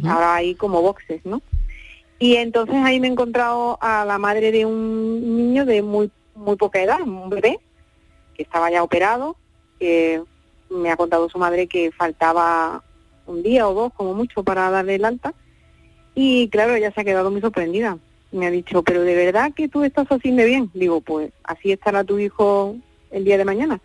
Ahora 0.06 0.36
hay 0.36 0.56
como 0.56 0.82
boxes, 0.82 1.26
¿no? 1.26 1.42
Y 2.20 2.36
entonces 2.36 2.76
ahí 2.76 3.00
me 3.00 3.08
he 3.08 3.12
encontrado 3.12 3.78
a 3.82 4.06
la 4.06 4.18
madre 4.18 4.52
de 4.52 4.66
un 4.66 5.38
niño 5.38 5.66
de 5.66 5.82
muy 5.82 6.12
muy 6.40 6.56
poca 6.56 6.82
edad, 6.82 7.02
un 7.02 7.30
bebé, 7.30 7.60
que 8.34 8.44
estaba 8.44 8.72
ya 8.72 8.84
operado, 8.84 9.36
que 9.80 10.22
me 10.70 10.90
ha 10.90 10.98
contado 10.98 11.30
su 11.30 11.38
madre 11.38 11.68
que 11.68 11.92
faltaba 11.92 12.84
un 13.28 13.44
día 13.44 13.68
o 13.68 13.74
dos 13.74 13.94
como 13.94 14.14
mucho 14.14 14.44
para 14.44 14.70
darle 14.70 14.96
el 14.96 15.06
alta. 15.06 15.34
Y 16.16 16.50
claro, 16.50 16.76
ella 16.76 16.92
se 16.92 17.02
ha 17.02 17.06
quedado 17.06 17.32
muy 17.32 17.42
sorprendida. 17.42 17.98
Me 18.32 18.48
ha 18.48 18.52
dicho, 18.52 18.84
pero 18.84 19.02
¿de 19.02 19.16
verdad 19.16 19.54
que 19.54 19.68
tú 19.68 19.84
estás 19.84 20.12
así 20.12 20.32
de 20.32 20.46
bien? 20.46 20.70
Digo, 20.74 21.02
pues 21.02 21.32
así 21.44 21.72
estará 21.72 22.04
tu 22.04 22.20
hijo 22.20 22.76
el 23.12 23.24
día 23.26 23.38
de 23.38 23.46
mañana. 23.46 23.82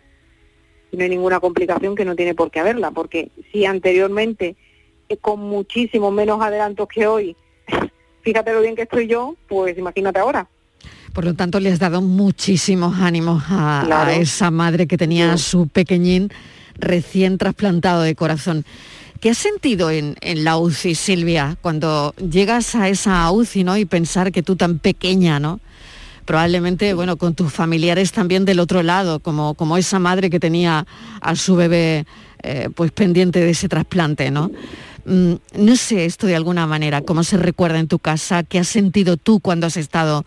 No 0.91 1.03
hay 1.03 1.09
ninguna 1.09 1.39
complicación 1.39 1.95
que 1.95 2.05
no 2.05 2.15
tiene 2.15 2.35
por 2.35 2.51
qué 2.51 2.59
haberla, 2.59 2.91
porque 2.91 3.31
si 3.51 3.65
anteriormente, 3.65 4.55
con 5.21 5.39
muchísimo 5.39 6.11
menos 6.11 6.41
adelantos 6.41 6.87
que 6.87 7.07
hoy, 7.07 7.35
fíjate 8.21 8.53
lo 8.53 8.61
bien 8.61 8.75
que 8.75 8.83
estoy 8.83 9.07
yo, 9.07 9.35
pues 9.47 9.77
imagínate 9.77 10.19
ahora. 10.19 10.47
Por 11.13 11.23
lo 11.23 11.33
tanto, 11.33 11.59
le 11.59 11.71
has 11.71 11.79
dado 11.79 12.01
muchísimos 12.01 12.99
ánimos 12.99 13.43
a, 13.47 14.13
esa 14.17 14.51
madre 14.51 14.85
que 14.85 14.97
tenía 14.97 15.33
a 15.33 15.37
su 15.37 15.67
pequeñín 15.67 16.29
recién 16.77 17.37
trasplantado 17.37 18.01
de 18.01 18.15
corazón. 18.15 18.65
¿Qué 19.21 19.29
has 19.29 19.37
sentido 19.37 19.89
en, 19.91 20.17
en 20.19 20.43
la 20.43 20.57
UCI, 20.57 20.93
Silvia, 20.93 21.57
cuando 21.61 22.13
llegas 22.15 22.75
a 22.75 22.89
esa 22.89 23.31
UCI 23.31 23.63
¿no? 23.63 23.77
y 23.77 23.85
pensar 23.85 24.33
que 24.33 24.43
tú 24.43 24.57
tan 24.57 24.79
pequeña, 24.79 25.39
¿no? 25.39 25.61
probablemente 26.25 26.93
bueno, 26.93 27.17
con 27.17 27.35
tus 27.35 27.53
familiares 27.53 28.11
también 28.11 28.45
del 28.45 28.59
otro 28.59 28.83
lado, 28.83 29.19
como, 29.19 29.53
como 29.53 29.77
esa 29.77 29.99
madre 29.99 30.29
que 30.29 30.39
tenía 30.39 30.85
a 31.21 31.35
su 31.35 31.55
bebé 31.55 32.05
eh, 32.43 32.69
pues 32.75 32.91
pendiente 32.91 33.39
de 33.39 33.51
ese 33.51 33.69
trasplante, 33.69 34.31
¿no? 34.31 34.51
Mm, 35.05 35.33
no 35.57 35.75
sé 35.75 36.05
esto 36.05 36.27
de 36.27 36.35
alguna 36.35 36.65
manera, 36.65 37.01
cómo 37.01 37.23
se 37.23 37.37
recuerda 37.37 37.79
en 37.79 37.87
tu 37.87 37.99
casa, 37.99 38.43
qué 38.43 38.59
has 38.59 38.67
sentido 38.67 39.17
tú 39.17 39.39
cuando 39.39 39.67
has 39.67 39.77
estado 39.77 40.25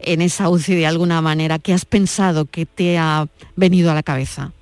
en 0.00 0.20
esa 0.20 0.50
UCI 0.50 0.74
de 0.74 0.86
alguna 0.86 1.22
manera, 1.22 1.58
qué 1.58 1.72
has 1.72 1.84
pensado 1.84 2.44
que 2.44 2.66
te 2.66 2.98
ha 2.98 3.28
venido 3.54 3.90
a 3.90 3.94
la 3.94 4.02
cabeza. 4.02 4.52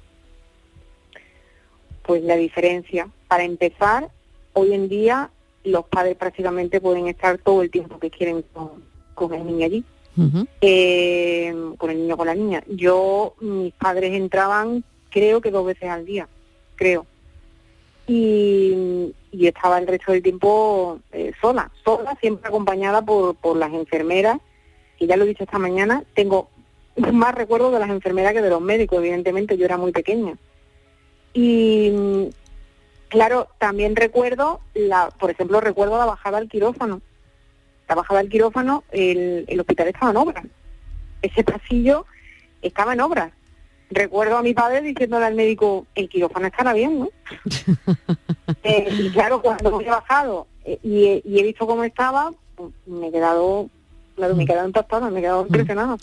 Pues 2.03 2.22
la 2.22 2.37
diferencia. 2.37 3.09
Para 3.29 3.44
empezar, 3.44 4.11
hoy 4.53 4.74
en 4.74 4.88
día 4.88 5.31
los 5.64 5.87
padres 5.87 6.16
prácticamente 6.16 6.81
pueden 6.81 7.09
estar 7.09 7.38
todo 7.38 7.62
el 7.62 7.70
tiempo 7.70 7.98
que 7.98 8.11
quieren 8.11 8.44
con, 8.53 8.70
con 9.14 9.33
el 9.33 9.46
niño 9.46 9.64
allí, 9.64 9.85
eh, 10.61 11.55
con 11.79 11.90
el 11.90 11.96
niño 11.96 12.16
con 12.18 12.27
la 12.27 12.35
niña. 12.35 12.62
Yo, 12.68 13.35
mis 13.40 13.72
padres 13.72 14.12
entraban 14.12 14.85
creo 15.11 15.40
que 15.40 15.50
dos 15.50 15.64
veces 15.64 15.88
al 15.88 16.05
día, 16.05 16.29
creo. 16.74 17.07
Y, 18.06 19.14
estaba 19.32 19.78
el 19.78 19.86
resto 19.86 20.12
del 20.12 20.22
tiempo 20.22 21.00
eh, 21.12 21.32
sola, 21.40 21.70
sola, 21.84 22.16
siempre 22.20 22.48
acompañada 22.48 23.02
por, 23.02 23.34
por 23.34 23.56
las 23.56 23.72
enfermeras, 23.72 24.38
que 24.98 25.06
ya 25.06 25.16
lo 25.16 25.24
he 25.24 25.28
dicho 25.28 25.44
esta 25.44 25.58
mañana, 25.58 26.04
tengo 26.14 26.48
más 26.96 27.34
recuerdos 27.34 27.72
de 27.72 27.80
las 27.80 27.90
enfermeras 27.90 28.32
que 28.32 28.42
de 28.42 28.50
los 28.50 28.60
médicos, 28.60 28.98
evidentemente 28.98 29.56
yo 29.56 29.64
era 29.64 29.76
muy 29.76 29.92
pequeña. 29.92 30.36
Y 31.32 32.30
claro, 33.08 33.48
también 33.58 33.96
recuerdo, 33.96 34.60
la, 34.74 35.10
por 35.10 35.30
ejemplo, 35.30 35.60
recuerdo 35.60 35.98
la 35.98 36.06
bajada 36.06 36.38
al 36.38 36.48
quirófano. 36.48 37.00
La 37.88 37.96
bajada 37.96 38.20
al 38.20 38.28
quirófano, 38.28 38.84
el, 38.92 39.44
el 39.48 39.60
hospital 39.60 39.88
estaba 39.88 40.10
en 40.10 40.16
obras. 40.16 40.44
Ese 41.22 41.42
pasillo 41.42 42.06
estaba 42.62 42.92
en 42.92 43.00
obras. 43.00 43.32
Recuerdo 43.94 44.37
a 44.38 44.42
mi 44.42 44.54
padre 44.54 44.80
diciéndole 44.83 45.24
al 45.24 45.35
médico, 45.37 45.87
el 45.94 46.09
quirófano 46.09 46.48
estará 46.48 46.72
bien, 46.72 46.98
¿no? 47.00 47.09
Eh, 48.62 48.88
y 48.98 49.11
claro, 49.11 49.40
cuando 49.42 49.76
me 49.78 49.85
he 49.85 49.90
bajado 49.90 50.46
eh, 50.64 50.78
y, 50.83 51.04
he- 51.04 51.22
y 51.24 51.38
he 51.38 51.42
visto 51.42 51.66
cómo 51.66 51.85
estaba, 51.85 52.30
pues, 52.57 52.70
me 52.87 53.09
he 53.09 53.12
quedado, 53.12 53.68
claro, 54.16 54.35
me 54.37 54.44
he 54.44 54.46
quedado 54.46 54.66
impactada, 54.66 55.11
me 55.11 55.18
he 55.18 55.22
quedado 55.22 55.42
impresionada. 55.46 55.96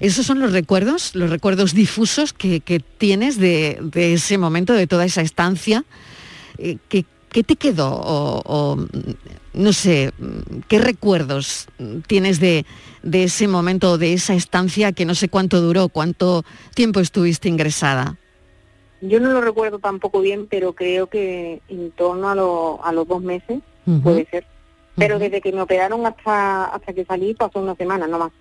Esos 0.00 0.24
son 0.24 0.40
los 0.40 0.52
recuerdos, 0.52 1.14
los 1.14 1.28
recuerdos 1.30 1.74
difusos 1.74 2.32
que, 2.32 2.60
que 2.60 2.80
tienes 2.80 3.38
de, 3.38 3.78
de 3.82 4.14
ese 4.14 4.38
momento, 4.38 4.72
de 4.72 4.86
toda 4.86 5.04
esa 5.04 5.20
estancia. 5.20 5.84
Eh, 6.58 6.78
¿qué, 6.88 7.04
qué 7.30 7.42
te 7.44 7.56
quedó? 7.56 7.90
O, 7.94 8.42
o, 8.44 8.76
mm, 8.76 8.86
no 9.56 9.72
sé, 9.72 10.12
¿qué 10.68 10.78
recuerdos 10.78 11.66
tienes 12.06 12.38
de, 12.38 12.64
de 13.02 13.24
ese 13.24 13.48
momento, 13.48 13.98
de 13.98 14.12
esa 14.12 14.34
estancia 14.34 14.92
que 14.92 15.04
no 15.04 15.14
sé 15.14 15.28
cuánto 15.28 15.60
duró, 15.60 15.88
cuánto 15.88 16.44
tiempo 16.74 17.00
estuviste 17.00 17.48
ingresada? 17.48 18.16
Yo 19.00 19.18
no 19.20 19.30
lo 19.30 19.40
recuerdo 19.40 19.78
tampoco 19.78 20.20
bien, 20.20 20.46
pero 20.48 20.72
creo 20.74 21.08
que 21.08 21.60
en 21.68 21.90
torno 21.92 22.28
a, 22.30 22.34
lo- 22.34 22.80
a 22.84 22.92
los 22.92 23.06
dos 23.08 23.20
meses 23.22 23.60
puede 24.02 24.26
ser. 24.30 24.46
Pero 24.94 25.18
desde 25.18 25.40
que 25.42 25.52
me 25.52 25.60
operaron 25.60 26.06
hasta 26.06 26.64
hasta 26.66 26.92
que 26.94 27.04
salí 27.04 27.34
pasó 27.34 27.58
una 27.60 27.74
semana, 27.74 28.06
no 28.06 28.18
más. 28.18 28.32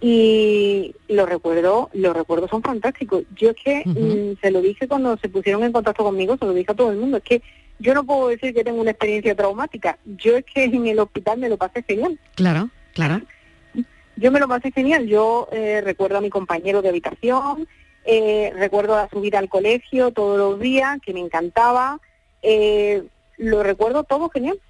Y 0.00 0.94
los 1.08 1.28
recuerdos, 1.28 1.88
los 1.92 2.16
recuerdos 2.16 2.48
son 2.50 2.62
fantásticos. 2.62 3.24
Yo 3.36 3.50
es 3.50 3.56
que 3.62 3.82
mm, 3.84 4.40
se 4.40 4.50
lo 4.50 4.62
dije 4.62 4.88
cuando 4.88 5.16
se 5.18 5.28
pusieron 5.28 5.62
en 5.64 5.72
contacto 5.72 6.04
conmigo, 6.04 6.36
se 6.38 6.46
lo 6.46 6.54
dije 6.54 6.72
a 6.72 6.74
todo 6.74 6.90
el 6.92 6.98
mundo. 6.98 7.18
Es 7.18 7.22
que 7.22 7.42
yo 7.80 7.94
no 7.94 8.04
puedo 8.04 8.28
decir 8.28 8.54
que 8.54 8.62
tengo 8.62 8.80
una 8.80 8.90
experiencia 8.90 9.34
traumática. 9.34 9.98
Yo 10.04 10.36
es 10.36 10.44
que 10.44 10.64
en 10.64 10.86
el 10.86 10.98
hospital 10.98 11.38
me 11.38 11.48
lo 11.48 11.56
pasé 11.56 11.82
genial. 11.82 12.18
Claro, 12.34 12.70
claro. 12.94 13.22
Yo 14.16 14.30
me 14.30 14.38
lo 14.38 14.46
pasé 14.46 14.70
genial. 14.70 15.06
Yo 15.06 15.48
eh, 15.50 15.80
recuerdo 15.82 16.18
a 16.18 16.20
mi 16.20 16.28
compañero 16.28 16.82
de 16.82 16.90
habitación, 16.90 17.66
eh, 18.04 18.52
recuerdo 18.54 18.96
a 18.96 19.08
subir 19.08 19.34
al 19.34 19.48
colegio 19.48 20.10
todos 20.12 20.38
los 20.38 20.60
días, 20.60 20.98
que 21.04 21.14
me 21.14 21.20
encantaba. 21.20 21.98
Eh, 22.42 23.02
lo 23.38 23.62
recuerdo 23.62 24.04
todo 24.04 24.28
genial. 24.28 24.60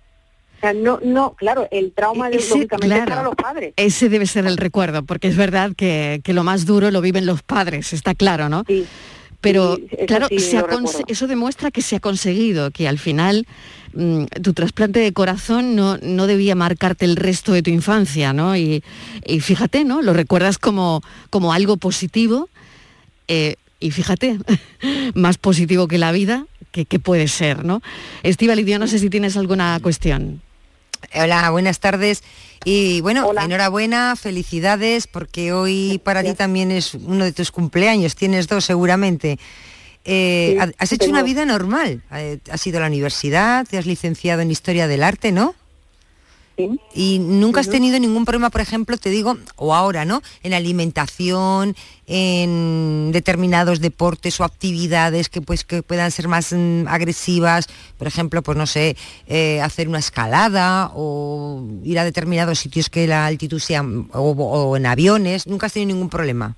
O 0.56 0.60
sea, 0.60 0.72
no, 0.72 1.00
no, 1.02 1.34
claro, 1.34 1.66
el 1.72 1.92
trauma 1.92 2.28
de, 2.30 2.36
Ese, 2.36 2.50
lógicamente 2.50 2.94
claro, 2.94 3.08
para 3.08 3.22
los 3.22 3.34
padres. 3.34 3.74
Ese 3.76 4.08
debe 4.08 4.26
ser 4.26 4.46
el 4.46 4.56
recuerdo, 4.56 5.04
porque 5.04 5.26
es 5.26 5.36
verdad 5.36 5.72
que, 5.76 6.20
que 6.22 6.34
lo 6.34 6.44
más 6.44 6.66
duro 6.66 6.90
lo 6.90 7.00
viven 7.00 7.24
los 7.24 7.42
padres, 7.42 7.94
está 7.94 8.14
claro, 8.14 8.50
¿no? 8.50 8.64
Pero 9.40 9.76
Sí, 9.76 10.06
claro, 10.06 10.28
sí 10.28 10.38
se 10.38 10.58
ha 10.58 10.66
eso 11.08 11.26
demuestra 11.26 11.70
que 11.70 11.82
se 11.82 11.96
ha 11.96 12.00
conseguido, 12.00 12.70
que 12.70 12.88
al 12.88 12.98
final 12.98 13.46
mm, 13.94 14.24
tu 14.42 14.52
trasplante 14.52 15.00
de 15.00 15.12
corazón 15.12 15.74
no, 15.76 15.96
no 15.98 16.26
debía 16.26 16.54
marcarte 16.54 17.04
el 17.06 17.16
resto 17.16 17.52
de 17.52 17.62
tu 17.62 17.70
infancia, 17.70 18.32
¿no? 18.32 18.56
Y, 18.56 18.82
y 19.24 19.40
fíjate, 19.40 19.84
¿no? 19.84 20.02
Lo 20.02 20.12
recuerdas 20.12 20.58
como, 20.58 21.02
como 21.30 21.52
algo 21.52 21.76
positivo. 21.76 22.48
eh, 23.28 23.56
y 23.82 23.92
fíjate, 23.92 24.38
más 25.14 25.38
positivo 25.38 25.88
que 25.88 25.96
la 25.96 26.12
vida, 26.12 26.46
que, 26.70 26.84
que 26.84 26.98
puede 26.98 27.28
ser, 27.28 27.64
¿no? 27.64 27.80
Estíbal, 28.22 28.64
yo 28.64 28.78
no 28.78 28.86
sé 28.86 28.98
si 28.98 29.08
tienes 29.08 29.38
alguna 29.38 29.80
cuestión. 29.80 30.42
Hola, 31.14 31.50
buenas 31.50 31.80
tardes. 31.80 32.22
Y 32.64 33.00
bueno, 33.00 33.32
enhorabuena, 33.42 34.16
felicidades, 34.16 35.06
porque 35.06 35.52
hoy 35.52 36.00
para 36.04 36.22
ti 36.22 36.34
también 36.34 36.70
es 36.70 36.94
uno 36.94 37.24
de 37.24 37.32
tus 37.32 37.50
cumpleaños, 37.50 38.16
tienes 38.16 38.48
dos 38.48 38.64
seguramente. 38.66 39.38
Eh, 40.04 40.58
Sí, 40.58 40.72
has 40.78 40.92
hecho 40.92 41.06
tengo. 41.06 41.12
una 41.12 41.22
vida 41.22 41.44
normal, 41.44 42.02
eh, 42.12 42.38
has 42.50 42.66
ido 42.66 42.78
a 42.78 42.80
la 42.82 42.86
universidad, 42.86 43.66
te 43.66 43.78
has 43.78 43.86
licenciado 43.86 44.40
en 44.42 44.50
Historia 44.50 44.88
del 44.88 45.02
Arte, 45.02 45.32
¿no? 45.32 45.54
Y 46.94 47.18
nunca 47.18 47.60
has 47.60 47.68
tenido 47.68 47.98
ningún 47.98 48.24
problema, 48.24 48.50
por 48.50 48.60
ejemplo, 48.60 48.96
te 48.96 49.10
digo, 49.10 49.36
o 49.56 49.74
ahora, 49.74 50.04
¿no? 50.04 50.22
En 50.42 50.54
alimentación, 50.54 51.74
en 52.06 53.10
determinados 53.12 53.80
deportes 53.80 54.40
o 54.40 54.44
actividades 54.44 55.28
que 55.28 55.40
pues 55.40 55.64
que 55.64 55.82
puedan 55.82 56.10
ser 56.10 56.28
más 56.28 56.52
mm, 56.52 56.88
agresivas, 56.88 57.68
por 57.98 58.06
ejemplo, 58.06 58.42
pues 58.42 58.58
no 58.58 58.66
sé, 58.66 58.96
eh, 59.26 59.60
hacer 59.60 59.88
una 59.88 59.98
escalada 59.98 60.90
o 60.94 61.64
ir 61.84 61.98
a 61.98 62.04
determinados 62.04 62.58
sitios 62.58 62.90
que 62.90 63.06
la 63.06 63.26
altitud 63.26 63.58
sea 63.58 63.82
o, 63.82 64.30
o 64.30 64.76
en 64.76 64.86
aviones, 64.86 65.46
nunca 65.46 65.66
has 65.66 65.72
tenido 65.72 65.94
ningún 65.94 66.10
problema. 66.10 66.56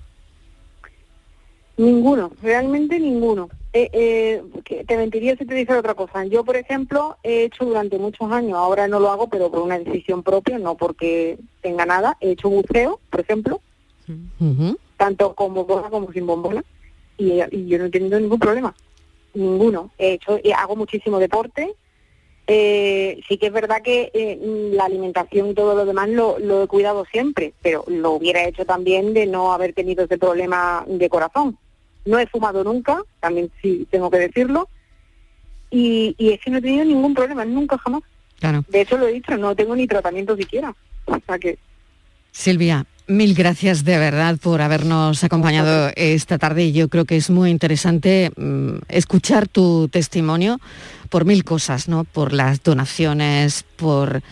Ninguno, 1.77 2.33
realmente 2.43 2.99
ninguno. 2.99 3.49
Eh, 3.75 3.89
eh, 3.95 4.43
que 4.67 4.85
te 4.85 4.99
mentiría 4.99 5.35
si 5.37 5.47
te 5.47 5.55
dijera 5.55 5.79
otra 5.79 5.95
cosa. 5.95 6.27
Yo, 6.27 6.45
por 6.45 6.57
ejemplo, 6.57 7.17
he 7.23 7.45
hecho 7.45 7.65
durante 7.65 7.99
muchos 7.99 8.31
años, 8.31 8.59
ahora 8.59 8.87
no 8.87 9.01
lo 9.01 9.11
hago, 9.11 9.29
pero 9.29 9.51
por 9.51 9.61
una 9.61 9.79
decisión 9.79 10.23
propia, 10.23 10.59
no 10.59 10.77
porque 10.77 11.39
tenga 11.63 11.87
nada, 11.87 12.19
he 12.21 12.33
hecho 12.33 12.51
buceo, 12.51 13.01
por 13.09 13.21
ejemplo, 13.21 13.63
tanto 14.99 15.35
con 15.35 15.55
bombona 15.55 15.89
como 15.89 16.13
sin 16.13 16.27
bombona, 16.27 16.63
y, 17.17 17.41
y 17.51 17.67
yo 17.67 17.79
no 17.79 17.87
he 17.87 17.91
tenido 17.91 18.21
ningún 18.21 18.39
problema, 18.39 18.75
ninguno. 19.33 19.91
He 19.97 20.13
hecho, 20.15 20.39
y 20.43 20.53
hago 20.53 20.77
muchísimo 20.77 21.19
deporte. 21.19 21.75
Eh, 22.49 23.21
sí 23.29 23.39
que 23.39 23.47
es 23.47 23.53
verdad 23.53 23.83
que 23.83 24.11
eh, 24.13 24.39
la 24.73 24.85
alimentación 24.85 25.49
y 25.51 25.55
todo 25.55 25.77
lo 25.77 25.87
demás 25.87 26.09
lo, 26.09 26.39
lo 26.41 26.65
he 26.65 26.67
cuidado 26.67 27.07
siempre, 27.11 27.55
pero 27.63 27.85
lo 27.87 28.11
hubiera 28.11 28.45
hecho 28.45 28.67
también 28.67 29.15
de 29.15 29.27
no 29.27 29.53
haber 29.53 29.73
tenido 29.73 30.05
ese 30.05 30.19
problema 30.19 30.85
de 30.87 31.09
corazón. 31.09 31.57
No 32.05 32.19
he 32.19 32.27
fumado 32.27 32.65
nunca, 32.65 33.03
también 33.21 33.51
sí 33.61 33.87
tengo 33.91 34.11
que 34.11 34.19
decirlo, 34.19 34.69
y, 35.71 36.15
y 36.19 36.31
es 36.33 36.41
que 36.41 36.51
no 36.51 36.59
he 36.59 36.63
tenido 36.63 36.85
ningún 36.85 37.15
problema, 37.15 37.45
nunca 37.45 37.79
jamás. 37.79 38.03
Claro. 38.39 38.65
De 38.69 38.81
hecho, 38.81 38.99
lo 38.99 39.07
he 39.07 39.13
dicho, 39.13 39.37
no 39.37 39.55
tengo 39.55 39.77
ni 39.77 39.87
tratamiento 39.87 40.37
siquiera. 40.37 40.75
O 41.07 41.19
sea 41.27 41.39
que 41.39 41.59
Silvia, 42.33 42.87
mil 43.07 43.35
gracias 43.35 43.85
de 43.85 43.99
verdad 43.99 44.39
por 44.39 44.63
habernos 44.63 45.23
acompañado 45.23 45.91
esta 45.97 46.39
tarde. 46.39 46.73
Yo 46.73 46.89
creo 46.89 47.05
que 47.05 47.17
es 47.17 47.31
muy 47.31 47.51
interesante 47.51 48.33
mm, 48.37 48.79
escuchar 48.89 49.49
tu 49.49 49.89
testimonio 49.89 50.59
por 51.11 51.27
mil 51.27 51.45
cosas, 51.45 51.89
¿no? 51.89 52.05
Por 52.05 52.33
las 52.33 52.63
donaciones, 52.63 53.65
por 53.77 54.23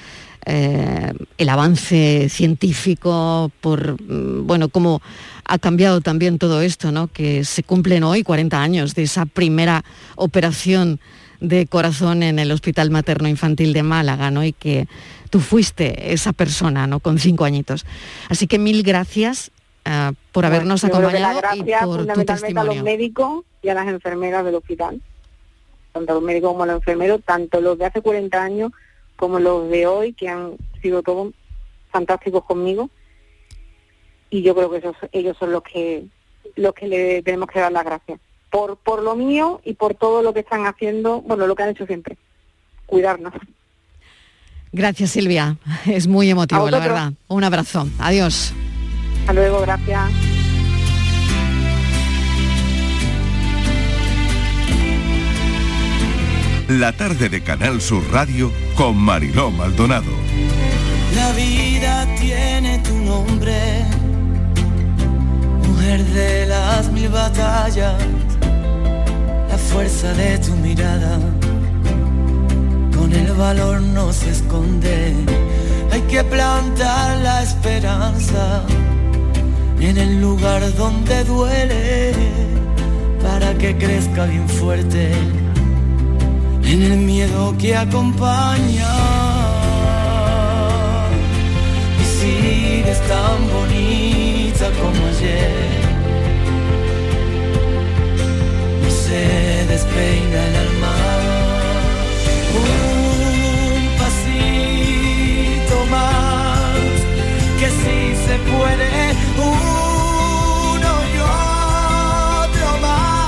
eh, 0.47 1.13
el 1.37 1.49
avance 1.49 2.29
científico, 2.29 3.51
por 3.61 4.01
mm, 4.01 4.47
bueno, 4.47 4.69
cómo 4.69 5.03
ha 5.45 5.59
cambiado 5.59 6.01
también 6.01 6.39
todo 6.39 6.63
esto, 6.63 6.93
¿no? 6.93 7.09
Que 7.09 7.45
se 7.45 7.63
cumplen 7.63 8.05
hoy 8.05 8.23
40 8.23 8.61
años 8.61 8.95
de 8.95 9.03
esa 9.03 9.27
primera 9.27 9.85
operación 10.17 11.01
de 11.41 11.67
corazón 11.67 12.23
en 12.23 12.39
el 12.39 12.53
Hospital 12.53 12.91
Materno 12.91 13.29
Infantil 13.29 13.73
de 13.73 13.83
Málaga, 13.83 14.31
¿no? 14.31 14.45
Y 14.45 14.53
que 14.53 14.87
tú 15.31 15.41
fuiste 15.41 16.13
esa 16.13 16.33
persona, 16.33 16.87
¿no? 16.87 17.01
Con 17.01 17.19
cinco 17.19 17.45
añitos. 17.45 17.85
Así 18.29 18.47
que 18.47 18.59
mil 18.59 18.83
gracias 18.83 19.51
ah, 19.85 20.13
por 20.33 20.47
habernos 20.47 20.83
Bueno, 20.83 20.99
acompañado 20.99 21.41
y 21.55 21.63
por 21.63 21.81
tu 21.81 21.97
fundamentalmente 21.97 22.61
a 22.61 22.65
los 22.65 22.75
testimonio. 22.75 22.83
médicos 22.85 23.45
y 23.63 23.69
a 23.69 23.75
las 23.75 23.89
enfermeras 23.89 24.45
del 24.45 24.55
hospital. 24.55 25.01
Tanto 25.93 26.13
a 26.13 26.15
los 26.15 26.23
médicos 26.23 26.53
como 26.53 26.63
a 26.63 26.67
los 26.67 26.77
enfermeros, 26.77 27.21
tanto 27.25 27.61
los 27.61 27.79
de 27.79 27.87
hace 27.87 28.01
40 28.01 28.43
años 28.43 28.73
como 29.21 29.39
los 29.39 29.69
de 29.69 29.87
hoy, 29.87 30.15
que 30.15 30.31
han 30.31 30.57
sido 30.81 31.03
todos 31.03 31.35
fantásticos 31.93 32.43
conmigo. 32.45 32.89
Y 34.31 34.43
yo 34.43 34.55
creo 34.55 34.71
que 34.71 34.79
esos, 34.79 34.97
ellos 35.13 35.37
son 35.39 35.53
los 35.53 35.63
que 35.63 36.07
los 36.57 36.73
que 36.73 36.89
le 36.89 37.23
tenemos 37.23 37.49
que 37.49 37.61
dar 37.61 37.71
las 37.71 37.85
gracias. 37.85 38.19
Por, 38.51 38.79
por 38.79 39.03
lo 39.03 39.15
mío 39.15 39.61
y 39.63 39.75
por 39.75 39.95
todo 39.95 40.23
lo 40.23 40.33
que 40.33 40.41
están 40.41 40.67
haciendo, 40.67 41.21
bueno, 41.21 41.47
lo 41.47 41.55
que 41.55 41.63
han 41.63 41.69
hecho 41.69 41.87
siempre. 41.87 42.17
Cuidarnos. 42.87 43.35
Gracias 44.73 45.11
Silvia, 45.11 45.59
es 45.87 46.07
muy 46.07 46.31
emotivo, 46.31 46.71
la 46.71 46.79
verdad. 46.79 47.13
Un 47.29 47.45
abrazo, 47.45 47.87
adiós. 47.99 48.55
Hasta 49.21 49.33
luego, 49.35 49.61
gracias. 49.61 50.30
La 56.79 56.93
tarde 56.93 57.29
de 57.29 57.43
Canal 57.43 57.81
Sur 57.81 58.01
Radio 58.13 58.53
con 58.77 58.97
Mariló 58.97 59.51
Maldonado. 59.51 60.13
La 61.17 61.33
vida 61.33 62.07
tiene 62.21 62.79
tu 62.79 62.95
nombre, 62.97 63.85
mujer 65.67 66.05
de 66.05 66.47
las 66.47 66.89
mil 66.93 67.09
batallas, 67.09 68.01
la 69.49 69.59
fuerza 69.59 70.13
de 70.15 70.39
tu 70.39 70.53
mirada, 70.55 71.19
con 72.97 73.13
el 73.15 73.33
valor 73.33 73.81
no 73.81 74.13
se 74.13 74.31
esconde, 74.31 75.17
hay 75.91 76.03
que 76.03 76.23
plantar 76.23 77.19
la 77.19 77.43
esperanza 77.43 78.63
en 79.81 79.99
el 79.99 80.21
lugar 80.21 80.73
donde 80.77 81.25
duele, 81.25 82.13
para 83.21 83.55
que 83.55 83.77
crezca 83.77 84.27
bien 84.27 84.49
fuerte, 84.49 85.11
en 86.73 86.83
el 86.83 86.99
miedo 86.99 87.55
que 87.59 87.77
acompaña 87.77 88.95
y 92.01 92.05
sigues 92.21 93.01
tan 93.09 93.39
bonita 93.53 94.71
como 94.81 95.07
ayer. 95.09 95.81
No 98.83 98.91
se 98.91 99.67
despeina 99.67 100.47
el 100.49 100.57
alma. 100.67 100.97
Un 102.63 103.99
pasito 103.99 105.77
más, 105.91 106.79
que 107.59 107.69
si 107.81 107.99
se 108.27 108.35
puede, 108.51 109.10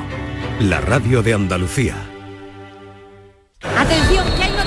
la 0.60 0.80
radio 0.80 1.22
de 1.22 1.32
Andalucía. 1.34 1.96
Atención, 3.76 4.24
que 4.38 4.47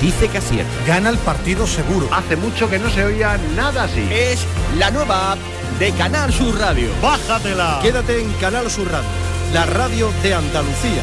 dice 0.00 0.28
que 0.28 0.38
acierta. 0.38 0.72
Gana 0.86 1.10
el 1.10 1.18
partido 1.18 1.66
seguro. 1.66 2.08
Hace 2.12 2.36
mucho 2.36 2.68
que 2.68 2.78
no 2.78 2.90
se 2.90 3.04
oía 3.04 3.38
nada 3.56 3.84
así. 3.84 4.06
Es 4.10 4.44
la 4.78 4.90
nueva 4.90 5.32
app 5.32 5.38
de 5.78 5.92
Canal 5.92 6.32
Sur 6.32 6.58
Radio. 6.58 6.88
Bájatela. 7.02 7.80
Quédate 7.82 8.20
en 8.20 8.32
Canal 8.34 8.70
Sur 8.70 8.90
Radio, 8.90 9.08
la 9.52 9.66
radio 9.66 10.10
de 10.22 10.34
Andalucía. 10.34 11.02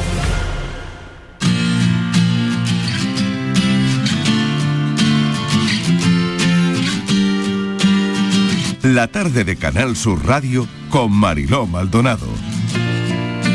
La 8.84 9.08
tarde 9.08 9.44
de 9.44 9.58
Canal 9.58 9.96
Sur 9.96 10.26
Radio 10.26 10.68
con 10.90 11.12
Mariló 11.12 11.68
Maldonado. 11.68 12.51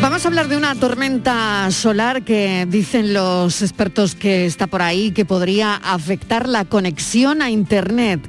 Vamos 0.06 0.24
a 0.24 0.28
hablar 0.28 0.46
de 0.46 0.56
una 0.56 0.76
tormenta 0.76 1.68
solar 1.72 2.22
que 2.22 2.64
dicen 2.70 3.12
los 3.12 3.60
expertos 3.60 4.14
que 4.14 4.46
está 4.46 4.68
por 4.68 4.80
ahí, 4.80 5.10
que 5.10 5.24
podría 5.24 5.74
afectar 5.74 6.48
la 6.48 6.64
conexión 6.64 7.42
a 7.42 7.50
Internet. 7.50 8.20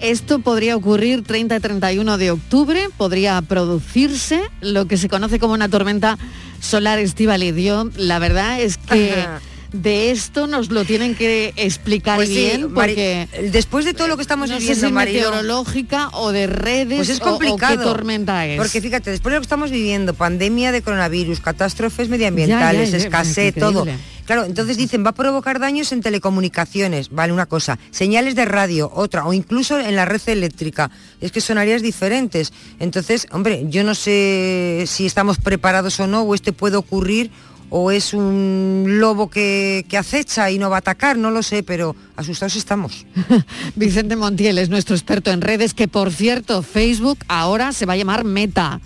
Esto 0.00 0.38
podría 0.38 0.76
ocurrir 0.76 1.24
30 1.24 1.56
y 1.56 1.58
31 1.60 2.18
de 2.18 2.30
octubre, 2.30 2.88
podría 2.96 3.42
producirse 3.42 4.42
lo 4.60 4.86
que 4.86 4.96
se 4.96 5.08
conoce 5.08 5.40
como 5.40 5.54
una 5.54 5.68
tormenta 5.68 6.16
solar 6.60 7.00
estivalidio. 7.00 7.90
La 7.96 8.20
verdad 8.20 8.60
es 8.60 8.78
que 8.78 9.26
de 9.72 10.10
esto 10.10 10.46
nos 10.46 10.70
lo 10.70 10.84
tienen 10.84 11.14
que 11.14 11.52
explicar 11.56 12.16
Pues 12.16 12.28
sí, 12.28 12.34
bien 12.36 12.72
Mari- 12.72 12.94
porque 12.94 13.28
después 13.52 13.84
de 13.84 13.92
todo 13.94 14.08
lo 14.08 14.16
que 14.16 14.22
estamos 14.22 14.48
no 14.48 14.56
sé 14.56 14.60
viviendo, 14.60 14.86
si 14.88 14.92
meteorológica 14.92 16.08
o 16.14 16.32
de 16.32 16.46
redes 16.46 16.96
Pues 16.98 17.08
es 17.10 17.20
o- 17.20 17.24
o 17.24 17.28
complicado. 17.32 17.76
qué 17.78 17.84
tormenta 17.84 18.46
es. 18.46 18.56
Porque 18.56 18.80
fíjate, 18.80 19.10
después 19.10 19.32
de 19.32 19.36
lo 19.36 19.40
que 19.40 19.44
estamos 19.46 19.70
viviendo, 19.70 20.14
pandemia 20.14 20.72
de 20.72 20.82
coronavirus, 20.82 21.40
catástrofes 21.40 22.08
medioambientales, 22.08 22.90
Ya, 22.90 22.96
ya, 22.96 23.02
ya, 23.02 23.04
escasez, 23.04 23.54
todo. 23.54 23.86
Claro, 24.24 24.44
entonces 24.44 24.76
dicen, 24.76 25.04
va 25.06 25.10
a 25.10 25.14
provocar 25.14 25.58
daños 25.58 25.90
en 25.90 26.02
telecomunicaciones, 26.02 27.08
vale, 27.10 27.32
una 27.32 27.46
cosa, 27.46 27.78
señales 27.90 28.34
de 28.34 28.44
radio, 28.44 28.90
otra, 28.94 29.24
o 29.26 29.32
incluso 29.32 29.78
en 29.80 29.96
la 29.96 30.04
red 30.04 30.20
eléctrica. 30.26 30.90
Es 31.22 31.32
que 31.32 31.40
son 31.40 31.56
áreas 31.56 31.80
diferentes. 31.80 32.52
Entonces, 32.78 33.26
hombre, 33.32 33.64
yo 33.68 33.84
no 33.84 33.94
sé 33.94 34.84
si 34.86 35.06
estamos 35.06 35.38
preparados 35.38 35.98
o 36.00 36.06
no, 36.06 36.22
o 36.22 36.34
este 36.34 36.52
puede 36.52 36.76
ocurrir, 36.76 37.30
o 37.70 37.90
es 37.90 38.14
un 38.14 38.84
lobo 38.86 39.28
que, 39.28 39.84
que 39.88 39.98
acecha 39.98 40.50
y 40.50 40.58
no 40.58 40.70
va 40.70 40.76
a 40.76 40.78
atacar, 40.80 41.16
no 41.18 41.30
lo 41.30 41.42
sé, 41.42 41.62
pero 41.62 41.94
asustados 42.16 42.56
estamos. 42.56 43.06
Vicente 43.76 44.16
Montiel 44.16 44.58
es 44.58 44.68
nuestro 44.68 44.94
experto 44.94 45.30
en 45.30 45.40
redes, 45.40 45.74
que 45.74 45.88
por 45.88 46.12
cierto, 46.12 46.62
Facebook 46.62 47.18
ahora 47.28 47.72
se 47.72 47.86
va 47.86 47.94
a 47.94 47.96
llamar 47.96 48.24
Meta. 48.24 48.80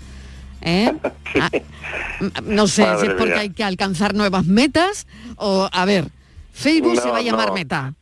¿eh? 0.61 0.93
Ah, 1.41 1.51
no 2.45 2.69
sé 2.69 2.83
Madre 2.83 3.01
si 3.01 3.07
es 3.07 3.13
porque 3.15 3.33
mía. 3.33 3.41
hay 3.41 3.51
que 3.51 3.65
alcanzar 3.65 4.15
nuevas 4.15 4.45
metas 4.47 5.07
o, 5.37 5.69
a 5.73 5.85
ver, 5.85 6.09
Facebook 6.53 7.01
se 7.01 7.09
va 7.11 7.19
a 7.19 7.23
llamar 7.23 7.49
no. 7.49 7.55
Meta. 7.55 7.95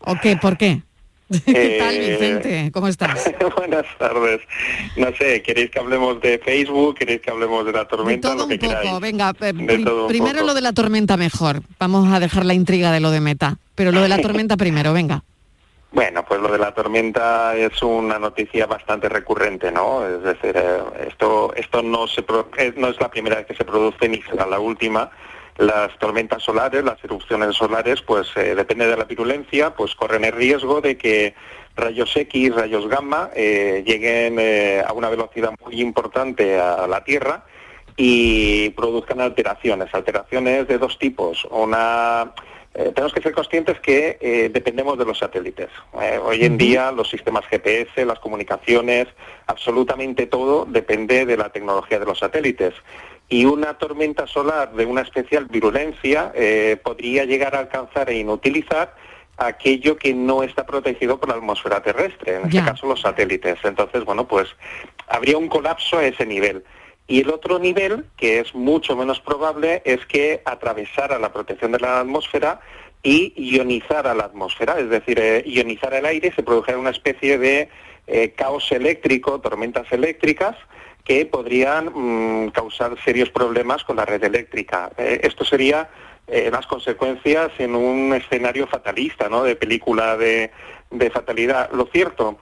¿O 0.00 0.16
qué? 0.20 0.36
¿Por 0.36 0.56
qué? 0.56 0.82
¿Qué 1.44 1.76
tal, 1.78 1.94
Eh, 1.94 2.10
Vicente? 2.12 2.70
¿Cómo 2.72 2.88
estás? 2.88 3.30
Buenas 3.56 3.84
tardes. 3.98 4.40
No 4.96 5.08
sé, 5.18 5.42
¿queréis 5.42 5.70
que 5.70 5.78
hablemos 5.78 6.20
de 6.20 6.38
Facebook? 6.38 6.96
¿Queréis 6.98 7.20
que 7.20 7.30
hablemos 7.30 7.66
de 7.66 7.72
la 7.72 7.86
tormenta? 7.86 8.28
Todo 8.28 8.38
lo 8.38 8.48
que 8.48 8.54
un 8.54 8.60
poco, 8.60 8.80
queráis. 8.80 9.00
venga, 9.00 9.30
eh, 9.40 9.52
De 9.52 9.52
primero 10.08 10.08
poco. 10.38 10.46
lo 10.46 10.54
de 10.54 10.60
la 10.62 10.72
tormenta 10.72 11.16
mejor. 11.16 11.60
Vamos 11.78 12.12
a 12.12 12.18
dejar 12.20 12.46
la 12.46 12.54
intriga 12.54 12.92
de 12.92 13.00
lo 13.00 13.10
de 13.10 13.20
Meta, 13.20 13.58
pero 13.74 13.92
lo 13.92 14.00
de 14.00 14.08
la 14.08 14.18
tormenta 14.22 14.56
primero, 14.56 14.92
venga. 14.92 15.22
Bueno, 15.90 16.22
pues 16.26 16.38
lo 16.40 16.52
de 16.52 16.58
la 16.58 16.72
tormenta 16.74 17.56
es 17.56 17.82
una 17.82 18.18
noticia 18.18 18.66
bastante 18.66 19.08
recurrente, 19.08 19.72
¿no? 19.72 20.06
Es 20.06 20.22
decir, 20.22 20.54
eh, 20.54 20.78
esto 21.08 21.52
esto 21.56 21.82
no 21.82 22.06
se 22.06 22.22
pro- 22.22 22.50
no 22.76 22.88
es 22.88 23.00
la 23.00 23.10
primera 23.10 23.36
vez 23.36 23.46
que 23.46 23.54
se 23.54 23.64
produce 23.64 24.06
ni 24.08 24.20
será 24.22 24.46
la 24.46 24.58
última. 24.60 25.10
Las 25.58 25.98
tormentas 25.98 26.42
solares, 26.44 26.84
las 26.84 27.02
erupciones 27.02 27.56
solares, 27.56 28.00
pues 28.02 28.28
eh, 28.36 28.54
depende 28.54 28.86
de 28.86 28.96
la 28.96 29.04
virulencia, 29.04 29.74
pues 29.74 29.94
corren 29.96 30.24
el 30.24 30.32
riesgo 30.32 30.80
de 30.80 30.96
que 30.96 31.34
rayos 31.74 32.16
X, 32.16 32.54
rayos 32.54 32.88
gamma 32.88 33.30
eh, 33.34 33.82
lleguen 33.84 34.38
eh, 34.38 34.82
a 34.86 34.92
una 34.92 35.08
velocidad 35.08 35.50
muy 35.64 35.80
importante 35.80 36.60
a 36.60 36.86
la 36.86 37.02
Tierra 37.02 37.44
y 37.96 38.70
produzcan 38.70 39.20
alteraciones, 39.20 39.92
alteraciones 39.92 40.68
de 40.68 40.78
dos 40.78 40.96
tipos. 40.96 41.44
Una 41.50 42.32
eh, 42.78 42.92
tenemos 42.94 43.12
que 43.12 43.20
ser 43.20 43.32
conscientes 43.32 43.80
que 43.80 44.18
eh, 44.20 44.50
dependemos 44.52 44.96
de 44.96 45.04
los 45.04 45.18
satélites. 45.18 45.68
Eh, 46.00 46.20
hoy 46.22 46.44
en 46.44 46.56
día 46.56 46.92
los 46.92 47.10
sistemas 47.10 47.44
GPS, 47.46 48.04
las 48.04 48.20
comunicaciones, 48.20 49.08
absolutamente 49.48 50.26
todo 50.26 50.64
depende 50.64 51.26
de 51.26 51.36
la 51.36 51.48
tecnología 51.48 51.98
de 51.98 52.06
los 52.06 52.20
satélites. 52.20 52.74
Y 53.28 53.44
una 53.44 53.74
tormenta 53.76 54.26
solar 54.26 54.72
de 54.72 54.86
una 54.86 55.02
especial 55.02 55.46
virulencia 55.46 56.32
eh, 56.34 56.78
podría 56.82 57.24
llegar 57.24 57.54
a 57.54 57.58
alcanzar 57.60 58.08
e 58.10 58.18
inutilizar 58.18 58.94
aquello 59.36 59.96
que 59.96 60.14
no 60.14 60.42
está 60.42 60.66
protegido 60.66 61.20
por 61.20 61.28
la 61.28 61.36
atmósfera 61.36 61.82
terrestre, 61.82 62.36
en 62.36 62.50
Ya. 62.50 62.60
este 62.60 62.70
caso 62.72 62.86
los 62.86 63.00
satélites. 63.02 63.58
Entonces, 63.64 64.04
bueno, 64.04 64.26
pues 64.26 64.48
habría 65.08 65.36
un 65.38 65.48
colapso 65.48 65.98
a 65.98 66.04
ese 66.06 66.26
nivel. 66.26 66.64
Y 67.06 67.20
el 67.20 67.30
otro 67.30 67.58
nivel, 67.58 68.04
que 68.16 68.40
es 68.40 68.54
mucho 68.54 68.96
menos 68.96 69.20
probable, 69.20 69.80
es 69.84 70.04
que 70.06 70.42
atravesara 70.44 71.18
la 71.18 71.32
protección 71.32 71.72
de 71.72 71.78
la 71.78 72.00
atmósfera 72.00 72.60
y 73.02 73.32
ionizara 73.36 74.12
la 74.14 74.24
atmósfera, 74.24 74.78
es 74.80 74.90
decir, 74.90 75.18
eh, 75.20 75.42
ionizara 75.46 75.98
el 75.98 76.06
aire 76.06 76.28
y 76.28 76.32
se 76.32 76.42
produjera 76.42 76.76
una 76.78 76.90
especie 76.90 77.38
de 77.38 77.68
eh, 78.08 78.32
caos 78.36 78.72
eléctrico, 78.72 79.40
tormentas 79.40 79.86
eléctricas, 79.92 80.56
que 81.08 81.24
podrían 81.24 81.86
mm, 81.86 82.50
causar 82.50 82.94
serios 83.02 83.30
problemas 83.30 83.82
con 83.82 83.96
la 83.96 84.04
red 84.04 84.22
eléctrica. 84.22 84.90
Eh, 84.98 85.20
esto 85.22 85.42
sería 85.42 85.88
eh, 86.26 86.50
las 86.52 86.66
consecuencias 86.66 87.50
en 87.58 87.74
un 87.74 88.12
escenario 88.12 88.66
fatalista, 88.66 89.30
¿no? 89.30 89.42
De 89.42 89.56
película 89.56 90.18
de, 90.18 90.50
de 90.90 91.10
fatalidad. 91.10 91.70
Lo 91.72 91.86
cierto 91.86 92.38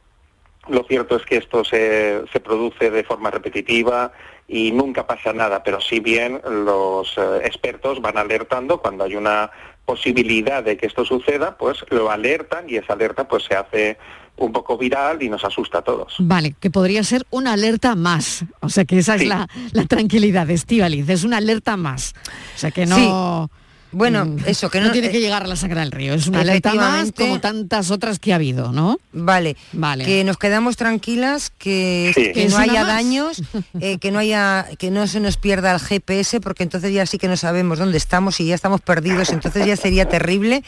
lo 0.68 0.82
cierto 0.82 1.14
es 1.14 1.24
que 1.24 1.36
esto 1.36 1.64
se, 1.64 2.22
se 2.32 2.40
produce 2.40 2.90
de 2.90 3.04
forma 3.04 3.30
repetitiva 3.30 4.10
y 4.48 4.72
nunca 4.72 5.06
pasa 5.06 5.32
nada, 5.32 5.62
pero 5.62 5.80
si 5.80 6.00
bien 6.00 6.40
los 6.44 7.16
eh, 7.16 7.40
expertos 7.44 8.00
van 8.00 8.18
alertando 8.18 8.80
cuando 8.80 9.04
hay 9.04 9.14
una 9.14 9.50
posibilidad 9.84 10.64
de 10.64 10.76
que 10.76 10.86
esto 10.86 11.04
suceda, 11.04 11.56
pues 11.56 11.84
lo 11.90 12.10
alertan 12.10 12.68
y 12.68 12.76
esa 12.76 12.94
alerta 12.94 13.28
pues 13.28 13.44
se 13.44 13.54
hace 13.54 13.96
un 14.39 14.53
poco 14.53 14.76
viral 14.76 15.22
y 15.22 15.28
nos 15.28 15.45
asusta 15.45 15.78
a 15.78 15.82
todos. 15.82 16.14
Vale, 16.18 16.55
que 16.61 16.70
podría 16.70 17.03
ser 17.05 17.26
una 17.30 17.53
alerta 17.55 17.95
más. 17.95 18.45
O 18.61 18.68
sea 18.68 18.84
que 18.84 18.99
esa 18.99 19.16
es 19.16 19.26
la, 19.26 19.49
la 19.72 19.84
tranquilidad 19.87 20.47
de 20.47 20.55
Estíbaliz, 20.55 21.09
es 21.09 21.24
una 21.24 21.39
alerta 21.39 21.76
más. 21.76 22.14
O 22.55 22.59
sea 22.59 22.70
que 22.70 22.87
no... 22.87 23.51
Bueno, 23.97 24.26
mm, 24.26 24.36
eso, 24.47 24.68
que 24.68 24.78
no- 24.80 24.92
tiene 24.92 25.11
que 25.11 25.16
eh, 25.16 25.20
llegar 25.20 25.44
a 25.44 25.47
la 25.47 25.57
Sagra 25.57 25.80
del 25.80 25.90
Río, 25.90 26.12
es 26.12 26.26
una 26.26 26.40
alerta 26.42 26.74
más 26.74 27.12
como 27.12 27.40
tantas 27.40 27.90
otras 27.90 28.18
que 28.18 28.32
ha 28.32 28.36
habido, 28.36 28.70
¿no? 28.70 28.99
Vale, 29.12 29.57
Vale. 29.72 30.05
que 30.05 30.22
nos 30.22 30.36
quedamos 30.36 30.76
tranquilas, 30.76 31.51
que, 31.57 32.12
Sí. 32.14 32.22
que 32.24 32.32
¿Que 32.34 32.49
no 32.49 32.59
haya 32.59 32.82
más? 32.84 32.86
daños, 32.88 33.42
eh, 33.80 33.97
que 33.99 34.11
no 34.11 34.18
haya, 34.18 34.66
que 34.78 34.90
no 34.90 35.07
se 35.07 35.18
nos 35.20 35.38
pierda 35.38 35.72
el 35.72 35.80
GPS, 35.80 36.40
porque 36.42 36.62
entonces 36.62 36.92
ya 36.92 37.07
sí 37.07 37.16
que 37.16 37.26
no 37.28 37.38
sabemos 37.38 37.78
dónde 37.78 37.97
estamos 37.97 38.38
y 38.40 38.47
ya 38.47 38.55
estamos 38.55 38.82
perdidos, 38.82 39.30
entonces 39.30 39.64
ya 39.66 39.76
sería 39.76 40.07
terrible. 40.07 40.62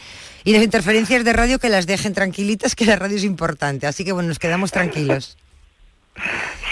Y 0.45 0.53
las 0.53 0.63
interferencias 0.63 1.23
de 1.25 1.33
radio 1.35 1.59
que 1.59 1.69
las 1.69 1.87
dejen 1.87 2.15
tranquilitas, 2.15 2.75
que 2.75 2.87
la 2.87 2.97
radio 2.97 3.19
es 3.19 3.25
importante. 3.25 3.87
Así 3.87 4.05
que 4.05 4.13
bueno, 4.13 4.31
nos 4.31 4.39
quedamos 4.39 4.71
tranquilos. 4.73 5.37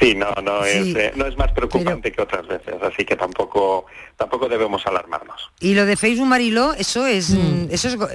Sí, 0.00 0.14
no, 0.14 0.30
no, 0.42 0.62
Sí. 0.64 0.90
es, 0.90 0.96
eh, 0.96 1.12
no 1.16 1.26
es 1.26 1.36
más 1.38 1.52
preocupante 1.52 2.12
que 2.12 2.20
otras 2.20 2.46
veces, 2.46 2.74
así 2.82 3.04
que 3.04 3.16
tampoco, 3.16 3.86
tampoco 4.16 4.48
debemos 4.48 4.86
alarmarnos. 4.86 5.50
Y 5.60 5.74
lo 5.74 5.86
de 5.86 5.96
Facebook 5.96 6.26
Mariló, 6.26 6.74
eso 6.74 7.06
es, 7.06 7.30
mm, 7.30 7.68
eso 7.70 7.88
es 7.88 7.96
go- 7.96 8.08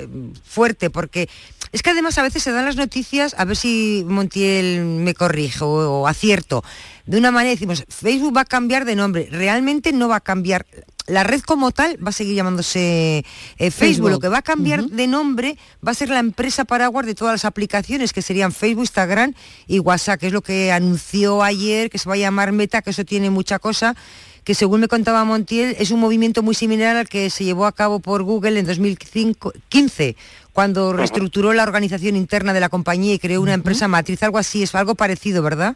fuerte, 0.46 0.90
porque 0.90 1.28
es 1.72 1.82
que 1.82 1.90
además 1.90 2.18
a 2.18 2.24
veces 2.24 2.44
se 2.44 2.52
dan 2.52 2.66
las 2.66 2.76
noticias, 2.76 3.34
a 3.38 3.46
ver 3.46 3.56
si 3.56 4.04
Montiel 4.08 4.84
me 4.86 5.14
corrige 5.14 5.60
o, 5.64 6.08
acierto, 6.08 6.64
de 7.06 7.18
una 7.18 7.32
manera 7.32 7.52
decimos, 7.52 7.84
Facebook 7.90 8.36
va 8.38 8.42
a 8.42 8.46
cambiar 8.46 8.86
de 8.86 8.96
nombre, 8.96 9.28
realmente 9.32 9.92
no 9.92 10.08
va 10.08 10.18
a 10.18 10.22
cambiar. 10.22 10.66
La 11.08 11.24
red 11.24 11.42
como 11.42 11.72
tal 11.72 11.98
va 12.04 12.10
a 12.10 12.14
seguir 12.14 12.36
llamándose 12.36 13.26
eh, 13.58 13.72
Facebook. 13.72 14.12
Lo 14.12 14.20
que 14.20 14.30
va 14.30 14.40
a 14.40 14.42
cambiar 14.42 14.84
de 14.84 15.08
nombre 15.08 15.58
va 15.86 15.92
a 15.92 15.96
ser 15.96 16.10
la 16.10 16.20
empresa 16.20 16.66
paraguas 16.66 17.06
de 17.06 17.16
todas 17.16 17.34
las 17.34 17.46
aplicaciones, 17.46 18.14
que 18.14 18.22
serían 18.22 18.52
Facebook, 18.52 18.84
Instagram 18.84 19.34
y 19.68 19.80
WhatsApp, 19.80 20.20
que 20.20 20.28
es 20.28 20.34
lo 20.34 20.42
que 20.42 20.72
anunció 20.72 21.44
ayer, 21.44 21.90
que 21.90 21.98
se 21.98 22.08
va 22.08 22.16
a 22.16 22.20
llamar 22.20 22.52
Meta, 22.52 22.82
que 22.82 22.92
eso 22.92 23.04
tiene 23.04 23.30
mucha 23.30 23.60
cosa 23.60 23.96
que 24.44 24.56
según 24.56 24.82
me 24.82 24.88
contaba 24.88 25.24
Montiel 25.24 25.76
es 25.78 25.92
un 25.92 26.00
movimiento 26.00 26.42
muy 26.42 26.56
similar 26.56 26.96
al 26.98 27.08
que 27.08 27.30
se 27.30 27.44
llevó 27.44 27.66
a 27.66 27.72
cabo 27.72 28.00
por 28.00 28.24
Google 28.24 28.60
en 28.60 28.66
2015, 28.66 30.16
cuando 30.54 30.94
reestructuró 30.94 31.54
la 31.54 31.64
organización 31.64 32.16
interna 32.16 32.54
de 32.54 32.60
la 32.60 32.70
compañía 32.70 33.14
y 33.14 33.20
creó 33.20 33.42
una 33.42 33.54
empresa 33.54 33.88
matriz, 33.88 34.24
algo 34.24 34.38
así, 34.38 34.64
es 34.64 34.74
algo 34.74 34.96
parecido, 34.96 35.44
¿verdad? 35.44 35.76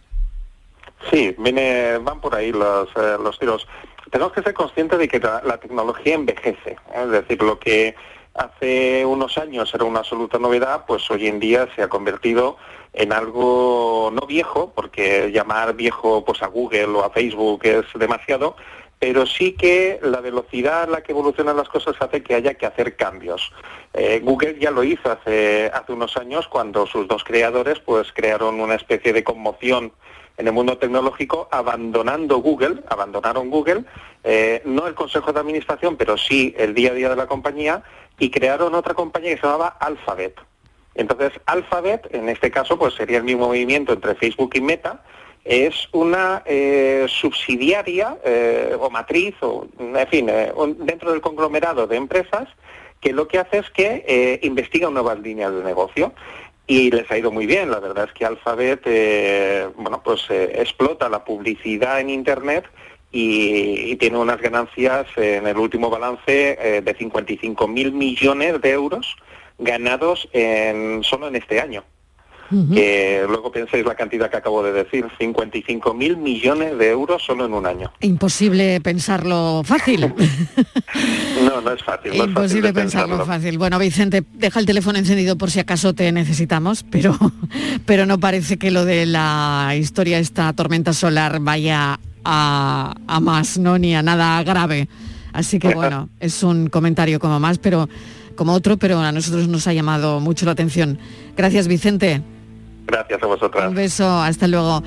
Sí, 1.11 1.36
viene, 1.38 1.99
van 1.99 2.19
por 2.19 2.34
ahí 2.34 2.51
los, 2.51 2.89
eh, 2.95 3.17
los 3.21 3.38
tiros. 3.38 3.67
Tenemos 4.12 4.34
que 4.34 4.43
ser 4.43 4.53
conscientes 4.53 4.99
de 4.99 5.08
que 5.08 5.20
la, 5.20 5.58
tecnología 5.58 6.16
envejece, 6.16 6.72
¿eh? 6.72 7.03
es 7.03 7.10
decir, 7.10 7.41
lo 7.41 7.60
que 7.60 7.95
hace 8.34 9.06
unos 9.06 9.38
años 9.38 9.74
era 9.74 9.84
una 9.84 9.99
absoluta 9.99 10.38
novedad, 10.38 10.86
pues 10.86 11.10
hoy 11.10 11.28
en 11.28 11.39
día 11.39 11.68
se 11.76 11.82
ha 11.82 11.88
convertido 11.88 12.58
en 12.93 13.14
algo 13.14 14.12
no 14.14 14.28
viejo, 14.28 14.72
porque 14.76 15.32
llamar 15.32 15.76
viejo 15.76 16.24
pues 16.24 16.43
a 16.43 16.47
Google 16.47 16.86
o 16.86 17.03
a 17.03 17.10
Facebook 17.10 17.62
es 17.64 17.86
demasiado, 17.95 18.56
pero 18.99 19.26
sí 19.26 19.53
que 19.53 19.99
la 20.01 20.22
velocidad 20.22 20.84
a 20.84 20.88
la 20.88 21.01
que 21.01 21.12
evolucionan 21.12 21.58
las 21.58 21.70
cosas 21.70 21.95
hace 21.99 22.24
que 22.24 22.36
haya 22.36 22.53
que 22.53 22.66
hacer 22.66 22.95
cambios. 22.95 23.51
Eh, 23.93 24.22
Google 24.24 24.58
ya 24.60 24.72
lo 24.72 24.84
hizo 24.84 25.12
hace, 25.12 25.70
hace 25.74 25.91
unos 25.91 26.16
años 26.18 26.47
cuando 26.47 26.86
sus 26.86 27.08
dos 27.08 27.24
creadores 27.24 27.80
pues 27.80 28.12
crearon 28.14 28.60
una 28.60 28.76
especie 28.76 29.14
de 29.14 29.24
conmoción 29.24 29.91
en 30.38 30.47
el 30.47 30.53
mundo 30.53 30.77
tecnológico 30.77 31.47
abandonando 31.51 32.38
Google, 32.38 32.83
abandonaron 32.89 33.49
Google, 33.49 33.83
eh, 34.23 34.61
no 34.65 34.88
el 34.88 34.93
Consejo 34.93 35.31
de 35.31 35.39
Administración, 35.39 35.95
pero 35.95 36.17
sí 36.17 36.53
el 36.57 36.73
día 36.73 36.91
a 36.91 36.93
día 36.93 37.09
de 37.09 37.15
la 37.15 37.27
compañía, 37.27 37.83
y 38.19 38.29
crearon 38.29 38.75
otra 38.75 38.93
compañía 38.93 39.31
que 39.31 39.41
se 39.41 39.47
llamaba 39.47 39.77
Alphabet. 39.79 40.36
Entonces, 40.93 41.33
Alphabet, 41.45 42.07
en 42.11 42.29
este 42.29 42.51
caso, 42.51 42.77
pues 42.77 42.93
sería 42.93 43.17
el 43.17 43.23
mismo 43.23 43.47
movimiento 43.47 43.93
entre 43.93 44.15
Facebook 44.15 44.51
y 44.55 44.61
Meta, 44.61 45.03
es 45.43 45.89
una 45.91 46.41
eh, 46.45 47.05
subsidiaria 47.07 48.17
eh, 48.23 48.75
o 48.79 48.89
matriz, 48.89 49.36
o, 49.41 49.67
en 49.77 50.07
fin, 50.07 50.29
dentro 50.79 51.11
del 51.11 51.21
conglomerado 51.21 51.86
de 51.86 51.97
empresas 51.97 52.47
que 52.99 53.13
lo 53.13 53.27
que 53.27 53.38
hace 53.38 53.59
es 53.59 53.69
que 53.69 54.39
investiga 54.41 54.89
nuevas 54.89 55.19
líneas 55.19 55.53
de 55.53 55.63
negocio 55.63 56.13
y 56.68 56.91
les 56.91 57.09
ha 57.11 57.18
ido 57.18 57.32
muy 57.32 57.45
bien. 57.45 57.72
La 57.72 57.80
verdad 57.80 58.05
es 58.05 58.13
que 58.13 58.26
Alphabet, 58.26 58.82
eh, 58.86 59.70
bueno, 59.78 60.01
pues 60.03 60.26
eh, 60.30 60.53
explota 60.55 61.09
la 61.09 61.24
publicidad 61.24 61.99
en 61.99 62.09
Internet 62.09 62.66
y, 63.11 63.95
tiene 63.97 64.18
unas 64.18 64.41
ganancias 64.41 65.07
en 65.16 65.47
el 65.47 65.57
último 65.57 65.89
balance 65.89 66.57
eh, 66.59 66.82
de 66.82 66.93
55 66.93 67.68
mil 67.68 67.93
millones 67.93 68.61
de 68.61 68.72
euros 68.72 69.16
ganados 69.57 70.28
en, 70.34 71.01
solo 71.03 71.30
en 71.30 71.36
este 71.38 71.61
año 71.61 71.84
que 72.49 73.23
luego 73.27 73.51
penséis 73.51 73.85
la 73.85 73.95
cantidad 73.95 74.29
que 74.29 74.37
acabo 74.37 74.63
de 74.63 74.71
decir, 74.71 75.05
55 75.17 75.93
mil 75.93 76.17
millones 76.17 76.77
de 76.77 76.89
euros 76.89 77.23
solo 77.23 77.45
en 77.45 77.53
un 77.53 77.65
año. 77.65 77.91
Imposible 78.01 78.79
pensarlo 78.81 79.61
fácil. 79.63 80.01
no, 81.45 81.61
no 81.61 81.71
es 81.71 81.83
fácil. 81.83 82.15
Imposible 82.15 82.73
pensarlo. 82.73 83.25
fácil. 83.25 83.57
Bueno, 83.57 83.79
Vicente, 83.79 84.23
deja 84.33 84.59
el 84.59 84.65
teléfono 84.65 84.97
encendido 84.97 85.37
por 85.37 85.51
si 85.51 85.59
acaso 85.59 85.93
te 85.93 86.11
necesitamos, 86.11 86.83
pero, 86.89 87.17
pero 87.85 88.05
no 88.05 88.19
parece 88.19 88.57
que 88.57 88.71
lo 88.71 88.85
de 88.85 89.05
la 89.05 89.73
historia, 89.77 90.19
esta 90.19 90.53
tormenta 90.53 90.93
solar, 90.93 91.39
vaya 91.39 91.99
a, 92.23 92.95
a 93.07 93.19
más, 93.19 93.57
¿no? 93.57 93.77
Ni 93.77 93.95
a 93.95 94.01
nada 94.01 94.41
grave. 94.43 94.87
Así 95.33 95.59
que 95.59 95.73
bueno, 95.75 96.07
es 96.21 96.43
un 96.43 96.69
comentario 96.69 97.19
como 97.19 97.41
más, 97.41 97.57
pero 97.57 97.89
como 98.35 98.53
otro, 98.53 98.77
pero 98.77 98.99
a 98.99 99.11
nosotros 99.11 99.47
nos 99.47 99.67
ha 99.67 99.73
llamado 99.73 100.19
mucho 100.19 100.45
la 100.45 100.53
atención. 100.53 100.97
Gracias, 101.35 101.67
Vicente. 101.67 102.21
Gracias 102.86 103.21
a 103.21 103.25
vosotras. 103.25 103.69
Un 103.69 103.75
beso, 103.75 104.19
hasta 104.19 104.47
luego. 104.47 104.83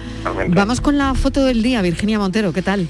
Vamos 0.48 0.80
con 0.80 0.98
la 0.98 1.14
foto 1.14 1.44
del 1.44 1.62
día, 1.62 1.82
Virginia 1.82 2.18
Montero, 2.18 2.52
¿qué 2.52 2.62
tal? 2.62 2.88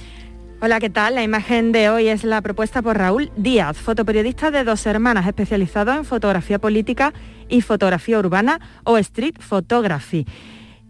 Hola, 0.60 0.80
¿qué 0.80 0.90
tal? 0.90 1.14
La 1.14 1.22
imagen 1.22 1.70
de 1.70 1.88
hoy 1.88 2.08
es 2.08 2.24
la 2.24 2.42
propuesta 2.42 2.82
por 2.82 2.98
Raúl 2.98 3.30
Díaz, 3.36 3.76
fotoperiodista 3.76 4.50
de 4.50 4.64
dos 4.64 4.84
hermanas, 4.86 5.26
especializado 5.26 5.92
en 5.92 6.04
fotografía 6.04 6.58
política 6.58 7.12
y 7.48 7.60
fotografía 7.60 8.18
urbana 8.18 8.60
o 8.82 8.98
street 8.98 9.36
photography. 9.38 10.26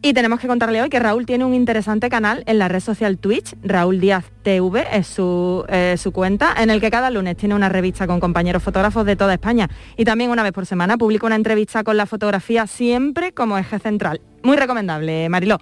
Y 0.01 0.13
tenemos 0.13 0.39
que 0.39 0.47
contarle 0.47 0.81
hoy 0.81 0.91
que 0.91 1.01
Raúl 1.01 1.27
tiene 1.27 1.45
un 1.45 1.55
interesante 1.55 2.09
canal 2.09 2.45
en 2.47 2.59
la 2.59 2.69
red 2.69 2.79
social 2.79 3.19
Twitch, 3.19 3.57
Raúl 3.65 3.99
Díaz 3.99 4.27
TV 4.45 4.87
es 4.93 5.09
su, 5.09 5.65
eh, 5.69 5.97
su, 5.99 6.13
cuenta, 6.13 6.55
en 6.57 6.71
el 6.71 6.81
que 6.81 6.89
cada 6.89 7.11
lunes 7.11 7.37
tiene 7.37 7.57
una 7.57 7.69
revista 7.69 8.07
con 8.07 8.21
compañeros 8.21 8.63
fotógrafos 8.63 9.05
de 9.05 9.17
toda 9.17 9.35
España. 9.35 9.69
Y 9.97 10.05
también 10.05 10.31
una 10.31 10.45
vez 10.45 10.53
por 10.53 10.67
semana 10.67 10.97
publica 10.97 11.27
una 11.27 11.35
entrevista 11.35 11.83
con 11.83 11.97
la 11.97 12.07
fotografía 12.07 12.69
siempre 12.69 13.33
como 13.33 13.59
eje 13.59 13.81
central. 13.81 14.21
Muy 14.45 14.57
recomendable, 14.57 15.29
Mariló. 15.29 15.59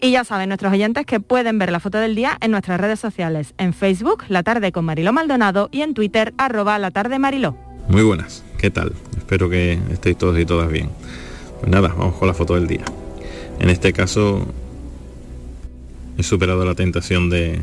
Y 0.00 0.10
ya 0.10 0.24
saben 0.24 0.48
nuestros 0.48 0.72
oyentes 0.72 1.06
que 1.06 1.20
pueden 1.20 1.60
ver 1.60 1.70
la 1.70 1.78
foto 1.78 1.98
del 1.98 2.16
día 2.16 2.36
en 2.40 2.50
nuestras 2.50 2.80
redes 2.80 2.98
sociales, 2.98 3.54
en 3.58 3.72
Facebook, 3.72 4.24
La 4.28 4.42
Tarde 4.42 4.72
con 4.72 4.86
Mariló 4.86 5.12
Maldonado 5.12 5.68
y 5.70 5.82
en 5.82 5.94
Twitter, 5.94 6.34
arroba 6.36 6.80
La 6.80 6.90
Tarde 6.90 7.20
Mariló. 7.20 7.56
Muy 7.88 8.02
buenas, 8.02 8.44
¿qué 8.58 8.70
tal? 8.70 8.92
Espero 9.16 9.48
que 9.48 9.78
estéis 9.92 10.18
todos 10.18 10.36
y 10.36 10.44
todas 10.44 10.68
bien. 10.68 10.90
Pues 11.60 11.70
nada, 11.70 11.94
vamos 11.96 12.16
con 12.16 12.26
la 12.26 12.34
foto 12.34 12.56
del 12.56 12.66
día. 12.66 12.84
En 13.60 13.70
este 13.70 13.92
caso 13.92 14.46
he 16.16 16.22
superado 16.22 16.64
la 16.64 16.74
tentación 16.74 17.30
de, 17.30 17.60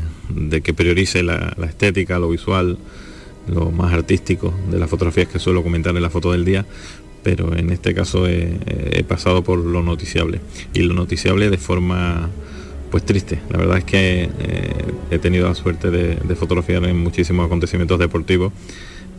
que 0.62 0.74
priorice 0.74 1.22
la, 1.22 1.54
estética, 1.68 2.18
lo 2.18 2.30
visual, 2.30 2.78
lo 3.48 3.70
más 3.70 3.92
artístico 3.92 4.52
de 4.70 4.78
las 4.78 4.88
fotografías 4.88 5.28
que 5.28 5.38
suelo 5.38 5.62
comentar 5.62 5.94
en 5.94 6.02
la 6.02 6.10
foto 6.10 6.32
del 6.32 6.44
día, 6.44 6.64
pero 7.22 7.54
en 7.56 7.70
este 7.70 7.94
caso 7.94 8.26
he, 8.26 9.04
pasado 9.06 9.44
por 9.44 9.58
lo 9.58 9.82
noticiable 9.82 10.40
y 10.72 10.80
lo 10.80 10.94
noticiable 10.94 11.50
de 11.50 11.58
forma 11.58 12.30
pues 12.90 13.04
triste. 13.04 13.40
La 13.50 13.58
verdad 13.58 13.78
es 13.78 13.84
que 13.84 14.30
eh, 14.38 14.84
he 15.10 15.18
tenido 15.18 15.48
la 15.48 15.54
suerte 15.54 15.90
de, 15.90 16.16
de, 16.16 16.36
fotografiar 16.36 16.84
en 16.84 16.98
muchísimos 16.98 17.44
acontecimientos 17.46 17.98
deportivos, 17.98 18.52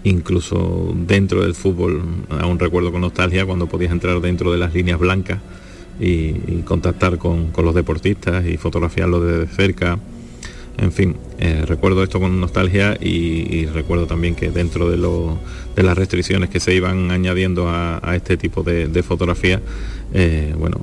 incluso 0.03 0.93
dentro 0.95 1.43
del 1.43 1.53
fútbol. 1.53 2.01
Aún 2.29 2.59
recuerdo 2.59 2.91
con 2.91 3.01
nostalgia 3.01 3.45
cuando 3.45 3.67
podías 3.67 3.91
entrar 3.91 4.19
dentro 4.21 4.51
de 4.51 4.57
las 4.57 4.73
líneas 4.73 4.99
blancas 4.99 5.39
y, 5.99 6.61
contactar 6.63 7.17
con, 7.17 7.51
los 7.55 7.75
deportistas 7.75 8.45
y 8.45 8.57
fotografiarlos 8.57 9.25
desde 9.25 9.47
cerca. 9.47 9.99
En 10.77 10.91
fin, 10.91 11.15
eh, 11.39 11.63
recuerdo 11.65 12.03
esto 12.03 12.19
con 12.19 12.39
nostalgia 12.39 12.97
y, 13.01 13.65
recuerdo 13.65 14.05
también 14.05 14.35
que 14.35 14.51
dentro 14.51 14.89
de, 14.89 14.97
de, 15.75 15.83
las 15.83 15.97
restricciones 15.97 16.51
que 16.51 16.59
se 16.59 16.75
iban 16.75 17.09
añadiendo 17.09 17.67
a, 17.67 17.99
este 18.15 18.37
tipo 18.37 18.61
de, 18.61 19.03
fotografía, 19.03 19.59
eh, 20.13 20.53
bueno, 20.57 20.81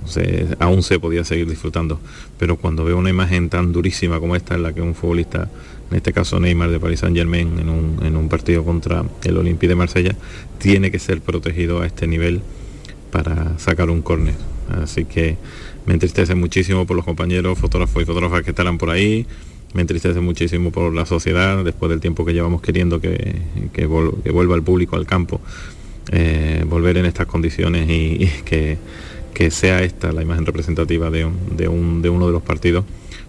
aún 0.59 0.83
se 0.83 0.99
podía 0.99 1.25
seguir 1.25 1.49
disfrutando. 1.49 2.01
Pero 2.39 2.57
cuando 2.57 2.85
veo 2.85 2.99
una 2.99 3.11
imagen 3.11 3.49
tan 3.49 3.73
durísima 3.73 4.19
como 4.19 4.35
esta, 4.35 4.57
en 4.57 4.65
la 4.65 4.73
que 4.73 4.83
un 4.83 4.97
futbolista, 4.97 5.49
en 5.91 5.97
este 5.97 6.13
caso 6.13 6.41
Neymar 6.41 6.71
de 6.71 6.81
Paris 6.81 7.01
Saint 7.01 7.17
Germain, 7.17 7.57
en 7.61 7.69
un, 7.69 8.01
en 8.05 8.17
un 8.17 8.29
partido 8.29 8.65
contra 8.65 9.05
el 9.23 9.37
Olympique 9.37 9.69
de 9.69 9.77
Marsella, 9.77 10.17
tiene 10.59 10.91
que 10.91 10.99
ser 10.99 11.21
protegido 11.21 11.83
a 11.83 11.87
este 11.87 12.09
nivel 12.09 12.43
para 13.13 13.57
sacar 13.61 13.91
un 13.91 14.03
córner 14.03 14.54
Así 14.71 15.05
que 15.05 15.37
me 15.87 15.95
entristece 15.95 16.35
muchísimo 16.35 16.87
por 16.87 16.97
los 16.97 17.05
compañeros 17.05 17.59
fotógrafos 17.59 18.03
y 18.03 18.07
fotógrafas 18.07 18.43
que 18.43 18.51
estarán 18.51 18.79
por 18.79 18.91
ahí. 18.91 19.27
Me 19.75 19.83
entristece 19.83 20.21
muchísimo 20.21 20.71
por 20.71 20.95
la 20.95 21.05
sociedad, 21.05 21.65
después 21.65 21.91
del 21.91 22.01
tiempo 22.01 22.25
que 22.25 22.33
llevamos 22.33 22.63
queriendo 22.63 23.01
que, 23.01 23.87
vuelva 23.87 24.55
el 24.55 24.63
público 24.63 24.97
al 24.97 25.05
campo, 25.05 25.41
eh, 26.13 26.65
volver 26.67 26.97
en 26.97 27.07
estas 27.07 27.27
condiciones 27.27 27.89
y, 27.91 28.31
que, 28.45 28.79
sea 29.51 29.83
esta 29.83 30.13
la 30.13 30.23
imagen 30.23 30.47
representativa 30.47 31.11
de, 31.11 31.29
de, 31.57 31.69
uno 31.69 32.27
de 32.27 32.33
los 32.33 32.43
partidos, 32.43 32.85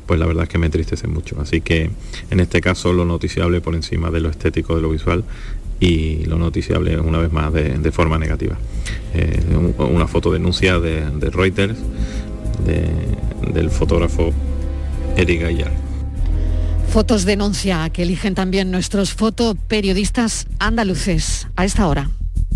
pues 0.06 0.20
la 0.20 0.28
verdad 0.28 0.44
es 0.44 0.50
que 0.50 0.60
me 0.60 0.68
entristece 0.68 1.08
mucho. 1.08 1.42
Así 1.42 1.62
que 1.62 1.90
en 2.30 2.40
este 2.40 2.62
caso 2.62 2.94
lo 2.94 3.06
noticiable 3.06 3.60
por 3.60 3.74
encima 3.74 4.12
de 4.12 4.20
lo 4.20 4.30
estético, 4.30 4.76
de 4.76 4.84
lo 4.84 4.92
visual, 4.92 5.24
y 5.80 6.26
lo 6.26 6.38
noticiable 6.38 6.98
una 7.00 7.20
vez 7.20 7.32
más 7.32 7.52
de, 7.54 7.92
forma 7.92 8.18
negativa. 8.18 8.58
Eh, 9.14 9.42
una 9.78 10.08
foto 10.08 10.32
denuncia 10.32 10.80
de, 10.80 11.30
Reuters 11.32 11.78
del 13.54 13.70
fotógrafo 13.70 14.34
Eric 15.18 15.42
Gaillard. 15.42 15.74
Fotos 16.90 17.26
denuncia 17.26 17.90
que 17.90 18.04
eligen 18.04 18.36
también 18.36 18.72
nuestros 18.72 19.14
fotoperiodistas 19.14 20.48
andaluces 20.60 21.48
a 21.56 21.66
esta 21.66 21.88
hora. 21.88 22.10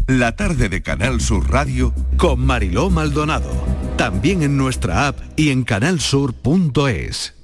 La 0.08 0.36
tarde 0.36 0.70
de 0.70 0.82
Canal 0.82 1.22
Sur 1.22 1.52
Radio 1.52 1.94
con 2.18 2.40
Mariló 2.40 2.90
Maldonado. 2.90 3.52
También 3.98 4.42
en 4.42 4.58
nuestra 4.58 5.08
app 5.08 5.20
y 5.36 5.50
en 5.50 5.64
canalsur.es. 5.64 7.36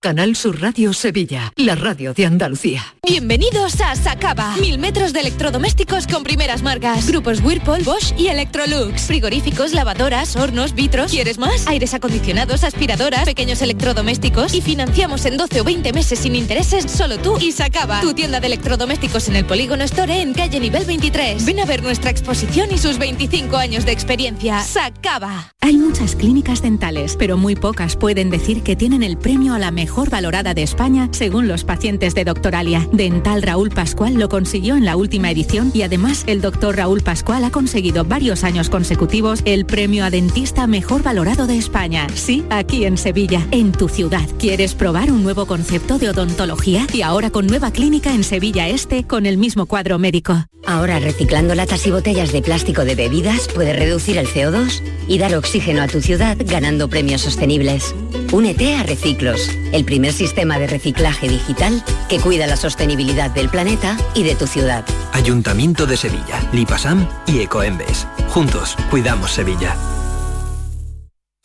Canal 0.00 0.36
Sur 0.36 0.60
Radio 0.60 0.92
Sevilla, 0.92 1.52
la 1.56 1.74
radio 1.74 2.14
de 2.14 2.26
Andalucía. 2.26 2.97
Bienvenidos 3.08 3.80
a 3.80 3.96
Sacaba. 3.96 4.54
Mil 4.60 4.78
metros 4.78 5.14
de 5.14 5.20
electrodomésticos 5.20 6.06
con 6.06 6.24
primeras 6.24 6.62
marcas. 6.62 7.08
Grupos 7.08 7.40
Whirlpool, 7.42 7.82
Bosch 7.82 8.12
y 8.18 8.26
Electrolux. 8.26 9.00
Frigoríficos, 9.06 9.72
lavadoras, 9.72 10.36
hornos, 10.36 10.74
vitros. 10.74 11.10
¿Quieres 11.10 11.38
más? 11.38 11.66
Aires 11.66 11.94
acondicionados, 11.94 12.64
aspiradoras, 12.64 13.24
pequeños 13.24 13.62
electrodomésticos. 13.62 14.52
Y 14.52 14.60
financiamos 14.60 15.24
en 15.24 15.38
12 15.38 15.62
o 15.62 15.64
20 15.64 15.94
meses 15.94 16.18
sin 16.18 16.36
intereses 16.36 16.84
solo 16.92 17.16
tú 17.16 17.38
y 17.40 17.52
Sacaba. 17.52 18.02
Tu 18.02 18.12
tienda 18.12 18.40
de 18.40 18.46
electrodomésticos 18.48 19.28
en 19.28 19.36
el 19.36 19.46
Polígono 19.46 19.84
Store 19.84 20.20
en 20.20 20.34
calle 20.34 20.60
nivel 20.60 20.84
23. 20.84 21.46
Ven 21.46 21.60
a 21.60 21.64
ver 21.64 21.82
nuestra 21.82 22.10
exposición 22.10 22.68
y 22.72 22.76
sus 22.76 22.98
25 22.98 23.56
años 23.56 23.86
de 23.86 23.92
experiencia. 23.92 24.60
Sacaba. 24.62 25.54
Hay 25.62 25.78
muchas 25.78 26.14
clínicas 26.14 26.60
dentales, 26.60 27.16
pero 27.18 27.38
muy 27.38 27.56
pocas 27.56 27.96
pueden 27.96 28.28
decir 28.28 28.62
que 28.62 28.76
tienen 28.76 29.02
el 29.02 29.16
premio 29.16 29.54
a 29.54 29.58
la 29.58 29.70
mejor 29.70 30.10
valorada 30.10 30.52
de 30.52 30.62
España 30.62 31.08
según 31.12 31.48
los 31.48 31.64
pacientes 31.64 32.14
de 32.14 32.24
Doctoralia. 32.24 32.86
Dental 32.98 33.42
Raúl 33.42 33.70
Pascual 33.70 34.14
lo 34.14 34.28
consiguió 34.28 34.74
en 34.74 34.84
la 34.84 34.96
última 34.96 35.30
edición 35.30 35.70
y 35.72 35.82
además 35.82 36.24
el 36.26 36.40
doctor 36.40 36.76
Raúl 36.76 37.00
Pascual 37.00 37.44
ha 37.44 37.50
conseguido 37.50 38.04
varios 38.04 38.42
años 38.42 38.68
consecutivos 38.70 39.40
el 39.44 39.66
premio 39.66 40.04
a 40.04 40.10
dentista 40.10 40.66
mejor 40.66 41.04
valorado 41.04 41.46
de 41.46 41.56
España. 41.56 42.08
Sí, 42.14 42.44
aquí 42.50 42.84
en 42.84 42.98
Sevilla, 42.98 43.46
en 43.52 43.70
tu 43.70 43.88
ciudad. 43.88 44.28
¿Quieres 44.40 44.74
probar 44.74 45.12
un 45.12 45.22
nuevo 45.22 45.46
concepto 45.46 45.98
de 45.98 46.10
odontología? 46.10 46.88
Y 46.92 47.02
ahora 47.02 47.30
con 47.30 47.46
nueva 47.46 47.70
clínica 47.70 48.12
en 48.12 48.24
Sevilla 48.24 48.68
Este 48.68 49.04
con 49.04 49.26
el 49.26 49.38
mismo 49.38 49.66
cuadro 49.66 50.00
médico. 50.00 50.44
Ahora 50.66 50.98
reciclando 50.98 51.54
latas 51.54 51.86
y 51.86 51.92
botellas 51.92 52.32
de 52.32 52.42
plástico 52.42 52.84
de 52.84 52.96
bebidas 52.96 53.48
puedes 53.54 53.78
reducir 53.78 54.18
el 54.18 54.26
CO2 54.26 54.82
y 55.06 55.18
dar 55.18 55.34
oxígeno 55.36 55.82
a 55.82 55.86
tu 55.86 56.02
ciudad 56.02 56.36
ganando 56.44 56.88
premios 56.88 57.22
sostenibles. 57.22 57.94
Únete 58.32 58.74
a 58.74 58.82
Reciclos, 58.82 59.48
el 59.72 59.84
primer 59.86 60.12
sistema 60.12 60.58
de 60.58 60.66
reciclaje 60.66 61.28
digital 61.28 61.82
que 62.10 62.18
cuida 62.18 62.46
la 62.46 62.56
sostenibilidad 62.56 62.87
del 62.96 63.50
planeta 63.50 63.96
y 64.14 64.22
de 64.22 64.34
tu 64.34 64.46
ciudad. 64.46 64.84
Ayuntamiento 65.12 65.84
de 65.86 65.96
Sevilla, 65.96 66.40
Lipasam 66.52 67.06
y 67.26 67.40
Ecoembes. 67.40 68.06
Juntos, 68.28 68.76
cuidamos 68.90 69.30
Sevilla. 69.30 69.76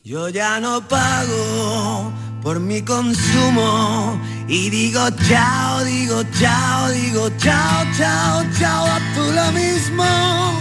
Yo 0.02 0.30
ya 0.30 0.60
no 0.62 0.82
pago 0.88 2.12
por 2.42 2.60
mi 2.60 2.82
consumo 2.82 4.20
y 4.48 4.70
digo 4.70 5.02
chao, 5.28 5.84
digo 5.84 6.24
chao, 6.40 6.90
digo 6.92 7.30
chao, 7.38 7.86
chao, 7.98 8.44
chao, 8.58 8.86
a 8.86 9.00
tú 9.14 9.24
lo 9.34 9.52
mismo. 9.52 10.60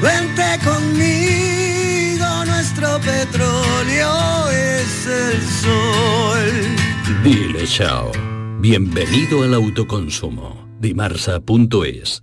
Vente 0.00 0.58
conmigo, 0.64 2.44
nuestro 2.46 3.00
petróleo 3.00 4.48
es 4.50 5.06
el 5.06 5.42
sol. 5.62 6.76
Dile 7.24 7.66
chao. 7.66 8.29
Bienvenido 8.60 9.42
al 9.42 9.54
autoconsumo. 9.54 10.68
Dimarsa.es 10.80 12.22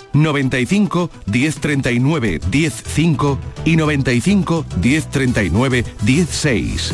95 0.13 1.09
1039 1.25 2.41
105 2.51 3.39
y 3.65 3.75
95 3.75 4.65
1039 4.81 5.85
16. 6.03 6.93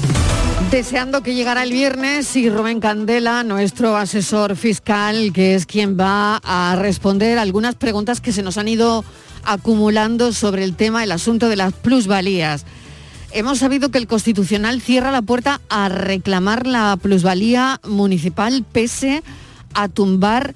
Deseando 0.72 1.24
que 1.24 1.34
llegara 1.34 1.63
el 1.63 1.72
viernes 1.72 2.36
y 2.36 2.49
Rubén 2.49 2.82
Candela, 2.82 3.43
nuestro 3.43 3.95
asesor 3.95 4.55
fiscal, 4.55 5.32
que 5.34 5.55
es 5.55 5.65
quien 5.65 5.97
va 5.97 6.41
a 6.43 6.76
responder 6.78 7.39
algunas 7.39 7.76
preguntas 7.76 8.20
que 8.20 8.34
se 8.34 8.43
nos 8.43 8.57
han 8.57 8.68
ido 8.68 9.05
acumulando 9.45 10.34
sobre 10.34 10.63
el 10.65 10.76
tema, 10.76 11.03
el 11.03 11.13
asunto 11.13 11.47
de 11.47 11.55
las 11.55 11.74
plusvalías. 11.74 12.65
Hemos 13.32 13.59
sabido 13.59 13.91
que 13.91 13.97
el 13.97 14.07
Constitucional 14.07 14.82
cierra 14.82 15.11
la 15.11 15.22
puerta 15.22 15.61
a 15.70 15.89
reclamar 15.89 16.68
la 16.68 16.97
plusvalía 17.01 17.80
municipal 17.88 18.65
pese 18.70 19.24
a 19.74 19.88
tumbar 19.88 20.53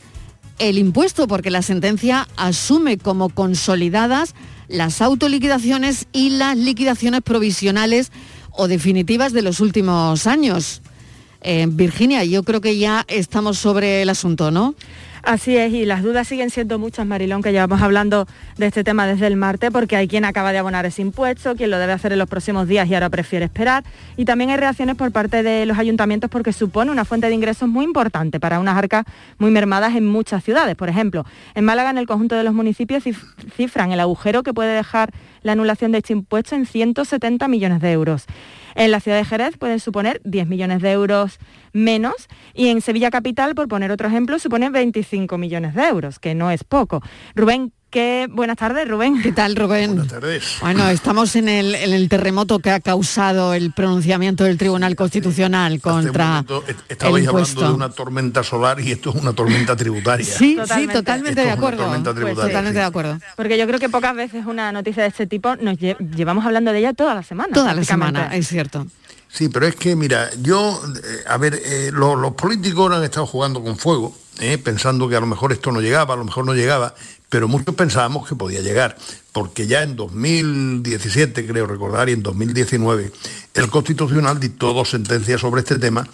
el 0.62 0.78
impuesto, 0.78 1.28
porque 1.28 1.49
la 1.49 1.64
sentencia 1.64 2.28
asume 2.38 2.99
como 2.99 3.30
consolidadas 3.30 4.36
las 4.68 5.01
autoliquidaciones 5.01 6.07
y 6.14 6.30
las 6.30 6.55
liquidaciones 6.55 7.22
provisionales 7.22 8.12
o 8.51 8.68
definitivas 8.68 9.34
de 9.34 9.41
los 9.41 9.59
últimos 9.59 10.28
años. 10.28 10.84
Eh, 11.41 11.66
Virginia, 11.68 12.24
yo 12.24 12.43
creo 12.43 12.62
que 12.62 12.78
ya 12.78 13.05
estamos 13.07 13.57
sobre 13.57 14.03
el 14.03 14.09
asunto, 14.09 14.51
¿no? 14.51 14.76
Así 15.24 15.55
es, 15.55 15.72
y 15.72 15.86
las 15.86 16.01
dudas 16.01 16.28
siguen 16.28 16.49
siendo 16.49 16.80
muchas, 16.80 17.05
Marilón, 17.05 17.43
que 17.43 17.51
llevamos 17.51 17.82
hablando 17.82 18.28
de 18.57 18.65
este 18.65 18.84
tema 18.84 19.05
desde 19.05 19.28
el 19.28 19.36
martes, 19.36 19.69
porque 19.72 19.95
hay 19.95 20.07
quien 20.07 20.26
acaba 20.26 20.51
de 20.51 20.57
abonar 20.57 20.88
ese 20.88 21.03
impuesto, 21.03 21.55
quien 21.55 21.69
lo 21.69 21.78
debe 21.78 21.93
hacer 21.93 22.11
en 22.11 22.17
los 22.17 22.28
próximos 22.28 22.67
días 22.67 22.88
y 22.89 22.95
ahora 22.95 23.09
prefiere 23.09 23.45
esperar. 23.45 23.84
Y 24.17 24.26
también 24.26 24.49
hay 24.49 24.57
reacciones 24.57 24.95
por 24.95 25.11
parte 25.11 25.43
de 25.43 25.67
los 25.67 25.78
ayuntamientos 25.78 26.30
porque 26.30 26.53
supone 26.53 26.89
una 26.89 27.05
fuente 27.05 27.28
de 27.28 27.36
ingresos 27.36 27.69
muy 27.69 27.86
importante 27.86 28.39
para 28.39 28.59
unas 28.59 28.76
arcas 28.76 29.05
muy 29.38 29.51
mermadas 29.51 29.95
en 29.95 30.07
muchas 30.07 30.43
ciudades. 30.43 30.76
Por 30.76 30.89
ejemplo, 30.89 31.24
en 31.53 31.65
Málaga, 31.65 31.91
en 31.91 31.99
el 31.99 32.07
conjunto 32.07 32.36
de 32.36 32.43
los 32.43 32.55
municipios, 32.55 33.03
cifran 33.55 33.91
el 33.91 33.99
agujero 33.99 34.41
que 34.41 34.53
puede 34.53 34.74
dejar 34.74 35.11
la 35.43 35.51
anulación 35.51 35.91
de 35.91 35.99
este 35.99 36.13
impuesto 36.13 36.55
en 36.55 36.65
170 36.65 37.47
millones 37.47 37.80
de 37.80 37.91
euros. 37.91 38.26
En 38.76 38.91
la 38.91 38.99
ciudad 38.99 39.17
de 39.17 39.26
Jerez 39.26 39.57
pueden 39.57 39.80
suponer 39.80 40.22
10 40.24 40.47
millones 40.47 40.82
de 40.82 40.91
euros 40.91 41.39
menos 41.74 42.28
y 42.53 42.67
en 42.67 42.82
Sevilla 42.82 43.11
Capital, 43.11 43.55
por 43.55 43.67
poner 43.67 43.91
otro 43.91 44.07
ejemplo, 44.07 44.39
supone 44.39 44.69
25 44.69 45.38
millones 45.38 45.76
de 45.76 45.84
euros, 45.88 46.19
que 46.19 46.36
no 46.36 46.51
es 46.51 46.63
poco. 46.63 47.01
Rubén, 47.36 47.74
Qué 47.92 48.30
buenas 48.32 48.56
tardes, 48.56 48.88
Rubén. 48.88 49.22
¿Qué 49.22 49.34
tal, 49.34 49.54
Rubén? 49.54 49.88
Buenas 49.96 50.08
tardes. 50.08 50.44
Bueno, 50.62 50.88
estamos 50.88 51.36
en 51.36 51.50
el, 51.50 51.76
en 51.76 51.92
el 51.92 52.08
terremoto 52.08 52.60
que 52.60 52.72
ha 52.72 52.80
causado 52.80 53.54
el 53.54 53.74
pronunciamiento 53.74 54.46
del 54.46 54.58
Tribunal 54.58 54.96
Constitucional 54.96 55.82
contra 55.82 56.46
Este 56.70 56.94
Estabais 56.94 57.28
hablando 57.28 57.62
de 57.68 57.74
una 57.74 57.89
tormenta 57.89 58.44
solar 58.46 58.80
y 58.80 58.94
esto 58.94 59.10
es 59.10 59.18
una 59.22 59.34
tormenta 59.34 59.76
tributaria. 59.76 60.26
Sí, 60.26 60.58
sí, 60.74 60.88
totalmente 60.88 61.42
de 61.42 61.50
Esto 61.50 61.68
es 61.68 61.74
una 61.74 61.94
acuerdo. 61.94 62.14
Pues 62.22 62.36
totalmente 62.36 62.70
sí. 62.70 62.76
de 62.76 62.84
acuerdo. 62.84 63.20
Porque 63.36 63.58
yo 63.58 63.68
creo 63.68 63.78
que 63.80 63.89
pocas 63.89 64.16
veces 64.16 64.46
una 64.46 64.72
noticia 64.72 65.04
de 65.04 65.10
este 65.10 65.28
tipo 65.28 65.58
nos 65.58 65.78
lle- 65.78 65.98
llevamos 66.16 66.46
hablando 66.46 66.72
de 66.72 66.80
ella 66.80 66.94
toda 66.94 67.14
la 67.14 67.24
semana. 67.24 67.54
Toda 67.54 67.74
la 67.74 67.84
semana, 67.84 68.34
es 68.34 68.48
cierto. 68.48 68.88
Sí, 69.28 69.50
pero 69.50 69.66
es 69.68 69.76
que, 69.76 69.98
mira, 69.98 70.30
yo, 70.42 70.82
eh, 70.96 71.24
a 71.28 71.36
ver, 71.38 71.60
eh, 71.62 71.89
lo- 71.92 72.16
los 72.16 72.36
políticos 72.36 72.89
han 72.94 73.04
estado 73.04 73.26
jugando 73.28 73.62
con 73.62 73.78
fuego, 73.78 74.16
eh, 74.39 74.58
pensando 74.58 75.10
que 75.10 75.18
a 75.18 75.20
lo 75.20 75.26
mejor 75.28 75.52
esto 75.52 75.74
no 75.74 75.82
llegaba, 75.82 76.14
a 76.14 76.18
lo 76.18 76.24
mejor 76.26 76.46
no 76.46 76.54
llegaba, 76.54 76.94
pero 77.32 77.48
muchos 77.48 77.74
pensábamos 77.76 78.28
que 78.28 78.36
podía 78.36 78.60
llegar, 78.60 78.98
porque 79.32 79.66
ya 79.66 79.84
en 79.84 79.96
2017, 79.96 81.48
creo 81.48 81.66
recordar, 81.66 82.10
y 82.10 82.12
en 82.12 82.24
2019, 82.24 83.10
el 83.54 83.70
Constitucional 83.70 84.38
dictó 84.38 84.74
dos 84.74 84.90
sentencias 84.90 85.40
sobre 85.40 85.62
este 85.62 85.80
tema 85.80 86.06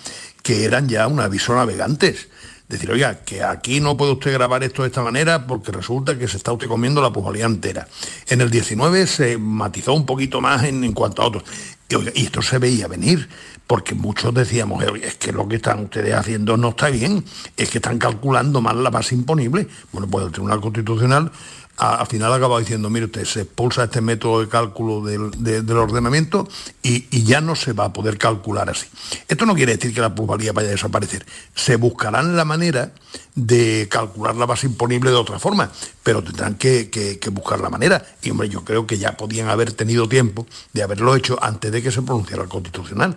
que 0.43 0.63
eran 0.63 0.87
ya 0.87 1.07
un 1.07 1.19
aviso 1.19 1.55
navegantes. 1.55 2.27
Decir, 2.69 2.91
oiga, 2.91 3.21
que 3.25 3.43
aquí 3.43 3.79
no 3.79 3.97
puede 3.97 4.11
usted 4.11 4.31
grabar 4.31 4.63
esto 4.63 4.83
de 4.83 4.89
esta 4.89 5.01
manera 5.01 5.47
porque 5.47 5.71
resulta 5.71 6.19
que 6.19 6.27
se 6.27 6.37
está 6.37 6.51
usted 6.51 6.67
comiendo 6.67 7.01
la 7.01 7.11
plusvalía 7.11 7.45
entera. 7.45 7.87
En 8.27 8.41
el 8.41 8.51
19 8.51 9.07
se 9.07 9.39
matizó 9.39 9.93
un 9.93 10.05
poquito 10.05 10.39
más 10.39 10.65
en, 10.65 10.93
cuanto 10.93 11.23
a 11.23 11.25
otros. 11.25 11.43
Y 11.89 12.21
esto 12.21 12.43
se 12.43 12.59
veía 12.59 12.87
venir, 12.87 13.27
porque 13.67 13.93
muchos 13.93 14.33
decíamos, 14.33 14.83
"Oye, 14.83 15.05
es 15.05 15.15
que 15.15 15.31
lo 15.31 15.47
que 15.47 15.57
están 15.57 15.83
ustedes 15.83 16.15
haciendo 16.15 16.57
no 16.57 16.69
está 16.69 16.89
bien, 16.89 17.23
es 17.55 17.69
que 17.69 17.77
están 17.77 17.99
calculando 17.99 18.61
mal 18.61 18.81
la 18.83 18.89
base 18.89 19.13
imponible. 19.13 19.67
Bueno, 19.91 20.07
pues 20.07 20.25
el 20.25 20.31
Tribunal 20.31 20.61
Constitucional 20.61 21.31
al 21.77 22.07
final 22.07 22.33
acaba 22.33 22.59
diciendo, 22.59 22.89
mire 22.89 23.05
usted, 23.05 23.23
se 23.25 23.41
expulsa 23.41 23.83
este 23.83 24.01
método 24.01 24.39
de 24.41 24.47
cálculo 24.49 25.01
del, 25.05 25.29
de- 25.37 25.61
del 25.61 25.77
ordenamiento 25.77 26.47
y, 26.81 27.05
ya 27.23 27.39
no 27.39 27.55
se 27.55 27.73
va 27.73 27.85
a 27.85 27.93
poder 27.93 28.17
calcular 28.17 28.69
así. 28.69 28.87
Esto 29.27 29.45
no 29.45 29.53
quiere 29.53 29.75
decir 29.75 29.93
que 29.93 30.01
la 30.01 30.15
plusvalía 30.15 30.53
vaya 30.53 30.69
a 30.69 30.71
desaparecer. 30.71 31.23
Se 31.53 31.75
buscarán 31.75 32.35
la 32.35 32.45
manera 32.45 32.93
de 33.35 33.87
calcular 33.91 34.35
la 34.35 34.47
base 34.47 34.65
imponible 34.65 35.11
de 35.11 35.17
otra 35.17 35.37
forma, 35.37 35.71
pero 36.01 36.23
tendrán 36.23 36.55
que, 36.55 36.89
que- 36.89 37.19
buscar 37.29 37.59
la 37.59 37.69
manera. 37.69 38.03
Y 38.23 38.31
hombre, 38.31 38.49
yo 38.49 38.63
creo 38.63 38.87
que 38.87 38.97
ya 38.97 39.15
podían 39.15 39.49
haber 39.49 39.71
tenido 39.73 40.09
tiempo 40.09 40.47
de 40.73 40.81
haberlo 40.81 41.15
hecho 41.15 41.37
antes 41.43 41.71
de 41.71 41.83
que 41.83 41.91
se 41.91 42.01
pronunciara 42.01 42.41
el 42.43 42.49
Constitucional. 42.49 43.13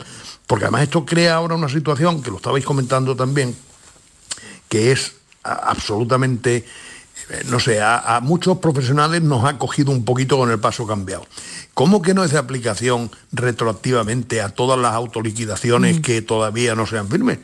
Porque 0.46 0.64
además 0.66 0.82
esto 0.82 1.06
crea 1.06 1.36
ahora 1.36 1.54
una 1.54 1.68
situación, 1.70 2.22
que 2.22 2.30
lo 2.30 2.36
estabais 2.36 2.64
comentando 2.64 3.16
también, 3.16 3.56
que 4.68 4.92
es 4.92 5.12
absolutamente 5.42 6.66
no 7.46 7.60
sé, 7.60 7.80
a, 7.80 8.16
a 8.16 8.20
muchos 8.20 8.58
profesionales 8.58 9.22
nos 9.22 9.44
ha 9.44 9.58
cogido 9.58 9.92
un 9.92 10.04
poquito 10.04 10.38
con 10.38 10.50
el 10.50 10.58
paso 10.58 10.86
cambiado. 10.86 11.26
¿Cómo 11.74 12.02
que 12.02 12.14
no 12.14 12.24
es 12.24 12.32
de 12.32 12.38
aplicación 12.38 13.10
retroactivamente 13.32 14.40
a 14.42 14.48
todas 14.50 14.78
las 14.78 14.92
autoliquidaciones 14.94 15.98
Mm. 15.98 16.02
que 16.02 16.22
todavía 16.22 16.74
no 16.74 16.86
sean 16.86 17.08
firmes? 17.08 17.38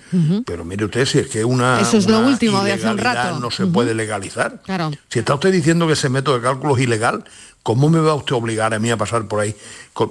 Pero 0.44 0.64
mire 0.64 0.84
usted, 0.84 1.06
si 1.06 1.18
es 1.20 1.28
que 1.28 1.44
una, 1.44 1.80
Eso 1.80 1.96
es 1.96 2.08
lo 2.08 2.18
una 2.18 2.28
último 2.28 2.62
de 2.64 2.72
hace 2.72 2.88
un 2.88 2.98
rato. 2.98 3.38
no 3.40 3.50
se 3.50 3.66
puede 3.66 3.94
legalizar. 3.94 4.60
Claro. 4.64 4.90
Si 5.08 5.18
está 5.20 5.34
usted 5.34 5.52
diciendo 5.52 5.86
que 5.86 5.94
ese 5.94 6.08
método 6.08 6.36
de 6.36 6.42
cálculo 6.42 6.76
es 6.76 6.82
ilegal, 6.82 7.24
¿cómo 7.62 7.88
me 7.88 7.98
va 8.00 8.14
usted 8.14 8.34
a 8.34 8.38
obligar 8.38 8.74
a 8.74 8.78
mí 8.78 8.90
a 8.90 8.96
pasar 8.96 9.26
por 9.26 9.40
ahí? 9.40 9.54